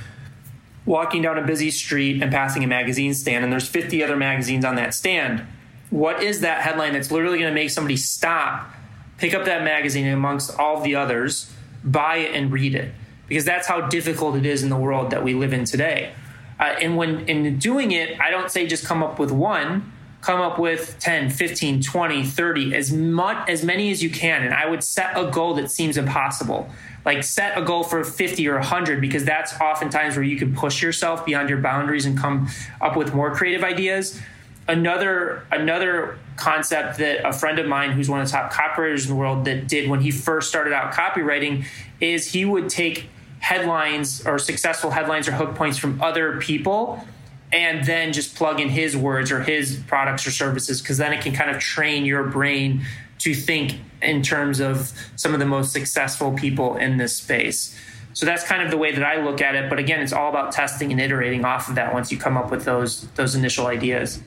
walking 0.86 1.22
down 1.22 1.38
a 1.38 1.46
busy 1.46 1.70
street 1.70 2.24
and 2.24 2.32
passing 2.32 2.64
a 2.64 2.68
magazine 2.68 3.14
stand, 3.14 3.44
and 3.44 3.52
there's 3.52 3.68
50 3.68 4.04
other 4.04 4.16
magazines 4.16 4.64
on 4.64 4.76
that 4.76 4.94
stand. 4.94 5.46
What 5.90 6.24
is 6.24 6.42
that 6.42 6.62
headline 6.62 6.94
that's 6.94 7.12
literally 7.12 7.38
going 7.38 7.52
to 7.52 7.56
make 7.56 7.70
somebody 7.70 7.98
stop, 7.98 8.72
pick 9.18 9.34
up 9.34 9.46
that 9.46 9.64
magazine 9.64 10.08
amongst 10.08 10.58
all 10.58 10.82
the 10.82 10.96
others, 10.96 11.52
buy 11.84 12.18
it, 12.18 12.36
and 12.36 12.52
read 12.52 12.74
it? 12.74 12.94
Because 13.28 13.46
that's 13.46 13.68
how 13.68 13.82
difficult 13.82 14.38
it 14.38 14.46
is 14.46 14.64
in 14.64 14.70
the 14.70 14.78
world 14.78 15.12
that 15.12 15.24
we 15.24 15.34
live 15.34 15.54
in 15.54 15.66
today. 15.66 16.14
Uh, 16.60 16.76
and 16.82 16.98
when 16.98 17.28
in 17.28 17.58
doing 17.60 17.92
it, 17.92 18.20
I 18.20 18.32
don't 18.32 18.50
say 18.50 18.68
just 18.68 18.86
come 18.86 19.04
up 19.04 19.20
with 19.20 19.32
one, 19.32 19.92
come 20.22 20.42
up 20.42 20.58
with 20.58 20.98
10, 21.00 21.30
15, 21.30 21.82
20, 21.84 22.26
30, 22.26 22.76
as 22.76 22.92
much 22.92 23.50
as 23.50 23.64
many 23.64 23.92
as 23.92 24.02
you 24.02 24.10
can. 24.10 24.44
And 24.44 24.54
I 24.54 24.68
would 24.68 24.84
set 24.84 25.18
a 25.18 25.30
goal 25.30 25.54
that 25.56 25.70
seems 25.70 25.98
impossible. 25.98 26.70
Like 27.06 27.24
set 27.24 27.58
a 27.58 27.62
goal 27.62 27.84
for 27.84 28.04
50 28.04 28.48
or 28.50 28.56
100 28.56 29.00
because 29.00 29.24
that's 29.24 29.54
oftentimes 29.62 30.16
where 30.16 30.26
you 30.26 30.38
can 30.38 30.54
push 30.54 30.82
yourself 30.82 31.26
beyond 31.26 31.50
your 31.50 31.60
boundaries 31.60 32.06
and 32.06 32.18
come 32.18 32.50
up 32.82 32.98
with 32.98 33.14
more 33.14 33.34
creative 33.34 33.64
ideas. 33.64 34.20
Another 34.68 35.46
another 35.50 36.20
concept 36.36 36.98
that 36.98 37.26
a 37.26 37.32
friend 37.32 37.58
of 37.60 37.66
mine 37.66 37.92
who's 37.92 38.10
one 38.10 38.20
of 38.20 38.28
the 38.28 38.32
top 38.32 38.52
copywriters 38.52 39.04
in 39.04 39.10
the 39.10 39.16
world 39.16 39.46
that 39.46 39.70
did 39.70 39.90
when 39.90 40.02
he 40.02 40.12
first 40.12 40.50
started 40.50 40.74
out 40.74 40.94
copywriting 40.94 41.66
is 42.02 42.34
he 42.34 42.44
would 42.44 42.68
take 42.68 43.10
headlines 43.40 44.26
or 44.26 44.40
successful 44.40 44.92
headlines 44.92 45.28
or 45.28 45.32
hook 45.32 45.56
points 45.56 45.78
from 45.78 46.02
other 46.02 46.40
people 46.40 47.06
and 47.52 47.86
then 47.86 48.12
just 48.12 48.36
plug 48.36 48.60
in 48.60 48.70
his 48.70 48.98
words 48.98 49.32
or 49.32 49.42
his 49.42 49.82
products 49.88 50.28
or 50.28 50.32
services 50.32 50.82
because 50.82 50.98
then 50.98 51.14
it 51.14 51.22
can 51.22 51.34
kind 51.34 51.50
of 51.50 51.60
train 51.60 52.06
your 52.06 52.24
brain 52.24 52.84
to 53.20 53.34
think 53.34 53.80
in 54.02 54.22
terms 54.22 54.60
of 54.60 54.92
some 55.16 55.34
of 55.34 55.40
the 55.40 55.46
most 55.46 55.72
successful 55.72 56.34
people 56.34 56.76
in 56.78 56.98
this 56.98 57.16
space. 57.16 57.78
So 58.14 58.26
that's 58.26 58.44
kind 58.44 58.64
of 58.64 58.72
the 58.72 58.78
way 58.78 58.92
that 58.92 59.04
I 59.04 59.24
look 59.24 59.42
at 59.42 59.56
it. 59.56 59.70
But 59.70 59.80
again, 59.80 60.02
it's 60.02 60.14
all 60.14 60.30
about 60.30 60.52
testing 60.52 60.92
and 60.92 61.00
iterating 61.00 61.46
off 61.46 61.70
of 61.70 61.76
that 61.76 61.94
once 61.94 62.12
you 62.12 62.18
come 62.18 62.36
up 62.36 62.52
with 62.52 62.66
those 62.66 63.08
those 63.12 63.36
initial 63.36 63.68
ideas. 63.68 64.22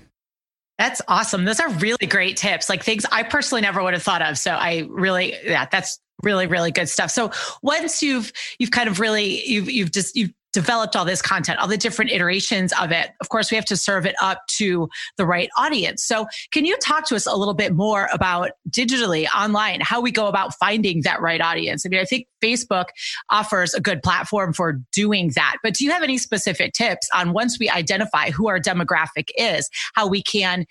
That's 0.78 1.02
awesome. 1.08 1.44
Those 1.44 1.60
are 1.60 1.68
really 1.68 2.06
great 2.06 2.38
tips, 2.38 2.70
like 2.70 2.82
things 2.82 3.04
I 3.12 3.22
personally 3.22 3.60
never 3.60 3.82
would 3.82 3.92
have 3.92 4.02
thought 4.02 4.22
of. 4.22 4.38
So 4.38 4.52
I 4.52 4.86
really, 4.88 5.34
yeah, 5.44 5.66
that's 5.70 5.98
really 6.22 6.46
really 6.46 6.70
good 6.70 6.88
stuff. 6.88 7.10
So 7.10 7.30
once 7.62 8.02
you've 8.02 8.32
you've 8.58 8.70
kind 8.70 8.88
of 8.88 9.00
really 9.00 9.44
you've 9.46 9.70
you've 9.70 9.92
just 9.92 10.16
you've 10.16 10.32
developed 10.52 10.96
all 10.96 11.04
this 11.04 11.22
content 11.22 11.60
all 11.60 11.68
the 11.68 11.76
different 11.76 12.10
iterations 12.10 12.72
of 12.80 12.90
it 12.90 13.10
of 13.20 13.28
course 13.28 13.52
we 13.52 13.54
have 13.54 13.64
to 13.64 13.76
serve 13.76 14.04
it 14.04 14.16
up 14.20 14.42
to 14.48 14.88
the 15.16 15.24
right 15.24 15.48
audience. 15.56 16.02
So 16.02 16.26
can 16.50 16.64
you 16.64 16.76
talk 16.78 17.06
to 17.08 17.14
us 17.14 17.26
a 17.26 17.36
little 17.36 17.54
bit 17.54 17.72
more 17.72 18.08
about 18.12 18.50
digitally 18.68 19.26
online 19.32 19.80
how 19.80 20.00
we 20.00 20.10
go 20.10 20.26
about 20.26 20.54
finding 20.54 21.02
that 21.02 21.20
right 21.20 21.40
audience? 21.40 21.86
I 21.86 21.88
mean 21.88 22.00
i 22.00 22.04
think 22.04 22.26
facebook 22.42 22.86
offers 23.30 23.74
a 23.74 23.80
good 23.80 24.02
platform 24.02 24.52
for 24.52 24.80
doing 24.92 25.30
that 25.36 25.56
but 25.62 25.74
do 25.74 25.84
you 25.84 25.92
have 25.92 26.02
any 26.02 26.18
specific 26.18 26.72
tips 26.72 27.08
on 27.14 27.32
once 27.32 27.58
we 27.58 27.68
identify 27.68 28.30
who 28.30 28.48
our 28.48 28.58
demographic 28.58 29.28
is 29.36 29.68
how 29.94 30.08
we 30.08 30.22
can 30.22 30.66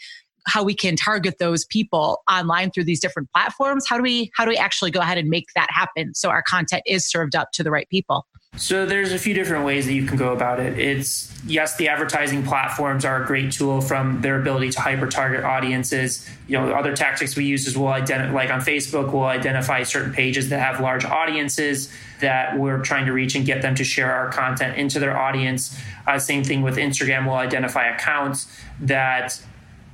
how 0.47 0.63
we 0.63 0.73
can 0.73 0.95
target 0.95 1.37
those 1.39 1.65
people 1.65 2.21
online 2.31 2.71
through 2.71 2.83
these 2.83 2.99
different 2.99 3.29
platforms 3.31 3.85
how 3.87 3.97
do 3.97 4.03
we 4.03 4.31
how 4.35 4.45
do 4.45 4.49
we 4.49 4.57
actually 4.57 4.91
go 4.91 4.99
ahead 4.99 5.17
and 5.17 5.29
make 5.29 5.47
that 5.55 5.67
happen 5.71 6.13
so 6.13 6.29
our 6.29 6.43
content 6.43 6.83
is 6.85 7.05
served 7.05 7.35
up 7.35 7.51
to 7.53 7.63
the 7.63 7.71
right 7.71 7.89
people? 7.89 8.25
So 8.55 8.87
there's 8.87 9.13
a 9.13 9.19
few 9.19 9.35
different 9.35 9.63
ways 9.63 9.85
that 9.85 9.93
you 9.93 10.05
can 10.05 10.17
go 10.17 10.33
about 10.33 10.59
it. 10.59 10.77
It's 10.77 11.31
yes 11.45 11.77
the 11.77 11.87
advertising 11.87 12.43
platforms 12.43 13.05
are 13.05 13.23
a 13.23 13.25
great 13.25 13.51
tool 13.51 13.79
from 13.79 14.21
their 14.21 14.41
ability 14.41 14.71
to 14.71 14.81
hyper 14.81 15.07
target 15.07 15.43
audiences. 15.43 16.27
You 16.47 16.57
know 16.57 16.73
other 16.73 16.95
tactics 16.95 17.35
we 17.35 17.45
use 17.45 17.67
is 17.67 17.77
we'll 17.77 17.89
identify 17.89 18.33
like 18.33 18.49
on 18.49 18.59
facebook 18.59 19.13
we'll 19.13 19.23
identify 19.23 19.83
certain 19.83 20.13
pages 20.13 20.49
that 20.49 20.59
have 20.59 20.81
large 20.81 21.05
audiences 21.05 21.91
that 22.21 22.57
we're 22.57 22.81
trying 22.81 23.05
to 23.05 23.13
reach 23.13 23.35
and 23.35 23.45
get 23.45 23.61
them 23.61 23.75
to 23.75 23.83
share 23.83 24.13
our 24.13 24.29
content 24.29 24.77
into 24.77 24.99
their 24.99 25.17
audience. 25.17 25.79
Uh, 26.07 26.17
same 26.17 26.43
thing 26.43 26.61
with 26.61 26.77
instagram 26.77 27.25
we'll 27.25 27.35
identify 27.35 27.85
accounts 27.85 28.47
that 28.79 29.39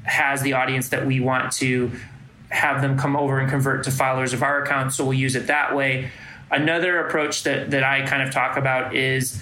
has 0.06 0.41
the 0.41 0.54
audience 0.54 0.89
that 0.89 1.06
we 1.06 1.20
want 1.20 1.52
to 1.52 1.91
have 2.50 2.82
them 2.82 2.98
come 2.98 3.15
over 3.15 3.39
and 3.39 3.50
convert 3.50 3.84
to 3.84 3.91
followers 3.91 4.34
of 4.34 4.44
our 4.44 4.63
account. 4.63 4.94
So 4.94 5.04
we'll 5.04 5.15
use 5.15 5.36
it 5.36 5.48
that 5.48 5.76
way. 5.76 6.12
Another 6.52 7.06
approach 7.06 7.44
that, 7.44 7.72
that 7.72 7.84
I 7.84 8.06
kind 8.06 8.22
of 8.22 8.32
talk 8.32 8.58
about 8.58 8.96
is 8.96 9.41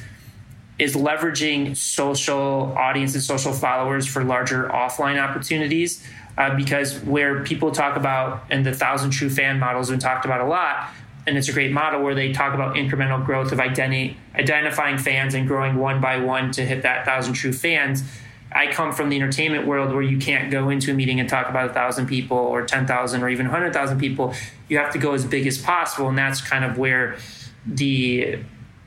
is 0.80 0.96
leveraging 0.96 1.78
social 1.78 2.74
audiences, 2.76 3.26
social 3.26 3.54
followers 3.54 4.08
for 4.08 4.24
larger 4.24 4.68
offline 4.70 5.22
opportunities. 5.22 6.04
Uh, 6.36 6.56
because 6.56 7.00
where 7.02 7.44
people 7.44 7.70
talk 7.70 7.96
about 7.96 8.44
and 8.50 8.66
the 8.66 8.74
thousand 8.74 9.12
true 9.12 9.30
fan 9.30 9.60
models 9.60 9.92
been 9.92 10.00
talked 10.00 10.26
about 10.26 10.42
a 10.42 10.46
lot, 10.46 10.90
and 11.28 11.38
it's 11.38 11.48
a 11.48 11.54
great 11.54 11.72
model 11.72 12.02
where 12.02 12.16
they 12.16 12.34
talk 12.34 12.56
about 12.56 12.76
incremental 12.76 13.24
growth 13.24 13.52
of 13.52 13.60
identi- 13.60 14.16
identifying 14.34 14.98
fans 14.98 15.36
and 15.36 15.48
growing 15.48 15.76
one 15.76 16.02
by 16.02 16.18
one 16.18 16.52
to 16.52 16.66
hit 16.66 16.82
that 16.82 17.06
thousand 17.06 17.34
true 17.34 17.54
fans 17.54 18.04
I 18.56 18.72
come 18.72 18.92
from 18.94 19.10
the 19.10 19.16
entertainment 19.16 19.66
world 19.68 19.94
where 19.94 20.02
you 20.02 20.18
can't 20.18 20.52
go 20.52 20.70
into 20.70 20.92
a 20.92 20.94
meeting 20.94 21.20
and 21.20 21.28
talk 21.28 21.50
about 21.50 21.70
a 21.70 21.74
thousand 21.74 22.08
people 22.08 22.38
or 22.38 22.66
10,000 22.66 23.24
or 23.24 23.30
even 23.30 23.48
100,000 23.48 24.00
people. 24.00 24.34
You 24.70 24.78
have 24.78 24.94
to 24.94 25.00
go 25.00 25.14
as 25.14 25.26
big 25.26 25.48
as 25.48 25.58
possible. 25.58 26.10
And 26.10 26.18
that's 26.18 26.42
kind 26.42 26.64
of 26.64 26.78
where 26.78 27.18
the 27.66 28.40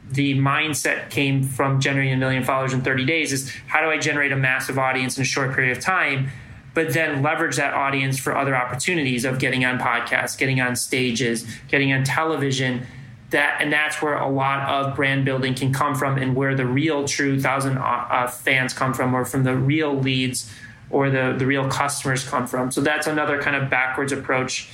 the 0.08 0.38
mindset 0.38 1.10
came 1.10 1.42
from 1.42 1.80
generating 1.80 2.14
a 2.14 2.16
million 2.16 2.44
followers 2.44 2.72
in 2.72 2.80
30 2.80 3.04
days 3.04 3.32
is 3.32 3.52
how 3.66 3.80
do 3.80 3.88
I 3.88 3.98
generate 3.98 4.30
a 4.30 4.36
massive 4.36 4.78
audience 4.78 5.16
in 5.16 5.22
a 5.22 5.24
short 5.24 5.52
period 5.52 5.76
of 5.76 5.82
time, 5.82 6.30
but 6.74 6.92
then 6.92 7.22
leverage 7.22 7.56
that 7.56 7.74
audience 7.74 8.16
for 8.16 8.36
other 8.36 8.54
opportunities 8.54 9.24
of 9.24 9.40
getting 9.40 9.64
on 9.64 9.78
podcasts, 9.80 10.38
getting 10.38 10.60
on 10.60 10.76
stages, 10.76 11.44
getting 11.66 11.92
on 11.92 12.04
television, 12.04 12.86
that 13.30 13.60
and 13.60 13.72
that's 13.72 14.00
where 14.00 14.16
a 14.16 14.28
lot 14.28 14.68
of 14.68 14.94
brand 14.94 15.24
building 15.24 15.54
can 15.54 15.72
come 15.72 15.94
from 15.94 16.16
and 16.16 16.36
where 16.36 16.54
the 16.54 16.66
real 16.66 17.06
true 17.06 17.40
thousand 17.40 17.78
uh, 17.78 17.82
uh, 17.82 18.26
fans 18.28 18.72
come 18.72 18.94
from 18.94 19.14
or 19.14 19.24
from 19.24 19.42
the 19.44 19.56
real 19.56 19.98
leads 19.98 20.52
or 20.90 21.10
the, 21.10 21.34
the 21.36 21.44
real 21.44 21.68
customers 21.68 22.26
come 22.28 22.46
from. 22.46 22.70
So 22.70 22.80
that's 22.80 23.06
another 23.06 23.42
kind 23.42 23.56
of 23.56 23.68
backwards 23.68 24.12
approach 24.12 24.68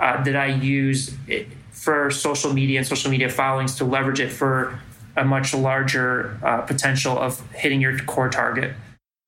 uh, 0.00 0.22
that 0.24 0.34
i 0.34 0.46
use 0.46 1.14
for 1.70 2.10
social 2.10 2.52
media 2.52 2.78
and 2.78 2.86
social 2.86 3.10
media 3.10 3.28
followings 3.28 3.76
to 3.76 3.84
leverage 3.84 4.18
it 4.18 4.30
for 4.30 4.80
a 5.16 5.24
much 5.24 5.54
larger 5.54 6.36
uh, 6.42 6.62
potential 6.62 7.16
of 7.16 7.40
hitting 7.52 7.80
your 7.80 7.96
core 8.00 8.28
target. 8.28 8.74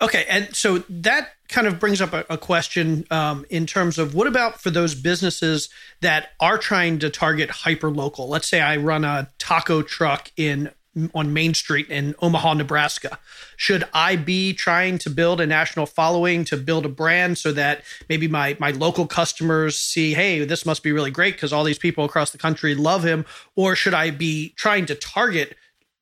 Okay, 0.03 0.27
and 0.29 0.55
so 0.55 0.79
that 0.89 1.36
kind 1.49 1.67
of 1.67 1.79
brings 1.79 2.01
up 2.01 2.13
a, 2.13 2.25
a 2.29 2.39
question 2.39 3.07
um, 3.11 3.45
in 3.51 3.67
terms 3.67 3.99
of 3.99 4.15
what 4.15 4.27
about 4.27 4.61
for 4.61 4.71
those 4.71 4.95
businesses 4.95 5.69
that 6.01 6.31
are 6.41 6.59
trying 6.59 6.99
to 7.01 7.11
target 7.11 7.51
hyper 7.51 7.91
local? 7.91 8.29
Let's 8.29 8.49
say 8.49 8.61
I 8.61 8.77
run 8.77 9.05
a 9.05 9.31
taco 9.39 9.83
truck 9.83 10.31
in 10.37 10.71
on 11.15 11.33
Main 11.33 11.55
Street 11.55 11.89
in 11.91 12.15
Omaha, 12.21 12.55
Nebraska. 12.55 13.19
Should 13.57 13.87
I 13.93 14.17
be 14.17 14.55
trying 14.55 14.99
to 14.99 15.11
build 15.11 15.41
a 15.41 15.47
national 15.47 15.87
following 15.87 16.45
to 16.47 16.57
build 16.57 16.87
a 16.87 16.89
brand 16.89 17.39
so 17.39 17.53
that 17.53 17.83
maybe 18.09 18.29
my 18.29 18.57
my 18.59 18.71
local 18.71 19.07
customers 19.07 19.79
see, 19.79 20.15
hey, 20.15 20.45
this 20.45 20.65
must 20.65 20.83
be 20.83 20.93
really 20.93 21.11
great 21.11 21.35
because 21.35 21.53
all 21.53 21.65
these 21.65 21.79
people 21.79 22.05
across 22.05 22.31
the 22.31 22.39
country 22.39 22.75
love 22.75 23.05
him, 23.05 23.27
or 23.55 23.77
should 23.77 23.95
I 23.95 24.11
be 24.11 24.51
trying 24.57 24.87
to 24.87 24.95
target 24.95 25.57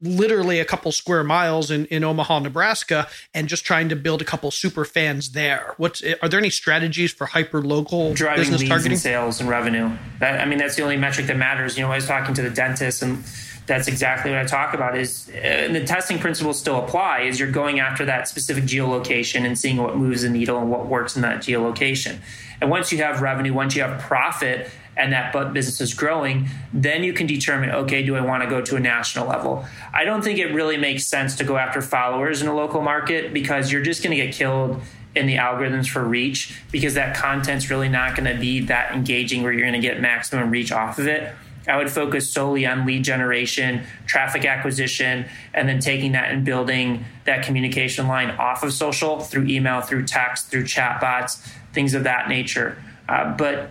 literally 0.04 0.60
a 0.60 0.64
couple 0.64 0.92
square 0.92 1.24
miles 1.24 1.70
in, 1.70 1.86
in 1.86 2.04
Omaha, 2.04 2.40
Nebraska, 2.40 3.08
and 3.32 3.48
just 3.48 3.64
trying 3.64 3.88
to 3.88 3.96
build 3.96 4.20
a 4.22 4.24
couple 4.24 4.50
super 4.50 4.84
fans 4.84 5.30
there. 5.30 5.74
What's 5.76 6.02
are 6.22 6.28
there 6.28 6.38
any 6.38 6.50
strategies 6.50 7.12
for 7.12 7.26
hyper 7.26 7.62
local 7.62 8.14
driving 8.14 8.42
business 8.42 8.60
leads 8.60 8.70
targeting? 8.70 8.92
and 8.92 9.00
sales 9.00 9.40
and 9.40 9.48
revenue? 9.48 9.90
That, 10.20 10.40
I 10.40 10.44
mean, 10.44 10.58
that's 10.58 10.76
the 10.76 10.82
only 10.82 10.96
metric 10.96 11.26
that 11.26 11.36
matters. 11.36 11.76
You 11.76 11.84
know, 11.84 11.92
I 11.92 11.96
was 11.96 12.06
talking 12.06 12.34
to 12.34 12.42
the 12.42 12.50
dentist, 12.50 13.02
and 13.02 13.24
that's 13.66 13.88
exactly 13.88 14.30
what 14.30 14.40
I 14.40 14.44
talk 14.44 14.74
about. 14.74 14.96
Is 14.96 15.30
uh, 15.32 15.38
and 15.38 15.74
the 15.74 15.84
testing 15.84 16.18
principles 16.18 16.58
still 16.58 16.82
apply? 16.84 17.22
Is 17.22 17.40
you're 17.40 17.50
going 17.50 17.80
after 17.80 18.04
that 18.04 18.28
specific 18.28 18.64
geolocation 18.64 19.44
and 19.46 19.58
seeing 19.58 19.78
what 19.78 19.96
moves 19.96 20.22
the 20.22 20.28
needle 20.28 20.58
and 20.58 20.70
what 20.70 20.86
works 20.86 21.16
in 21.16 21.22
that 21.22 21.38
geolocation. 21.38 22.18
And 22.60 22.70
once 22.70 22.92
you 22.92 22.98
have 22.98 23.20
revenue, 23.20 23.52
once 23.52 23.74
you 23.74 23.82
have 23.82 24.00
profit, 24.00 24.70
and 24.96 25.12
that 25.12 25.32
business 25.52 25.80
is 25.80 25.94
growing, 25.94 26.48
then 26.72 27.02
you 27.02 27.12
can 27.12 27.26
determine, 27.26 27.70
okay, 27.70 28.02
do 28.02 28.16
I 28.16 28.20
want 28.20 28.42
to 28.42 28.48
go 28.48 28.60
to 28.60 28.76
a 28.76 28.80
national 28.80 29.26
level? 29.28 29.64
I 29.92 30.04
don't 30.04 30.22
think 30.22 30.38
it 30.38 30.52
really 30.54 30.76
makes 30.76 31.06
sense 31.06 31.36
to 31.36 31.44
go 31.44 31.56
after 31.56 31.82
followers 31.82 32.42
in 32.42 32.48
a 32.48 32.54
local 32.54 32.80
market 32.80 33.32
because 33.32 33.72
you're 33.72 33.82
just 33.82 34.02
going 34.02 34.16
to 34.16 34.24
get 34.24 34.34
killed 34.34 34.80
in 35.14 35.26
the 35.26 35.36
algorithms 35.36 35.88
for 35.88 36.02
reach 36.02 36.60
because 36.72 36.94
that 36.94 37.16
content's 37.16 37.70
really 37.70 37.88
not 37.88 38.16
going 38.16 38.32
to 38.32 38.40
be 38.40 38.60
that 38.60 38.92
engaging 38.92 39.42
where 39.42 39.52
you're 39.52 39.62
going 39.62 39.80
to 39.80 39.86
get 39.86 40.00
maximum 40.00 40.50
reach 40.50 40.72
off 40.72 40.98
of 40.98 41.06
it. 41.06 41.34
I 41.66 41.78
would 41.78 41.90
focus 41.90 42.30
solely 42.30 42.66
on 42.66 42.84
lead 42.84 43.04
generation, 43.04 43.86
traffic 44.06 44.44
acquisition, 44.44 45.26
and 45.54 45.68
then 45.68 45.80
taking 45.80 46.12
that 46.12 46.30
and 46.30 46.44
building 46.44 47.06
that 47.24 47.44
communication 47.44 48.06
line 48.06 48.30
off 48.32 48.62
of 48.62 48.72
social 48.72 49.20
through 49.20 49.46
email, 49.46 49.80
through 49.80 50.04
text, 50.04 50.48
through 50.48 50.64
chatbots, 50.64 51.40
things 51.72 51.94
of 51.94 52.04
that 52.04 52.28
nature. 52.28 52.76
Uh, 53.08 53.34
but 53.36 53.70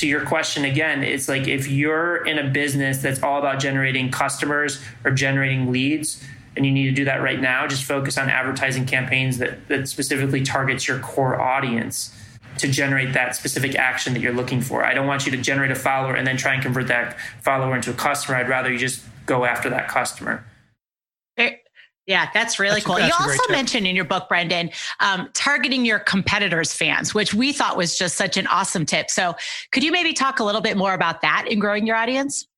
to 0.00 0.06
your 0.06 0.24
question 0.24 0.64
again, 0.64 1.04
it's 1.04 1.28
like 1.28 1.46
if 1.46 1.68
you're 1.68 2.24
in 2.26 2.38
a 2.38 2.48
business 2.48 3.02
that's 3.02 3.22
all 3.22 3.38
about 3.38 3.60
generating 3.60 4.10
customers 4.10 4.80
or 5.04 5.10
generating 5.10 5.70
leads, 5.70 6.24
and 6.56 6.64
you 6.64 6.72
need 6.72 6.86
to 6.86 6.92
do 6.92 7.04
that 7.04 7.22
right 7.22 7.38
now, 7.38 7.66
just 7.66 7.84
focus 7.84 8.16
on 8.16 8.30
advertising 8.30 8.86
campaigns 8.86 9.36
that, 9.38 9.68
that 9.68 9.88
specifically 9.88 10.42
targets 10.42 10.88
your 10.88 10.98
core 11.00 11.38
audience 11.38 12.16
to 12.56 12.66
generate 12.66 13.12
that 13.12 13.36
specific 13.36 13.74
action 13.76 14.14
that 14.14 14.20
you're 14.20 14.32
looking 14.32 14.62
for. 14.62 14.84
I 14.84 14.94
don't 14.94 15.06
want 15.06 15.26
you 15.26 15.32
to 15.32 15.38
generate 15.38 15.70
a 15.70 15.74
follower 15.74 16.14
and 16.14 16.26
then 16.26 16.38
try 16.38 16.54
and 16.54 16.62
convert 16.62 16.88
that 16.88 17.18
follower 17.42 17.76
into 17.76 17.90
a 17.90 17.94
customer. 17.94 18.38
I'd 18.38 18.48
rather 18.48 18.72
you 18.72 18.78
just 18.78 19.04
go 19.26 19.44
after 19.44 19.68
that 19.68 19.88
customer. 19.88 20.44
Yeah, 22.10 22.28
that's 22.34 22.58
really 22.58 22.74
that's, 22.74 22.86
cool. 22.86 22.96
That's 22.96 23.16
you 23.20 23.24
also 23.24 23.52
mentioned 23.52 23.86
in 23.86 23.94
your 23.94 24.04
book, 24.04 24.28
Brendan, 24.28 24.70
um, 24.98 25.28
targeting 25.32 25.84
your 25.84 26.00
competitors' 26.00 26.74
fans, 26.74 27.14
which 27.14 27.32
we 27.32 27.52
thought 27.52 27.76
was 27.76 27.96
just 27.96 28.16
such 28.16 28.36
an 28.36 28.48
awesome 28.48 28.84
tip. 28.84 29.12
So, 29.12 29.36
could 29.70 29.84
you 29.84 29.92
maybe 29.92 30.12
talk 30.12 30.40
a 30.40 30.44
little 30.44 30.60
bit 30.60 30.76
more 30.76 30.92
about 30.92 31.20
that 31.20 31.46
in 31.48 31.60
growing 31.60 31.86
your 31.86 31.94
audience? 31.94 32.48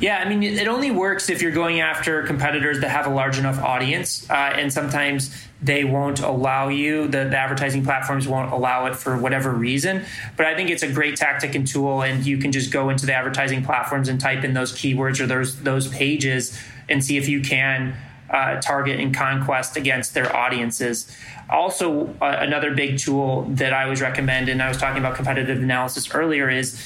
Yeah, 0.00 0.18
I 0.24 0.26
mean, 0.26 0.42
it 0.42 0.68
only 0.68 0.90
works 0.90 1.28
if 1.28 1.42
you're 1.42 1.52
going 1.52 1.80
after 1.80 2.22
competitors 2.22 2.80
that 2.80 2.88
have 2.88 3.06
a 3.06 3.10
large 3.10 3.38
enough 3.38 3.62
audience, 3.62 4.28
uh, 4.30 4.54
and 4.54 4.72
sometimes 4.72 5.36
they 5.60 5.84
won't 5.84 6.20
allow 6.20 6.68
you. 6.68 7.08
The, 7.08 7.24
the, 7.24 7.36
advertising 7.36 7.84
platforms 7.84 8.26
won't 8.26 8.52
allow 8.52 8.86
it 8.86 8.96
for 8.96 9.18
whatever 9.18 9.52
reason. 9.52 10.06
But 10.38 10.46
I 10.46 10.54
think 10.54 10.70
it's 10.70 10.82
a 10.82 10.90
great 10.90 11.16
tactic 11.16 11.54
and 11.54 11.66
tool, 11.66 12.00
and 12.02 12.24
you 12.24 12.38
can 12.38 12.52
just 12.52 12.72
go 12.72 12.88
into 12.88 13.04
the 13.04 13.12
advertising 13.12 13.62
platforms 13.64 14.08
and 14.08 14.18
type 14.18 14.44
in 14.44 14.54
those 14.54 14.72
keywords 14.72 15.20
or 15.20 15.26
those 15.26 15.60
those 15.60 15.88
pages 15.88 16.58
and 16.88 17.04
see 17.04 17.18
if 17.18 17.28
you 17.28 17.42
can 17.42 17.94
uh, 18.30 18.60
target 18.60 19.00
and 19.00 19.14
conquest 19.14 19.76
against 19.76 20.14
their 20.14 20.34
audiences. 20.34 21.10
Also, 21.48 22.14
uh, 22.20 22.36
another 22.40 22.74
big 22.74 22.98
tool 22.98 23.44
that 23.50 23.72
I 23.72 23.84
always 23.84 24.02
recommend, 24.02 24.48
and 24.48 24.62
I 24.62 24.68
was 24.68 24.76
talking 24.76 24.98
about 24.98 25.14
competitive 25.14 25.62
analysis 25.62 26.14
earlier, 26.14 26.50
is 26.50 26.82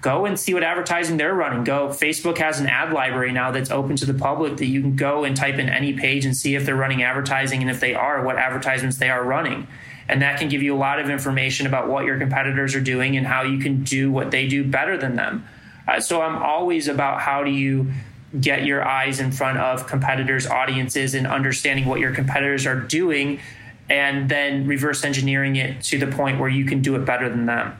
go 0.00 0.24
and 0.24 0.38
see 0.38 0.54
what 0.54 0.62
advertising 0.62 1.16
they're 1.16 1.34
running. 1.34 1.62
Go. 1.62 1.88
Facebook 1.88 2.38
has 2.38 2.58
an 2.58 2.66
ad 2.66 2.92
library 2.92 3.32
now 3.32 3.50
that's 3.50 3.70
open 3.70 3.96
to 3.96 4.06
the 4.06 4.14
public 4.14 4.56
that 4.56 4.66
you 4.66 4.80
can 4.80 4.96
go 4.96 5.24
and 5.24 5.36
type 5.36 5.56
in 5.56 5.68
any 5.68 5.92
page 5.92 6.24
and 6.24 6.36
see 6.36 6.54
if 6.54 6.66
they're 6.66 6.74
running 6.74 7.02
advertising, 7.02 7.60
and 7.60 7.70
if 7.70 7.80
they 7.80 7.94
are, 7.94 8.24
what 8.24 8.36
advertisements 8.36 8.96
they 8.98 9.10
are 9.10 9.22
running. 9.22 9.68
And 10.08 10.22
that 10.22 10.40
can 10.40 10.48
give 10.48 10.60
you 10.60 10.74
a 10.74 10.76
lot 10.78 10.98
of 10.98 11.08
information 11.08 11.68
about 11.68 11.88
what 11.88 12.04
your 12.04 12.18
competitors 12.18 12.74
are 12.74 12.80
doing 12.80 13.16
and 13.16 13.24
how 13.24 13.42
you 13.42 13.58
can 13.58 13.84
do 13.84 14.10
what 14.10 14.32
they 14.32 14.48
do 14.48 14.64
better 14.64 14.96
than 14.96 15.14
them. 15.14 15.46
Uh, 15.86 16.00
so 16.00 16.20
I'm 16.20 16.42
always 16.42 16.88
about 16.88 17.20
how 17.20 17.44
do 17.44 17.50
you 17.50 17.92
get 18.38 18.64
your 18.64 18.86
eyes 18.86 19.18
in 19.18 19.32
front 19.32 19.58
of 19.58 19.86
competitors' 19.86 20.46
audiences 20.46 21.14
and 21.14 21.26
understanding 21.26 21.86
what 21.86 22.00
your 22.00 22.14
competitors 22.14 22.66
are 22.66 22.78
doing, 22.78 23.40
and 23.88 24.28
then 24.28 24.66
reverse 24.66 25.04
engineering 25.04 25.56
it 25.56 25.82
to 25.82 25.98
the 25.98 26.06
point 26.06 26.38
where 26.38 26.48
you 26.48 26.64
can 26.64 26.80
do 26.80 26.94
it 26.94 27.04
better 27.04 27.28
than 27.28 27.46
them. 27.46 27.76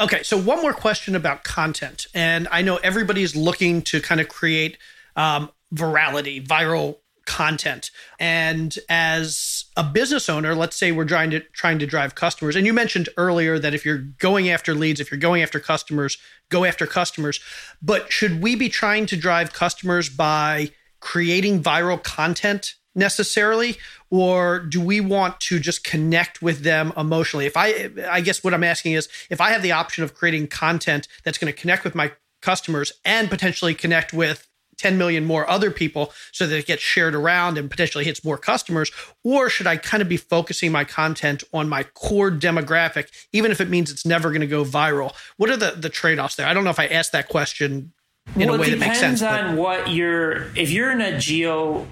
Okay, 0.00 0.22
so 0.22 0.36
one 0.36 0.62
more 0.62 0.72
question 0.72 1.14
about 1.14 1.44
content. 1.44 2.06
And 2.14 2.48
I 2.50 2.62
know 2.62 2.76
everybody's 2.78 3.36
looking 3.36 3.82
to 3.82 4.00
kind 4.00 4.20
of 4.20 4.28
create 4.28 4.78
um, 5.14 5.50
virality, 5.74 6.44
viral 6.44 6.96
content. 7.30 7.92
And 8.18 8.76
as 8.88 9.66
a 9.76 9.84
business 9.84 10.28
owner, 10.28 10.52
let's 10.52 10.74
say 10.74 10.90
we're 10.90 11.04
trying 11.04 11.30
to 11.30 11.38
trying 11.52 11.78
to 11.78 11.86
drive 11.86 12.16
customers. 12.16 12.56
And 12.56 12.66
you 12.66 12.72
mentioned 12.72 13.08
earlier 13.16 13.56
that 13.60 13.72
if 13.72 13.84
you're 13.84 13.98
going 14.18 14.50
after 14.50 14.74
leads, 14.74 14.98
if 14.98 15.12
you're 15.12 15.20
going 15.20 15.40
after 15.40 15.60
customers, 15.60 16.18
go 16.48 16.64
after 16.64 16.88
customers. 16.88 17.38
But 17.80 18.10
should 18.10 18.42
we 18.42 18.56
be 18.56 18.68
trying 18.68 19.06
to 19.06 19.16
drive 19.16 19.52
customers 19.52 20.08
by 20.08 20.70
creating 20.98 21.62
viral 21.62 22.02
content 22.02 22.74
necessarily 22.96 23.76
or 24.10 24.58
do 24.58 24.80
we 24.80 25.00
want 25.00 25.38
to 25.38 25.60
just 25.60 25.84
connect 25.84 26.42
with 26.42 26.64
them 26.64 26.92
emotionally 26.96 27.46
if 27.46 27.56
i 27.56 27.88
i 28.10 28.20
guess 28.20 28.42
what 28.42 28.52
i'm 28.52 28.64
asking 28.64 28.94
is 28.94 29.08
if 29.30 29.40
i 29.40 29.52
have 29.52 29.62
the 29.62 29.70
option 29.70 30.02
of 30.02 30.12
creating 30.12 30.48
content 30.48 31.06
that's 31.22 31.38
going 31.38 31.50
to 31.50 31.56
connect 31.56 31.84
with 31.84 31.94
my 31.94 32.10
customers 32.42 32.92
and 33.04 33.30
potentially 33.30 33.74
connect 33.74 34.12
with 34.12 34.49
10 34.80 34.96
million 34.96 35.24
more 35.24 35.48
other 35.48 35.70
people 35.70 36.12
so 36.32 36.46
that 36.46 36.56
it 36.56 36.66
gets 36.66 36.82
shared 36.82 37.14
around 37.14 37.58
and 37.58 37.70
potentially 37.70 38.04
hits 38.04 38.24
more 38.24 38.38
customers? 38.38 38.90
Or 39.22 39.50
should 39.50 39.66
I 39.66 39.76
kind 39.76 40.02
of 40.02 40.08
be 40.08 40.16
focusing 40.16 40.72
my 40.72 40.84
content 40.84 41.44
on 41.52 41.68
my 41.68 41.82
core 41.82 42.30
demographic, 42.30 43.08
even 43.32 43.50
if 43.50 43.60
it 43.60 43.68
means 43.68 43.90
it's 43.90 44.06
never 44.06 44.30
going 44.30 44.40
to 44.40 44.46
go 44.46 44.64
viral? 44.64 45.14
What 45.36 45.50
are 45.50 45.56
the, 45.56 45.72
the 45.72 45.90
trade 45.90 46.18
offs 46.18 46.36
there? 46.36 46.46
I 46.46 46.54
don't 46.54 46.64
know 46.64 46.70
if 46.70 46.78
I 46.80 46.86
asked 46.86 47.12
that 47.12 47.28
question 47.28 47.92
in 48.36 48.48
well, 48.48 48.56
a 48.56 48.58
way 48.58 48.70
that 48.70 48.78
makes 48.78 48.98
sense. 48.98 49.20
It 49.20 49.24
depends 49.24 49.48
on 49.48 49.56
but- 49.56 49.62
what 49.62 49.90
you're, 49.90 50.56
if 50.56 50.70
you're 50.70 50.90
in 50.90 51.02
a 51.02 51.18
geo, 51.18 51.86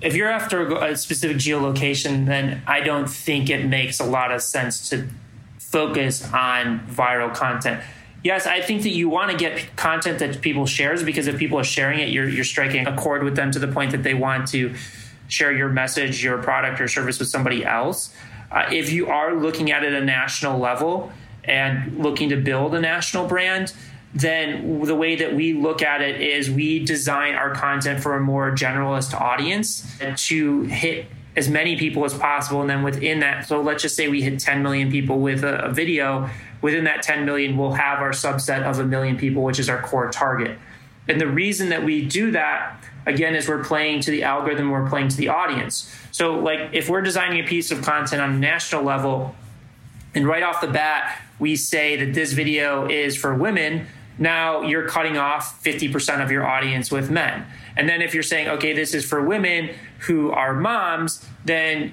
if 0.00 0.16
you're 0.16 0.30
after 0.30 0.74
a 0.76 0.96
specific 0.96 1.36
geolocation, 1.36 2.26
then 2.26 2.62
I 2.66 2.80
don't 2.80 3.08
think 3.08 3.50
it 3.50 3.66
makes 3.66 4.00
a 4.00 4.04
lot 4.04 4.32
of 4.32 4.42
sense 4.42 4.88
to 4.90 5.06
focus 5.58 6.24
on 6.32 6.80
viral 6.88 7.34
content 7.34 7.82
yes, 8.26 8.44
I 8.44 8.60
think 8.60 8.82
that 8.82 8.90
you 8.90 9.08
want 9.08 9.30
to 9.30 9.36
get 9.36 9.76
content 9.76 10.18
that 10.18 10.40
people 10.40 10.66
shares 10.66 11.04
because 11.04 11.28
if 11.28 11.38
people 11.38 11.58
are 11.60 11.64
sharing 11.64 12.00
it, 12.00 12.08
you're 12.08 12.28
you're 12.28 12.44
striking 12.44 12.86
a 12.86 12.96
chord 12.96 13.22
with 13.22 13.36
them 13.36 13.52
to 13.52 13.60
the 13.60 13.68
point 13.68 13.92
that 13.92 14.02
they 14.02 14.14
want 14.14 14.48
to 14.48 14.74
share 15.28 15.52
your 15.52 15.68
message, 15.68 16.22
your 16.22 16.38
product, 16.42 16.80
or 16.80 16.88
service 16.88 17.20
with 17.20 17.28
somebody 17.28 17.64
else. 17.64 18.12
Uh, 18.50 18.68
if 18.72 18.92
you 18.92 19.06
are 19.06 19.34
looking 19.34 19.70
at 19.70 19.84
it 19.84 19.92
at 19.92 20.02
a 20.02 20.04
national 20.04 20.58
level 20.58 21.12
and 21.44 21.98
looking 21.98 22.28
to 22.28 22.36
build 22.36 22.74
a 22.74 22.80
national 22.80 23.28
brand, 23.28 23.72
then 24.12 24.80
the 24.82 24.94
way 24.94 25.14
that 25.14 25.34
we 25.34 25.52
look 25.52 25.80
at 25.82 26.00
it 26.00 26.20
is 26.20 26.50
we 26.50 26.84
design 26.84 27.34
our 27.34 27.54
content 27.54 28.02
for 28.02 28.16
a 28.16 28.20
more 28.20 28.50
generalist 28.50 29.14
audience 29.14 29.98
to 30.16 30.62
hit 30.62 31.06
as 31.36 31.48
many 31.48 31.76
people 31.76 32.04
as 32.04 32.14
possible. 32.14 32.60
And 32.60 32.70
then 32.70 32.82
within 32.82 33.20
that, 33.20 33.46
so 33.46 33.60
let's 33.60 33.82
just 33.82 33.94
say 33.94 34.08
we 34.08 34.22
hit 34.22 34.40
10 34.40 34.62
million 34.62 34.90
people 34.90 35.20
with 35.20 35.44
a, 35.44 35.66
a 35.66 35.72
video 35.72 36.28
within 36.62 36.84
that 36.84 37.02
10 37.02 37.24
million, 37.24 37.56
we'll 37.56 37.72
have 37.72 38.00
our 38.00 38.10
subset 38.10 38.62
of 38.62 38.78
a 38.78 38.84
million 38.84 39.16
people, 39.16 39.42
which 39.42 39.58
is 39.58 39.68
our 39.68 39.82
core 39.82 40.10
target. 40.10 40.58
And 41.08 41.20
the 41.20 41.26
reason 41.26 41.68
that 41.68 41.84
we 41.84 42.04
do 42.04 42.32
that, 42.32 42.82
again, 43.06 43.34
is 43.34 43.48
we're 43.48 43.62
playing 43.62 44.00
to 44.02 44.10
the 44.10 44.24
algorithm, 44.24 44.70
we're 44.70 44.88
playing 44.88 45.08
to 45.08 45.16
the 45.16 45.28
audience. 45.28 45.94
So, 46.10 46.34
like, 46.38 46.70
if 46.72 46.88
we're 46.88 47.02
designing 47.02 47.44
a 47.44 47.46
piece 47.46 47.70
of 47.70 47.82
content 47.82 48.20
on 48.20 48.30
a 48.30 48.38
national 48.38 48.82
level, 48.82 49.36
and 50.14 50.26
right 50.26 50.42
off 50.42 50.60
the 50.60 50.68
bat, 50.68 51.20
we 51.38 51.56
say 51.56 51.96
that 51.96 52.14
this 52.14 52.32
video 52.32 52.88
is 52.88 53.16
for 53.16 53.34
women, 53.34 53.86
now 54.18 54.62
you're 54.62 54.88
cutting 54.88 55.18
off 55.18 55.62
50% 55.62 56.22
of 56.22 56.30
your 56.30 56.46
audience 56.46 56.90
with 56.90 57.10
men. 57.10 57.46
And 57.76 57.88
then 57.88 58.00
if 58.00 58.14
you're 58.14 58.22
saying, 58.22 58.48
okay, 58.48 58.72
this 58.72 58.94
is 58.94 59.04
for 59.04 59.22
women 59.22 59.70
who 60.00 60.30
are 60.30 60.54
moms, 60.54 61.24
then 61.44 61.92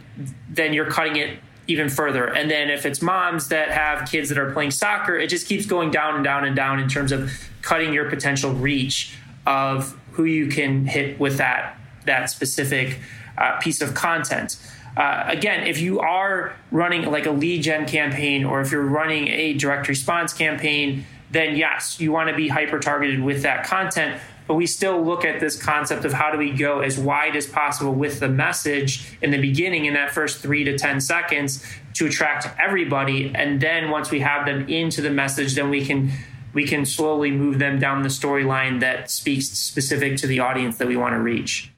then 0.50 0.74
you're 0.74 0.90
cutting 0.90 1.18
it 1.18 1.40
even 1.68 1.90
further. 1.90 2.26
And 2.26 2.50
then 2.52 2.70
if 2.70 2.86
it's 2.86 3.02
moms 3.02 3.48
that 3.50 3.72
have 3.72 4.10
kids 4.10 4.30
that 4.30 4.38
are 4.38 4.52
playing 4.52 4.72
soccer, 4.72 5.16
it 5.16 5.28
just 5.28 5.48
keeps 5.48 5.66
going 5.66 5.92
down 5.92 6.16
and 6.16 6.24
down 6.24 6.44
and 6.46 6.56
down 6.56 6.80
in 6.80 6.90
terms 6.90 7.12
of 7.12 7.32
cutting 7.62 7.94
your 7.94 8.10
potential 8.10 8.54
reach 8.54 9.16
of 9.46 9.98
who 10.12 10.26
you 10.26 10.48
can 10.48 10.86
hit 10.86 11.20
with 11.20 11.38
that 11.38 11.78
that 12.06 12.30
specific 12.30 13.00
uh, 13.38 13.58
piece 13.60 13.82
of 13.82 13.94
content. 13.94 14.58
Uh, 14.98 15.24
again, 15.28 15.66
if 15.66 15.80
you 15.80 16.00
are 16.00 16.54
running 16.70 17.10
like 17.10 17.26
a 17.26 17.32
lead 17.32 17.64
gen 17.64 17.88
campaign 17.88 18.44
or 18.44 18.62
if 18.62 18.72
you're 18.72 18.84
running 18.84 19.28
a 19.30 19.54
direct 19.54 19.88
response 19.88 20.34
campaign, 20.34 21.06
then 21.32 21.56
yes, 21.56 22.00
you 22.00 22.12
want 22.12 22.30
to 22.30 22.36
be 22.36 22.48
hyper 22.48 22.80
targeted 22.80 23.24
with 23.24 23.42
that 23.42 23.66
content. 23.66 24.22
But 24.48 24.56
we 24.56 24.66
still 24.66 25.02
look 25.02 25.26
at 25.26 25.40
this 25.40 25.62
concept 25.62 26.06
of 26.06 26.14
how 26.14 26.32
do 26.32 26.38
we 26.38 26.52
go 26.52 26.80
as 26.80 27.00
wide 27.00 27.36
as 27.36 27.48
possible 27.48 27.94
with 27.94 28.20
the 28.20 28.28
message 28.28 29.18
in 29.22 29.32
the 29.32 29.40
beginning 29.40 29.86
in 29.86 29.94
that 29.94 30.12
first 30.12 30.42
three 30.42 30.64
to 30.64 30.78
10 30.78 31.02
seconds 31.02 31.66
to 31.94 32.06
attract 32.06 32.48
everybody. 32.60 33.32
And 33.34 33.62
then 33.62 33.90
once 33.90 34.12
we 34.12 34.20
have 34.20 34.46
them 34.46 34.68
into 34.68 35.02
the 35.02 35.10
message, 35.12 35.56
then 35.56 35.70
we 35.70 35.86
can 35.86 36.12
we 36.54 36.66
can 36.66 36.86
slowly 36.86 37.32
move 37.32 37.58
them 37.58 37.80
down 37.80 38.04
the 38.04 38.10
storyline 38.10 38.80
that 38.82 39.10
speaks 39.10 39.48
specific 39.48 40.18
to 40.18 40.28
the 40.28 40.40
audience 40.40 40.78
that 40.78 40.88
we 40.88 40.96
want 40.96 41.14
to 41.14 41.20
reach 41.20 41.74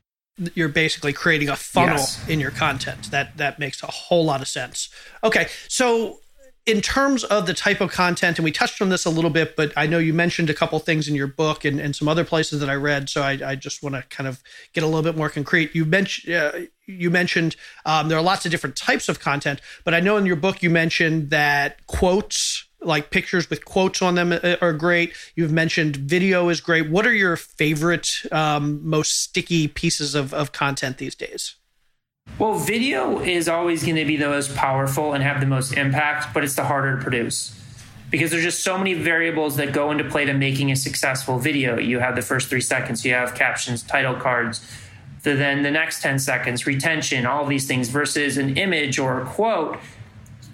you're 0.54 0.70
basically 0.70 1.14
creating 1.14 1.50
a 1.50 1.56
funnel 1.56 1.96
yes. 1.96 2.28
in 2.28 2.40
your 2.40 2.52
content. 2.52 3.10
That 3.12 3.38
that 3.38 3.60
makes 3.60 3.82
a 3.84 3.88
whole 3.88 4.26
lot 4.26 4.42
of 4.42 4.48
sense. 4.48 4.90
Okay, 5.24 5.48
so 5.68 6.20
in 6.66 6.82
terms 6.82 7.24
of 7.24 7.46
the 7.46 7.54
type 7.54 7.80
of 7.80 7.92
content, 7.92 8.40
and 8.40 8.44
we 8.44 8.52
touched 8.52 8.82
on 8.82 8.90
this 8.90 9.06
a 9.06 9.10
little 9.10 9.30
bit, 9.30 9.56
but 9.56 9.72
I 9.78 9.86
know 9.86 10.00
you 10.00 10.14
mentioned 10.14 10.50
a 10.50 10.54
couple 10.54 10.80
things 10.80 11.08
in 11.08 11.14
your 11.14 11.28
book 11.28 11.64
and, 11.64 11.80
and 11.80 11.96
some 11.96 12.08
other 12.08 12.26
places 12.26 12.60
that 12.60 12.70
I 12.70 12.74
read. 12.74 13.08
So 13.08 13.22
I, 13.22 13.40
I 13.46 13.56
just 13.56 13.84
want 13.84 13.94
to 13.96 14.02
kind 14.04 14.28
of 14.28 14.42
get 14.74 14.84
a 14.84 14.88
little 14.88 15.04
bit 15.04 15.16
more 15.16 15.30
concrete. 15.30 15.76
You 15.76 15.86
mentioned 15.86 16.34
uh, 16.34 16.52
you 16.88 17.10
mentioned 17.12 17.56
um, 17.86 18.10
there 18.10 18.18
are 18.18 18.24
lots 18.24 18.46
of 18.46 18.52
different 18.52 18.76
types 18.76 19.10
of 19.10 19.20
content, 19.20 19.62
but 19.84 19.94
I 19.94 20.00
know 20.00 20.18
in 20.18 20.26
your 20.26 20.36
book 20.36 20.64
you 20.64 20.70
mentioned 20.70 21.30
that 21.30 21.86
quotes 21.88 22.66
like 22.82 23.10
pictures 23.10 23.50
with 23.50 23.66
quotes 23.66 24.02
on 24.02 24.16
them 24.16 24.32
uh, 24.32 24.56
are 24.62 24.74
great. 24.74 25.14
You've 25.36 25.52
mentioned 25.52 25.96
video 25.96 26.50
is 26.50 26.62
great. 26.62 26.90
What 26.90 27.06
are 27.06 27.14
your 27.14 27.36
favorite, 27.36 28.12
um, 28.32 28.88
most 28.88 29.22
sticky 29.22 29.68
pieces 29.68 30.14
of, 30.14 30.34
of 30.34 30.52
content 30.52 30.98
these 30.98 31.16
days? 31.16 31.56
Well, 32.38 32.56
video 32.56 33.22
is 33.22 33.48
always 33.48 33.84
going 33.84 33.96
to 33.96 34.04
be 34.04 34.18
the 34.18 34.28
most 34.28 34.56
powerful 34.56 35.14
and 35.14 35.24
have 35.24 35.40
the 35.40 35.46
most 35.46 35.72
impact, 35.74 36.34
but 36.34 36.44
it's 36.44 36.56
the 36.56 36.66
harder 36.66 36.98
to 36.98 37.02
produce 37.02 37.58
because 38.12 38.30
there's 38.30 38.44
just 38.44 38.62
so 38.62 38.78
many 38.78 38.94
variables 38.94 39.56
that 39.56 39.74
go 39.74 39.90
into 39.90 40.04
play 40.04 40.26
to 40.26 40.34
making 40.34 40.70
a 40.70 40.76
successful 40.76 41.40
video. 41.40 41.80
You 41.80 42.00
have 42.00 42.16
the 42.16 42.22
first 42.22 42.50
three 42.50 42.62
seconds, 42.62 43.06
you 43.06 43.14
have 43.14 43.36
captions, 43.36 43.84
title 43.84 44.16
cards, 44.16 44.70
then 45.24 45.64
the 45.64 45.72
next 45.72 46.02
10 46.02 46.20
seconds, 46.20 46.68
retention, 46.68 47.26
all 47.26 47.46
these 47.46 47.68
things 47.68 47.88
versus 47.90 48.38
an 48.38 48.58
image 48.58 49.00
or 49.00 49.22
a 49.22 49.26
quote. 49.26 49.80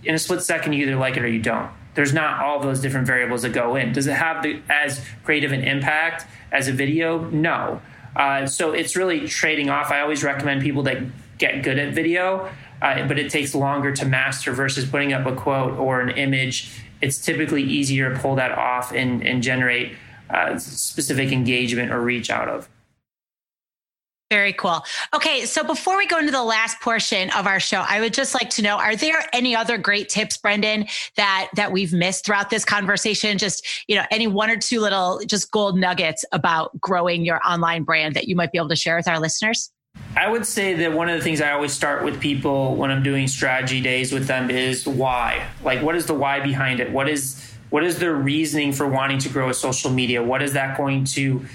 In 0.04 0.14
a 0.14 0.20
split 0.20 0.44
second, 0.44 0.74
you 0.74 0.84
either 0.84 0.96
like 0.96 1.18
it 1.18 1.24
or 1.24 1.28
you 1.28 1.42
don't 1.42 1.72
there's 1.94 2.14
not 2.14 2.42
all 2.42 2.60
those 2.60 2.80
different 2.80 3.06
variables 3.06 3.42
that 3.42 3.50
go 3.50 3.76
in. 3.76 3.92
Does 3.92 4.08
it 4.08 4.14
have 4.14 4.44
the, 4.44 4.62
as 4.70 5.04
creative 5.24 5.52
an 5.52 5.64
impact 5.64 6.26
as 6.52 6.70
a 6.70 6.72
video? 6.72 7.30
No. 7.32 7.82
Uh, 8.16 8.46
so 8.46 8.72
it's 8.72 8.96
really 8.96 9.28
trading 9.28 9.70
off. 9.70 9.92
I 9.92 10.00
always 10.00 10.24
recommend 10.24 10.62
people 10.62 10.84
that 10.84 11.00
get 11.42 11.64
good 11.64 11.78
at 11.78 11.94
video, 11.94 12.50
uh, 12.82 13.06
but 13.08 13.20
it 13.20 13.30
takes 13.30 13.54
longer 13.54 13.92
to 13.92 14.06
master 14.06 14.54
versus 14.54 14.86
putting 14.86 15.12
up 15.12 15.26
a 15.26 15.36
quote 15.36 15.78
or 15.78 16.00
an 16.00 16.12
image. 16.12 16.72
It's 17.02 17.18
typically 17.18 17.64
easier 17.64 18.14
to 18.14 18.20
pull 18.20 18.36
that 18.36 18.52
off 18.52 18.94
and, 18.94 19.26
and 19.26 19.44
generate 19.44 19.96
uh, 20.30 20.58
specific 20.58 21.32
engagement 21.34 21.92
or 21.92 22.00
reach 22.00 22.30
out 22.30 22.48
of. 22.48 22.70
Very 24.30 24.54
cool. 24.54 24.82
Okay, 25.14 25.46
so 25.46 25.62
before 25.62 25.98
we 25.98 26.08
go 26.08 26.18
into 26.18 26.32
the 26.32 26.42
last 26.42 26.80
portion 26.80 27.30
of 27.32 27.48
our 27.48 27.60
show, 27.60 27.84
I 27.86 28.00
would 28.00 28.14
just 28.14 28.34
like 28.34 28.50
to 28.52 28.62
know: 28.62 28.78
Are 28.78 28.96
there 28.96 29.26
any 29.34 29.54
other 29.58 29.78
great 29.78 30.08
tips, 30.08 30.38
Brendan, 30.38 30.86
that 31.18 31.50
that 31.58 31.74
we've 31.74 31.92
missed 31.92 32.26
throughout 32.26 32.50
this 32.50 32.64
conversation? 32.64 33.38
Just 33.38 33.68
you 33.90 33.96
know, 33.98 34.06
any 34.10 34.28
one 34.28 34.50
or 34.50 34.56
two 34.56 34.80
little 34.80 35.20
just 35.28 35.52
gold 35.52 35.78
nuggets 35.78 36.24
about 36.32 36.80
growing 36.80 37.26
your 37.26 37.42
online 37.46 37.84
brand 37.84 38.16
that 38.16 38.30
you 38.30 38.38
might 38.38 38.54
be 38.54 38.58
able 38.58 38.70
to 38.70 38.76
share 38.78 38.96
with 38.96 39.10
our 39.10 39.20
listeners. 39.20 39.70
I 40.22 40.30
would 40.30 40.46
say 40.46 40.76
that 40.76 40.94
one 40.94 41.10
of 41.10 41.18
the 41.18 41.24
things 41.24 41.42
I 41.42 41.52
always 41.52 41.72
start 41.74 42.04
with 42.04 42.20
people 42.20 42.76
when 42.76 42.92
I'm 42.92 43.02
doing 43.02 43.28
strategy 43.28 43.82
days 43.82 44.12
with 44.12 44.28
them 44.28 44.52
is 44.52 44.86
why. 44.86 45.48
Like, 45.64 45.82
what 45.82 45.96
is 45.96 46.06
the 46.06 46.14
why 46.14 46.42
behind 46.42 46.80
it? 46.80 46.92
What 46.92 47.10
is 47.10 47.52
what 47.72 47.84
is 47.84 47.98
their 47.98 48.14
reasoning 48.14 48.74
for 48.74 48.88
wanting 48.88 49.18
to 49.20 49.30
grow 49.30 49.50
a 49.50 49.54
social 49.54 49.90
media? 49.90 50.22
What 50.22 50.44
is 50.44 50.54
that 50.54 50.78
going 50.78 51.06
to 51.06 51.46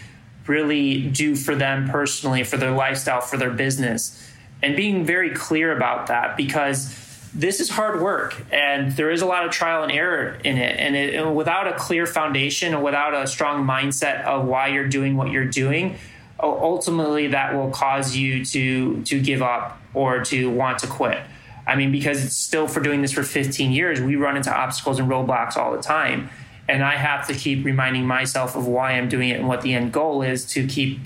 really 0.48 1.02
do 1.02 1.36
for 1.36 1.54
them 1.54 1.88
personally, 1.88 2.42
for 2.42 2.56
their 2.56 2.72
lifestyle, 2.72 3.20
for 3.20 3.36
their 3.36 3.50
business, 3.50 4.32
and 4.62 4.74
being 4.74 5.04
very 5.04 5.30
clear 5.30 5.76
about 5.76 6.06
that 6.06 6.36
because 6.36 6.92
this 7.34 7.60
is 7.60 7.68
hard 7.68 8.00
work 8.00 8.42
and 8.50 8.92
there 8.92 9.10
is 9.10 9.20
a 9.20 9.26
lot 9.26 9.44
of 9.44 9.52
trial 9.52 9.84
and 9.84 9.92
error 9.92 10.38
in 10.42 10.56
it. 10.56 10.80
And, 10.80 10.96
it, 10.96 11.14
and 11.14 11.36
without 11.36 11.68
a 11.68 11.74
clear 11.74 12.04
foundation 12.04 12.74
and 12.74 12.82
without 12.82 13.14
a 13.14 13.26
strong 13.26 13.64
mindset 13.64 14.24
of 14.24 14.46
why 14.46 14.68
you're 14.68 14.88
doing 14.88 15.16
what 15.16 15.30
you're 15.30 15.44
doing, 15.44 15.98
ultimately 16.40 17.28
that 17.28 17.54
will 17.54 17.70
cause 17.70 18.16
you 18.16 18.44
to 18.46 19.02
to 19.02 19.20
give 19.20 19.42
up 19.42 19.80
or 19.94 20.24
to 20.24 20.50
want 20.50 20.80
to 20.80 20.86
quit. 20.86 21.18
I 21.66 21.74
mean, 21.74 21.90
because 21.90 22.24
it's 22.24 22.36
still 22.36 22.68
for 22.68 22.80
doing 22.80 23.02
this 23.02 23.12
for 23.12 23.24
15 23.24 23.72
years, 23.72 24.00
we 24.00 24.14
run 24.14 24.36
into 24.36 24.54
obstacles 24.54 25.00
and 25.00 25.08
roadblocks 25.08 25.56
all 25.56 25.72
the 25.72 25.82
time 25.82 26.30
and 26.68 26.82
I 26.82 26.96
have 26.96 27.26
to 27.28 27.34
keep 27.34 27.64
reminding 27.64 28.06
myself 28.06 28.56
of 28.56 28.66
why 28.66 28.92
I'm 28.92 29.08
doing 29.08 29.28
it 29.28 29.38
and 29.38 29.48
what 29.48 29.62
the 29.62 29.74
end 29.74 29.92
goal 29.92 30.22
is 30.22 30.44
to 30.52 30.66
keep 30.66 31.00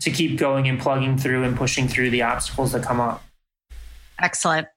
to 0.00 0.10
keep 0.10 0.38
going 0.38 0.68
and 0.68 0.78
plugging 0.78 1.16
through 1.16 1.44
and 1.44 1.56
pushing 1.56 1.88
through 1.88 2.10
the 2.10 2.22
obstacles 2.22 2.72
that 2.72 2.82
come 2.82 3.00
up. 3.00 3.22
Excellent. 4.20 4.68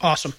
Awesome. 0.00 0.34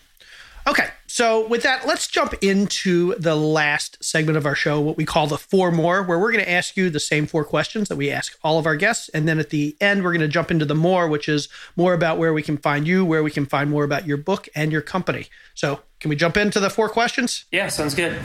Okay, 0.68 0.88
so 1.18 1.48
with 1.48 1.64
that, 1.64 1.88
let's 1.88 2.08
jump 2.08 2.36
into 2.44 3.16
the 3.16 3.36
last 3.36 3.98
segment 4.04 4.38
of 4.38 4.46
our 4.46 4.54
show, 4.54 4.80
what 4.80 4.98
we 4.98 5.04
call 5.04 5.26
the 5.26 5.40
four 5.40 5.72
more, 5.72 6.04
where 6.04 6.20
we're 6.20 6.32
going 6.32 6.44
to 6.46 6.52
ask 6.52 6.78
you 6.78 6.92
the 6.92 7.00
same 7.00 7.26
four 7.26 7.44
questions 7.44 7.90
that 7.90 7.96
we 7.96 8.12
ask 8.12 8.38
all 8.44 8.60
of 8.60 8.68
our 8.68 8.76
guests. 8.76 9.10
And 9.10 9.28
then 9.28 9.40
at 9.40 9.50
the 9.50 9.76
end, 9.82 10.04
we're 10.04 10.12
going 10.12 10.22
to 10.22 10.28
jump 10.28 10.52
into 10.52 10.64
the 10.64 10.76
more, 10.76 11.08
which 11.08 11.28
is 11.28 11.50
more 11.76 11.96
about 11.96 12.20
where 12.20 12.34
we 12.34 12.44
can 12.44 12.56
find 12.56 12.86
you, 12.86 13.04
where 13.04 13.24
we 13.24 13.32
can 13.32 13.48
find 13.48 13.72
more 13.72 13.84
about 13.84 14.06
your 14.06 14.18
book 14.18 14.48
and 14.54 14.72
your 14.72 14.84
company. 14.84 15.26
So, 15.56 15.80
can 16.00 16.10
we 16.10 16.16
jump 16.16 16.38
into 16.38 16.60
the 16.60 16.70
four 16.70 16.88
questions? 16.88 17.46
Yeah, 17.52 17.70
sounds 17.70 17.96
good. 17.96 18.20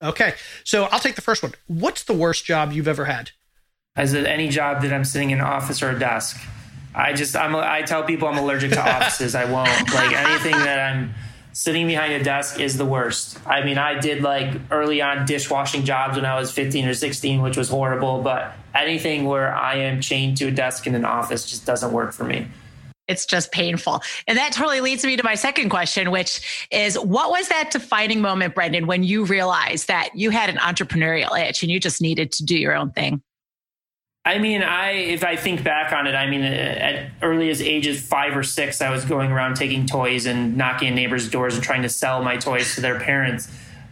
Okay. 0.00 0.34
So 0.62 0.84
I'll 0.92 1.00
take 1.00 1.16
the 1.16 1.22
first 1.22 1.42
one. 1.42 1.54
What's 1.66 2.04
the 2.04 2.14
worst 2.14 2.44
job 2.44 2.70
you've 2.70 2.86
ever 2.86 3.06
had? 3.06 3.32
As 3.96 4.14
any 4.14 4.46
job 4.46 4.82
that 4.82 4.92
I'm 4.92 5.04
sitting 5.04 5.32
in 5.32 5.40
an 5.40 5.44
office 5.44 5.82
or 5.82 5.90
a 5.90 5.98
desk. 5.98 6.40
I 6.94 7.14
just 7.14 7.34
I'm 7.34 7.56
I 7.56 7.82
tell 7.82 8.04
people 8.04 8.28
I'm 8.28 8.38
allergic 8.38 8.70
to 8.70 8.80
offices. 8.96 9.34
I 9.34 9.44
won't 9.46 9.92
like 9.92 10.12
anything 10.12 10.52
that 10.52 10.92
I'm 10.92 11.14
sitting 11.52 11.86
behind 11.86 12.12
a 12.12 12.22
desk 12.22 12.60
is 12.60 12.76
the 12.76 12.84
worst. 12.84 13.38
I 13.46 13.64
mean, 13.64 13.78
I 13.78 13.98
did 14.00 14.22
like 14.22 14.54
early 14.70 15.02
on 15.02 15.26
dishwashing 15.26 15.84
jobs 15.84 16.16
when 16.16 16.24
I 16.24 16.38
was 16.38 16.50
15 16.50 16.86
or 16.86 16.94
16, 16.94 17.42
which 17.42 17.56
was 17.56 17.68
horrible, 17.68 18.22
but 18.22 18.54
anything 18.74 19.24
where 19.24 19.54
I 19.54 19.76
am 19.76 20.00
chained 20.00 20.38
to 20.38 20.48
a 20.48 20.50
desk 20.50 20.86
in 20.86 20.94
an 20.94 21.04
office 21.04 21.48
just 21.48 21.66
doesn't 21.66 21.92
work 21.92 22.12
for 22.12 22.24
me 22.24 22.46
it's 23.08 23.26
just 23.26 23.52
painful. 23.52 24.02
And 24.26 24.38
that 24.38 24.52
totally 24.52 24.80
leads 24.80 25.04
me 25.04 25.16
to 25.16 25.24
my 25.24 25.34
second 25.34 25.68
question, 25.68 26.10
which 26.10 26.66
is 26.70 26.98
what 26.98 27.30
was 27.30 27.48
that 27.48 27.70
defining 27.70 28.20
moment, 28.20 28.54
Brendan, 28.54 28.86
when 28.86 29.02
you 29.02 29.24
realized 29.24 29.88
that 29.88 30.10
you 30.14 30.30
had 30.30 30.48
an 30.48 30.56
entrepreneurial 30.56 31.38
itch 31.38 31.62
and 31.62 31.70
you 31.70 31.78
just 31.80 32.00
needed 32.00 32.32
to 32.32 32.44
do 32.44 32.56
your 32.56 32.74
own 32.74 32.90
thing? 32.90 33.22
I 34.24 34.38
mean, 34.38 34.62
I 34.62 34.90
if 34.92 35.24
I 35.24 35.34
think 35.34 35.64
back 35.64 35.92
on 35.92 36.06
it, 36.06 36.14
I 36.14 36.28
mean, 36.30 36.42
uh, 36.42 36.46
at 36.46 37.10
early 37.22 37.50
as 37.50 37.60
ages 37.60 38.00
five 38.00 38.36
or 38.36 38.44
six, 38.44 38.80
I 38.80 38.90
was 38.90 39.04
going 39.04 39.32
around 39.32 39.56
taking 39.56 39.84
toys 39.84 40.26
and 40.26 40.56
knocking 40.56 40.90
on 40.90 40.94
neighbors' 40.94 41.28
doors 41.28 41.54
and 41.54 41.64
trying 41.64 41.82
to 41.82 41.88
sell 41.88 42.22
my 42.22 42.36
toys 42.36 42.76
to 42.76 42.80
their 42.80 43.00
parents. 43.00 43.48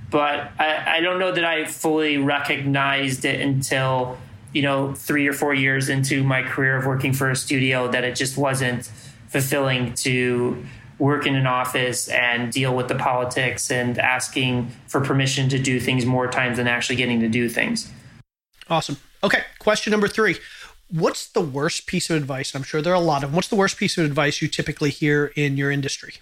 But 0.08 0.52
I, 0.58 0.98
I 0.98 1.00
don't 1.00 1.18
know 1.18 1.32
that 1.32 1.44
I 1.44 1.64
fully 1.64 2.16
recognized 2.16 3.24
it 3.24 3.40
until 3.40 4.18
you 4.52 4.62
know 4.62 4.94
three 4.94 5.26
or 5.26 5.32
four 5.32 5.52
years 5.52 5.88
into 5.88 6.22
my 6.22 6.42
career 6.42 6.76
of 6.76 6.86
working 6.86 7.12
for 7.12 7.28
a 7.30 7.36
studio 7.36 7.88
that 7.88 8.04
it 8.04 8.14
just 8.14 8.36
wasn't 8.36 8.86
fulfilling 9.28 9.94
to 9.94 10.64
work 11.00 11.26
in 11.26 11.34
an 11.34 11.46
office 11.46 12.08
and 12.08 12.52
deal 12.52 12.76
with 12.76 12.86
the 12.86 12.94
politics 12.94 13.70
and 13.70 13.98
asking 13.98 14.70
for 14.86 15.00
permission 15.00 15.48
to 15.48 15.58
do 15.58 15.80
things 15.80 16.04
more 16.04 16.28
times 16.28 16.58
than 16.58 16.68
actually 16.68 16.96
getting 16.96 17.20
to 17.20 17.28
do 17.28 17.48
things. 17.48 17.90
Awesome. 18.68 18.98
Okay, 19.22 19.42
question 19.58 19.90
number 19.90 20.08
three. 20.08 20.36
What's 20.90 21.26
the 21.28 21.40
worst 21.40 21.86
piece 21.86 22.10
of 22.10 22.16
advice? 22.16 22.54
I'm 22.54 22.62
sure 22.62 22.82
there 22.82 22.92
are 22.92 22.96
a 22.96 23.00
lot 23.00 23.22
of 23.22 23.30
them. 23.30 23.36
What's 23.36 23.48
the 23.48 23.56
worst 23.56 23.76
piece 23.76 23.96
of 23.96 24.04
advice 24.04 24.42
you 24.42 24.48
typically 24.48 24.90
hear 24.90 25.26
in 25.36 25.56
your 25.56 25.70
industry? 25.70 26.14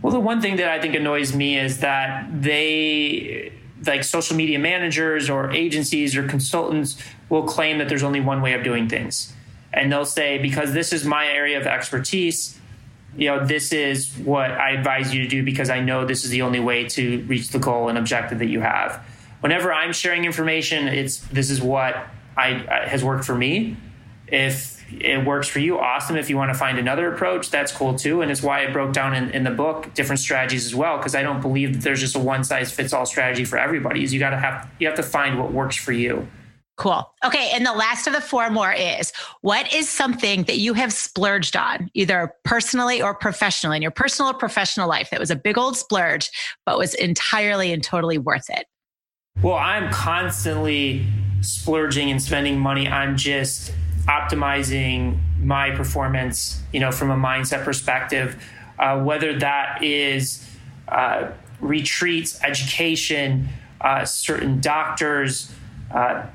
Well, 0.00 0.12
the 0.12 0.20
one 0.20 0.40
thing 0.40 0.56
that 0.56 0.68
I 0.68 0.80
think 0.80 0.94
annoys 0.94 1.34
me 1.34 1.58
is 1.58 1.80
that 1.80 2.28
they, 2.42 3.52
like 3.84 4.04
social 4.04 4.36
media 4.36 4.58
managers 4.58 5.28
or 5.28 5.50
agencies 5.50 6.16
or 6.16 6.26
consultants, 6.26 6.96
will 7.28 7.42
claim 7.42 7.78
that 7.78 7.88
there's 7.88 8.02
only 8.02 8.20
one 8.20 8.40
way 8.40 8.54
of 8.54 8.62
doing 8.62 8.88
things 8.88 9.34
and 9.76 9.92
they'll 9.92 10.04
say 10.04 10.38
because 10.38 10.72
this 10.72 10.92
is 10.92 11.04
my 11.04 11.26
area 11.26 11.60
of 11.60 11.66
expertise 11.66 12.58
you 13.16 13.28
know 13.28 13.44
this 13.44 13.72
is 13.72 14.12
what 14.18 14.50
i 14.50 14.70
advise 14.70 15.14
you 15.14 15.22
to 15.22 15.28
do 15.28 15.44
because 15.44 15.70
i 15.70 15.78
know 15.78 16.04
this 16.04 16.24
is 16.24 16.30
the 16.30 16.42
only 16.42 16.60
way 16.60 16.84
to 16.84 17.22
reach 17.24 17.50
the 17.50 17.58
goal 17.58 17.88
and 17.88 17.98
objective 17.98 18.38
that 18.38 18.46
you 18.48 18.60
have 18.60 19.04
whenever 19.40 19.72
i'm 19.72 19.92
sharing 19.92 20.24
information 20.24 20.88
it's 20.88 21.18
this 21.28 21.50
is 21.50 21.60
what 21.60 22.06
i 22.36 22.50
has 22.86 23.04
worked 23.04 23.24
for 23.24 23.34
me 23.34 23.76
if 24.28 24.76
it 24.92 25.24
works 25.24 25.48
for 25.48 25.58
you 25.58 25.78
awesome 25.78 26.16
if 26.16 26.30
you 26.30 26.36
want 26.36 26.48
to 26.48 26.58
find 26.58 26.78
another 26.78 27.12
approach 27.12 27.50
that's 27.50 27.72
cool 27.72 27.94
too 27.94 28.22
and 28.22 28.30
it's 28.30 28.42
why 28.42 28.64
i 28.64 28.70
broke 28.70 28.92
down 28.92 29.14
in, 29.14 29.30
in 29.30 29.44
the 29.44 29.50
book 29.50 29.92
different 29.94 30.20
strategies 30.20 30.64
as 30.64 30.74
well 30.74 30.96
because 30.96 31.14
i 31.14 31.22
don't 31.22 31.40
believe 31.40 31.74
that 31.74 31.82
there's 31.82 32.00
just 32.00 32.14
a 32.14 32.18
one 32.18 32.44
size 32.44 32.72
fits 32.72 32.92
all 32.92 33.06
strategy 33.06 33.44
for 33.44 33.58
everybody 33.58 34.04
is 34.04 34.12
you 34.12 34.20
got 34.20 34.30
to 34.30 34.38
have 34.38 34.68
you 34.78 34.86
have 34.86 34.96
to 34.96 35.02
find 35.02 35.38
what 35.38 35.52
works 35.52 35.76
for 35.76 35.92
you 35.92 36.26
Cool. 36.76 37.10
Okay. 37.24 37.50
And 37.54 37.64
the 37.64 37.72
last 37.72 38.06
of 38.06 38.12
the 38.12 38.20
four 38.20 38.50
more 38.50 38.72
is 38.72 39.12
what 39.40 39.72
is 39.72 39.88
something 39.88 40.42
that 40.44 40.58
you 40.58 40.74
have 40.74 40.92
splurged 40.92 41.56
on, 41.56 41.90
either 41.94 42.34
personally 42.44 43.00
or 43.00 43.14
professionally, 43.14 43.76
in 43.76 43.82
your 43.82 43.90
personal 43.90 44.30
or 44.30 44.34
professional 44.34 44.86
life 44.86 45.08
that 45.10 45.18
was 45.18 45.30
a 45.30 45.36
big 45.36 45.56
old 45.56 45.76
splurge, 45.76 46.30
but 46.66 46.76
was 46.76 46.92
entirely 46.94 47.72
and 47.72 47.82
totally 47.82 48.18
worth 48.18 48.50
it? 48.50 48.66
Well, 49.42 49.54
I'm 49.54 49.92
constantly 49.92 51.06
splurging 51.42 52.10
and 52.10 52.22
spending 52.22 52.58
money 52.58 52.88
I'm 52.88 53.16
just 53.16 53.72
optimizing 54.06 55.18
my 55.38 55.70
performance, 55.72 56.62
you 56.72 56.80
know, 56.80 56.90
from 56.90 57.10
a 57.10 57.16
mindset 57.16 57.64
perspective, 57.64 58.42
uh, 58.78 59.02
whether 59.02 59.38
that 59.38 59.82
is 59.82 60.48
uh, 60.88 61.30
retreats, 61.60 62.42
education, 62.42 63.48
uh, 63.80 64.04
certain 64.04 64.60
doctors, 64.60 65.52
uh, 65.92 66.26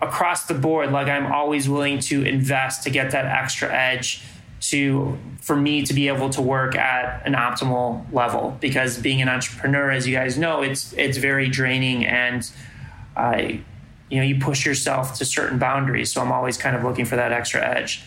across 0.00 0.46
the 0.46 0.54
board. 0.54 0.92
Like 0.92 1.08
I'm 1.08 1.32
always 1.32 1.68
willing 1.68 1.98
to 2.00 2.24
invest 2.24 2.84
to 2.84 2.90
get 2.90 3.10
that 3.10 3.26
extra 3.26 3.72
edge 3.74 4.22
to 4.70 5.18
for 5.40 5.56
me 5.56 5.82
to 5.82 5.92
be 5.92 6.08
able 6.08 6.30
to 6.30 6.42
work 6.42 6.74
at 6.74 7.26
an 7.26 7.34
optimal 7.34 8.10
level. 8.12 8.56
Because 8.60 8.98
being 8.98 9.20
an 9.20 9.28
entrepreneur 9.28 9.90
as 9.90 10.06
you 10.06 10.14
guys 10.14 10.38
know 10.38 10.62
it's 10.62 10.92
it's 10.94 11.18
very 11.18 11.48
draining 11.48 12.06
and 12.06 12.50
I 13.16 13.60
you 14.10 14.18
know 14.18 14.24
you 14.24 14.38
push 14.38 14.64
yourself 14.64 15.14
to 15.18 15.24
certain 15.24 15.58
boundaries. 15.58 16.12
So 16.12 16.20
I'm 16.20 16.32
always 16.32 16.56
kind 16.56 16.76
of 16.76 16.82
looking 16.82 17.04
for 17.04 17.16
that 17.16 17.32
extra 17.32 17.60
edge. 17.62 18.02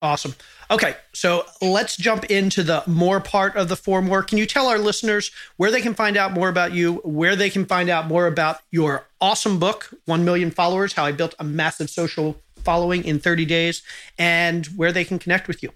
Awesome. 0.00 0.34
Okay 0.70 0.96
so 1.12 1.44
let's 1.60 1.96
jump 1.96 2.24
into 2.24 2.62
the 2.62 2.82
more 2.86 3.20
part 3.20 3.56
of 3.56 3.68
the 3.68 3.76
four 3.76 4.00
more 4.00 4.22
can 4.22 4.38
you 4.38 4.46
tell 4.46 4.66
our 4.66 4.78
listeners 4.78 5.30
where 5.56 5.70
they 5.70 5.80
can 5.80 5.94
find 5.94 6.16
out 6.16 6.32
more 6.32 6.48
about 6.48 6.72
you 6.72 6.94
where 7.04 7.36
they 7.36 7.50
can 7.50 7.66
find 7.66 7.88
out 7.88 8.06
more 8.06 8.26
about 8.26 8.60
your 8.70 9.06
awesome 9.20 9.58
book 9.58 9.90
1 10.06 10.24
million 10.24 10.50
followers 10.50 10.94
how 10.94 11.04
I 11.04 11.12
built 11.12 11.34
a 11.38 11.44
massive 11.44 11.90
social 11.90 12.40
following 12.64 13.04
in 13.04 13.18
30 13.18 13.44
days 13.44 13.82
and 14.18 14.66
where 14.66 14.92
they 14.92 15.04
can 15.04 15.18
connect 15.18 15.48
with 15.48 15.62
you. 15.62 15.70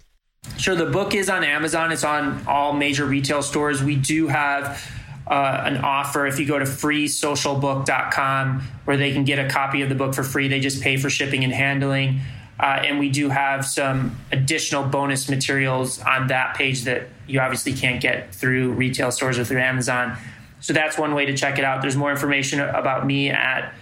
Sure. 0.58 0.74
The 0.74 0.86
book 0.86 1.14
is 1.14 1.28
on 1.28 1.44
Amazon. 1.44 1.92
It's 1.92 2.04
on 2.04 2.46
all 2.46 2.72
major 2.72 3.04
retail 3.04 3.42
stores. 3.42 3.82
We 3.82 3.96
do 3.96 4.28
have 4.28 4.82
uh, 5.26 5.62
an 5.64 5.78
offer 5.78 6.26
if 6.26 6.38
you 6.38 6.46
go 6.46 6.58
to 6.58 6.64
freesocialbook.com 6.64 8.60
where 8.84 8.96
they 8.96 9.12
can 9.12 9.24
get 9.24 9.38
a 9.38 9.48
copy 9.48 9.82
of 9.82 9.88
the 9.88 9.94
book 9.94 10.14
for 10.14 10.22
free. 10.22 10.48
They 10.48 10.60
just 10.60 10.82
pay 10.82 10.96
for 10.96 11.10
shipping 11.10 11.44
and 11.44 11.52
handling. 11.52 12.20
Uh, 12.58 12.80
and 12.84 12.98
we 12.98 13.10
do 13.10 13.28
have 13.28 13.66
some 13.66 14.16
additional 14.32 14.84
bonus 14.84 15.28
materials 15.28 16.00
on 16.00 16.28
that 16.28 16.56
page 16.56 16.84
that 16.84 17.08
you 17.26 17.38
obviously 17.40 17.74
can't 17.74 18.00
get 18.00 18.34
through 18.34 18.72
retail 18.72 19.12
stores 19.12 19.38
or 19.38 19.44
through 19.44 19.60
Amazon. 19.60 20.16
So 20.60 20.72
that's 20.72 20.96
one 20.96 21.14
way 21.14 21.26
to 21.26 21.36
check 21.36 21.58
it 21.58 21.64
out. 21.64 21.82
There's 21.82 21.96
more 21.96 22.10
information 22.10 22.60
about 22.60 23.04
me 23.04 23.28
at 23.28 23.74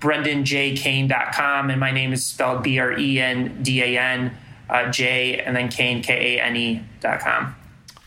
brendanjkane.com, 0.00 1.70
and 1.70 1.80
my 1.80 1.90
name 1.90 2.12
is 2.12 2.24
spelled 2.24 2.62
B 2.62 2.78
R 2.78 2.92
E 2.98 3.20
N 3.20 3.62
D 3.62 3.82
A 3.82 3.98
N 3.98 4.36
uh, 4.70 4.90
J, 4.90 5.40
and 5.40 5.56
then 5.56 5.68
Kane, 5.68 6.02
K 6.02 6.36
A 6.36 6.42
N 6.42 6.56
E.com. 6.56 7.54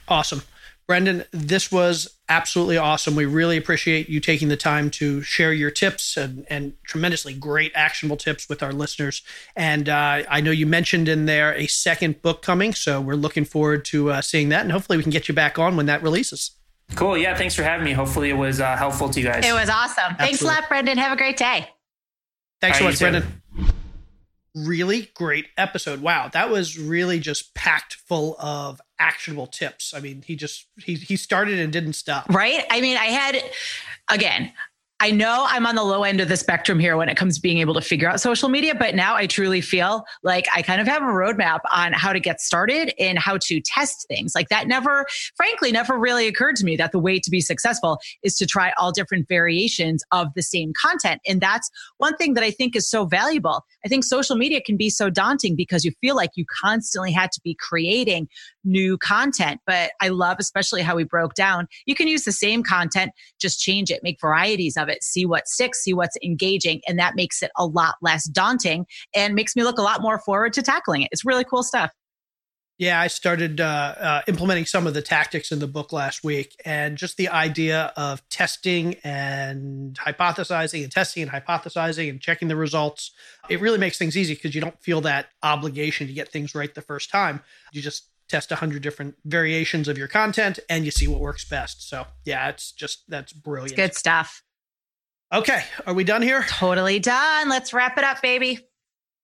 Awesome. 0.07 0.41
Brendan, 0.87 1.23
this 1.31 1.71
was 1.71 2.17
absolutely 2.27 2.77
awesome. 2.77 3.15
We 3.15 3.23
really 3.23 3.55
appreciate 3.55 4.09
you 4.09 4.19
taking 4.19 4.49
the 4.49 4.57
time 4.57 4.89
to 4.91 5.21
share 5.21 5.53
your 5.53 5.71
tips 5.71 6.17
and, 6.17 6.45
and 6.49 6.73
tremendously 6.83 7.33
great 7.33 7.71
actionable 7.75 8.17
tips 8.17 8.49
with 8.49 8.61
our 8.61 8.73
listeners. 8.73 9.21
And 9.55 9.87
uh, 9.87 10.23
I 10.29 10.41
know 10.41 10.51
you 10.51 10.65
mentioned 10.65 11.07
in 11.07 11.27
there 11.27 11.53
a 11.55 11.67
second 11.67 12.21
book 12.21 12.41
coming, 12.41 12.73
so 12.73 12.99
we're 12.99 13.13
looking 13.13 13.45
forward 13.45 13.85
to 13.85 14.11
uh, 14.11 14.21
seeing 14.21 14.49
that. 14.49 14.63
And 14.63 14.71
hopefully, 14.73 14.97
we 14.97 15.03
can 15.03 15.11
get 15.11 15.29
you 15.29 15.33
back 15.33 15.57
on 15.57 15.77
when 15.77 15.85
that 15.85 16.03
releases. 16.03 16.51
Cool. 16.95 17.17
Yeah. 17.17 17.37
Thanks 17.37 17.55
for 17.55 17.63
having 17.63 17.85
me. 17.85 17.93
Hopefully, 17.93 18.29
it 18.29 18.37
was 18.37 18.59
uh, 18.59 18.75
helpful 18.75 19.09
to 19.09 19.19
you 19.19 19.25
guys. 19.25 19.45
It 19.45 19.53
was 19.53 19.69
awesome. 19.69 20.03
Absolutely. 20.19 20.25
Thanks 20.25 20.41
a 20.41 20.45
lot, 20.45 20.67
Brendan. 20.67 20.97
Have 20.97 21.13
a 21.13 21.17
great 21.17 21.37
day. 21.37 21.69
Thanks 22.61 22.77
so 22.77 22.83
much, 22.83 22.99
Brendan. 22.99 23.41
Really 24.53 25.09
great 25.13 25.47
episode. 25.57 26.01
Wow, 26.01 26.29
that 26.33 26.49
was 26.49 26.77
really 26.77 27.19
just 27.19 27.55
packed 27.55 27.95
full 27.95 28.35
of 28.39 28.81
actionable 28.99 29.47
tips. 29.47 29.93
I 29.93 29.99
mean, 29.99 30.23
he 30.25 30.35
just 30.35 30.67
he 30.77 30.95
he 30.95 31.15
started 31.15 31.57
and 31.57 31.71
didn't 31.71 31.93
stop. 31.93 32.27
Right? 32.29 32.63
I 32.69 32.81
mean, 32.81 32.97
I 32.97 33.05
had 33.05 33.41
again, 34.09 34.51
I 35.01 35.09
know 35.09 35.47
I'm 35.49 35.65
on 35.65 35.73
the 35.73 35.83
low 35.83 36.03
end 36.03 36.21
of 36.21 36.29
the 36.29 36.37
spectrum 36.37 36.77
here 36.77 36.95
when 36.95 37.09
it 37.09 37.17
comes 37.17 37.33
to 37.33 37.41
being 37.41 37.57
able 37.57 37.73
to 37.73 37.81
figure 37.81 38.07
out 38.07 38.21
social 38.21 38.49
media, 38.49 38.75
but 38.75 38.93
now 38.93 39.15
I 39.15 39.25
truly 39.25 39.59
feel 39.59 40.05
like 40.21 40.45
I 40.53 40.61
kind 40.61 40.79
of 40.79 40.85
have 40.85 41.01
a 41.01 41.05
roadmap 41.05 41.61
on 41.73 41.91
how 41.91 42.13
to 42.13 42.19
get 42.19 42.39
started 42.39 42.93
and 42.99 43.17
how 43.17 43.39
to 43.45 43.59
test 43.61 44.07
things. 44.07 44.35
Like 44.35 44.49
that 44.49 44.67
never, 44.67 45.07
frankly, 45.35 45.71
never 45.71 45.97
really 45.97 46.27
occurred 46.27 46.55
to 46.57 46.65
me 46.65 46.75
that 46.75 46.91
the 46.91 46.99
way 46.99 47.19
to 47.19 47.31
be 47.31 47.41
successful 47.41 47.97
is 48.21 48.35
to 48.35 48.45
try 48.45 48.73
all 48.77 48.91
different 48.91 49.27
variations 49.27 50.03
of 50.11 50.27
the 50.35 50.43
same 50.43 50.71
content. 50.79 51.19
And 51.27 51.41
that's 51.41 51.71
one 51.97 52.15
thing 52.15 52.35
that 52.35 52.43
I 52.43 52.51
think 52.51 52.75
is 52.75 52.87
so 52.87 53.05
valuable. 53.05 53.65
I 53.83 53.87
think 53.87 54.03
social 54.03 54.35
media 54.35 54.61
can 54.61 54.77
be 54.77 54.91
so 54.91 55.09
daunting 55.09 55.55
because 55.55 55.83
you 55.83 55.93
feel 55.99 56.15
like 56.15 56.29
you 56.35 56.45
constantly 56.61 57.11
had 57.11 57.31
to 57.31 57.41
be 57.43 57.57
creating 57.59 58.29
new 58.63 58.99
content. 58.99 59.61
But 59.65 59.93
I 59.99 60.09
love 60.09 60.37
especially 60.39 60.83
how 60.83 60.95
we 60.95 61.05
broke 61.05 61.33
down. 61.33 61.67
You 61.87 61.95
can 61.95 62.07
use 62.07 62.23
the 62.23 62.31
same 62.31 62.61
content, 62.61 63.13
just 63.39 63.59
change 63.59 63.89
it, 63.89 64.01
make 64.03 64.21
varieties 64.21 64.77
of 64.77 64.89
it, 64.89 64.90
see 65.01 65.25
what 65.25 65.47
sticks, 65.47 65.83
see 65.83 65.93
what's 65.93 66.17
engaging. 66.23 66.81
And 66.87 66.99
that 66.99 67.15
makes 67.15 67.41
it 67.41 67.51
a 67.57 67.65
lot 67.65 67.95
less 68.01 68.25
daunting 68.25 68.85
and 69.15 69.35
makes 69.35 69.55
me 69.55 69.63
look 69.63 69.77
a 69.77 69.81
lot 69.81 70.01
more 70.01 70.19
forward 70.19 70.53
to 70.53 70.61
tackling 70.61 71.03
it. 71.03 71.09
It's 71.11 71.25
really 71.25 71.43
cool 71.43 71.63
stuff. 71.63 71.91
Yeah, 72.77 72.99
I 72.99 73.07
started 73.07 73.61
uh, 73.61 73.63
uh, 73.63 74.21
implementing 74.27 74.65
some 74.65 74.87
of 74.87 74.95
the 74.95 75.03
tactics 75.03 75.51
in 75.51 75.59
the 75.59 75.67
book 75.67 75.93
last 75.93 76.23
week, 76.23 76.55
and 76.65 76.97
just 76.97 77.15
the 77.15 77.29
idea 77.29 77.93
of 77.95 78.27
testing 78.29 78.95
and 79.03 79.95
hypothesizing 79.99 80.81
and 80.81 80.91
testing 80.91 81.21
and 81.21 81.31
hypothesizing 81.31 82.09
and 82.09 82.19
checking 82.19 82.47
the 82.47 82.55
results. 82.55 83.11
It 83.49 83.61
really 83.61 83.77
makes 83.77 83.99
things 83.99 84.17
easy 84.17 84.33
because 84.33 84.55
you 84.55 84.61
don't 84.61 84.81
feel 84.81 84.99
that 85.01 85.27
obligation 85.43 86.07
to 86.07 86.13
get 86.13 86.29
things 86.29 86.55
right 86.55 86.73
the 86.73 86.81
first 86.81 87.11
time. 87.11 87.41
You 87.71 87.83
just 87.83 88.05
test 88.31 88.51
a 88.51 88.55
hundred 88.55 88.81
different 88.81 89.13
variations 89.25 89.87
of 89.87 89.97
your 89.97 90.07
content 90.07 90.57
and 90.67 90.83
you 90.83 90.89
see 90.89 91.07
what 91.07 91.19
works 91.19 91.45
best. 91.45 91.87
So 91.87 92.07
yeah, 92.25 92.49
it's 92.49 92.71
just 92.71 93.03
that's 93.09 93.33
brilliant. 93.33 93.73
It's 93.73 93.75
good 93.75 93.95
stuff. 93.95 94.41
Okay, 95.33 95.63
are 95.87 95.93
we 95.93 96.03
done 96.03 96.21
here? 96.21 96.43
Totally 96.49 96.99
done. 96.99 97.47
Let's 97.47 97.73
wrap 97.73 97.97
it 97.97 98.03
up, 98.03 98.21
baby. 98.21 98.59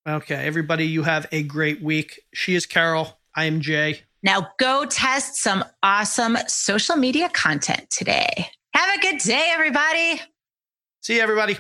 Okay, 0.07 0.35
everybody, 0.35 0.87
you 0.87 1.03
have 1.03 1.27
a 1.33 1.43
great 1.43 1.81
week. 1.81 2.21
She 2.33 2.55
is 2.55 2.65
Carol. 2.65 3.19
I 3.35 3.43
am 3.43 3.59
Jay. 3.59 4.03
Now 4.23 4.47
go 4.57 4.85
test 4.85 5.35
some 5.35 5.65
awesome 5.83 6.37
social 6.47 6.95
media 6.95 7.27
content 7.27 7.89
today. 7.89 8.47
Have 8.73 8.97
a 8.97 9.01
good 9.01 9.17
day, 9.17 9.49
everybody. 9.51 10.21
See 11.01 11.17
you, 11.17 11.21
everybody. 11.21 11.57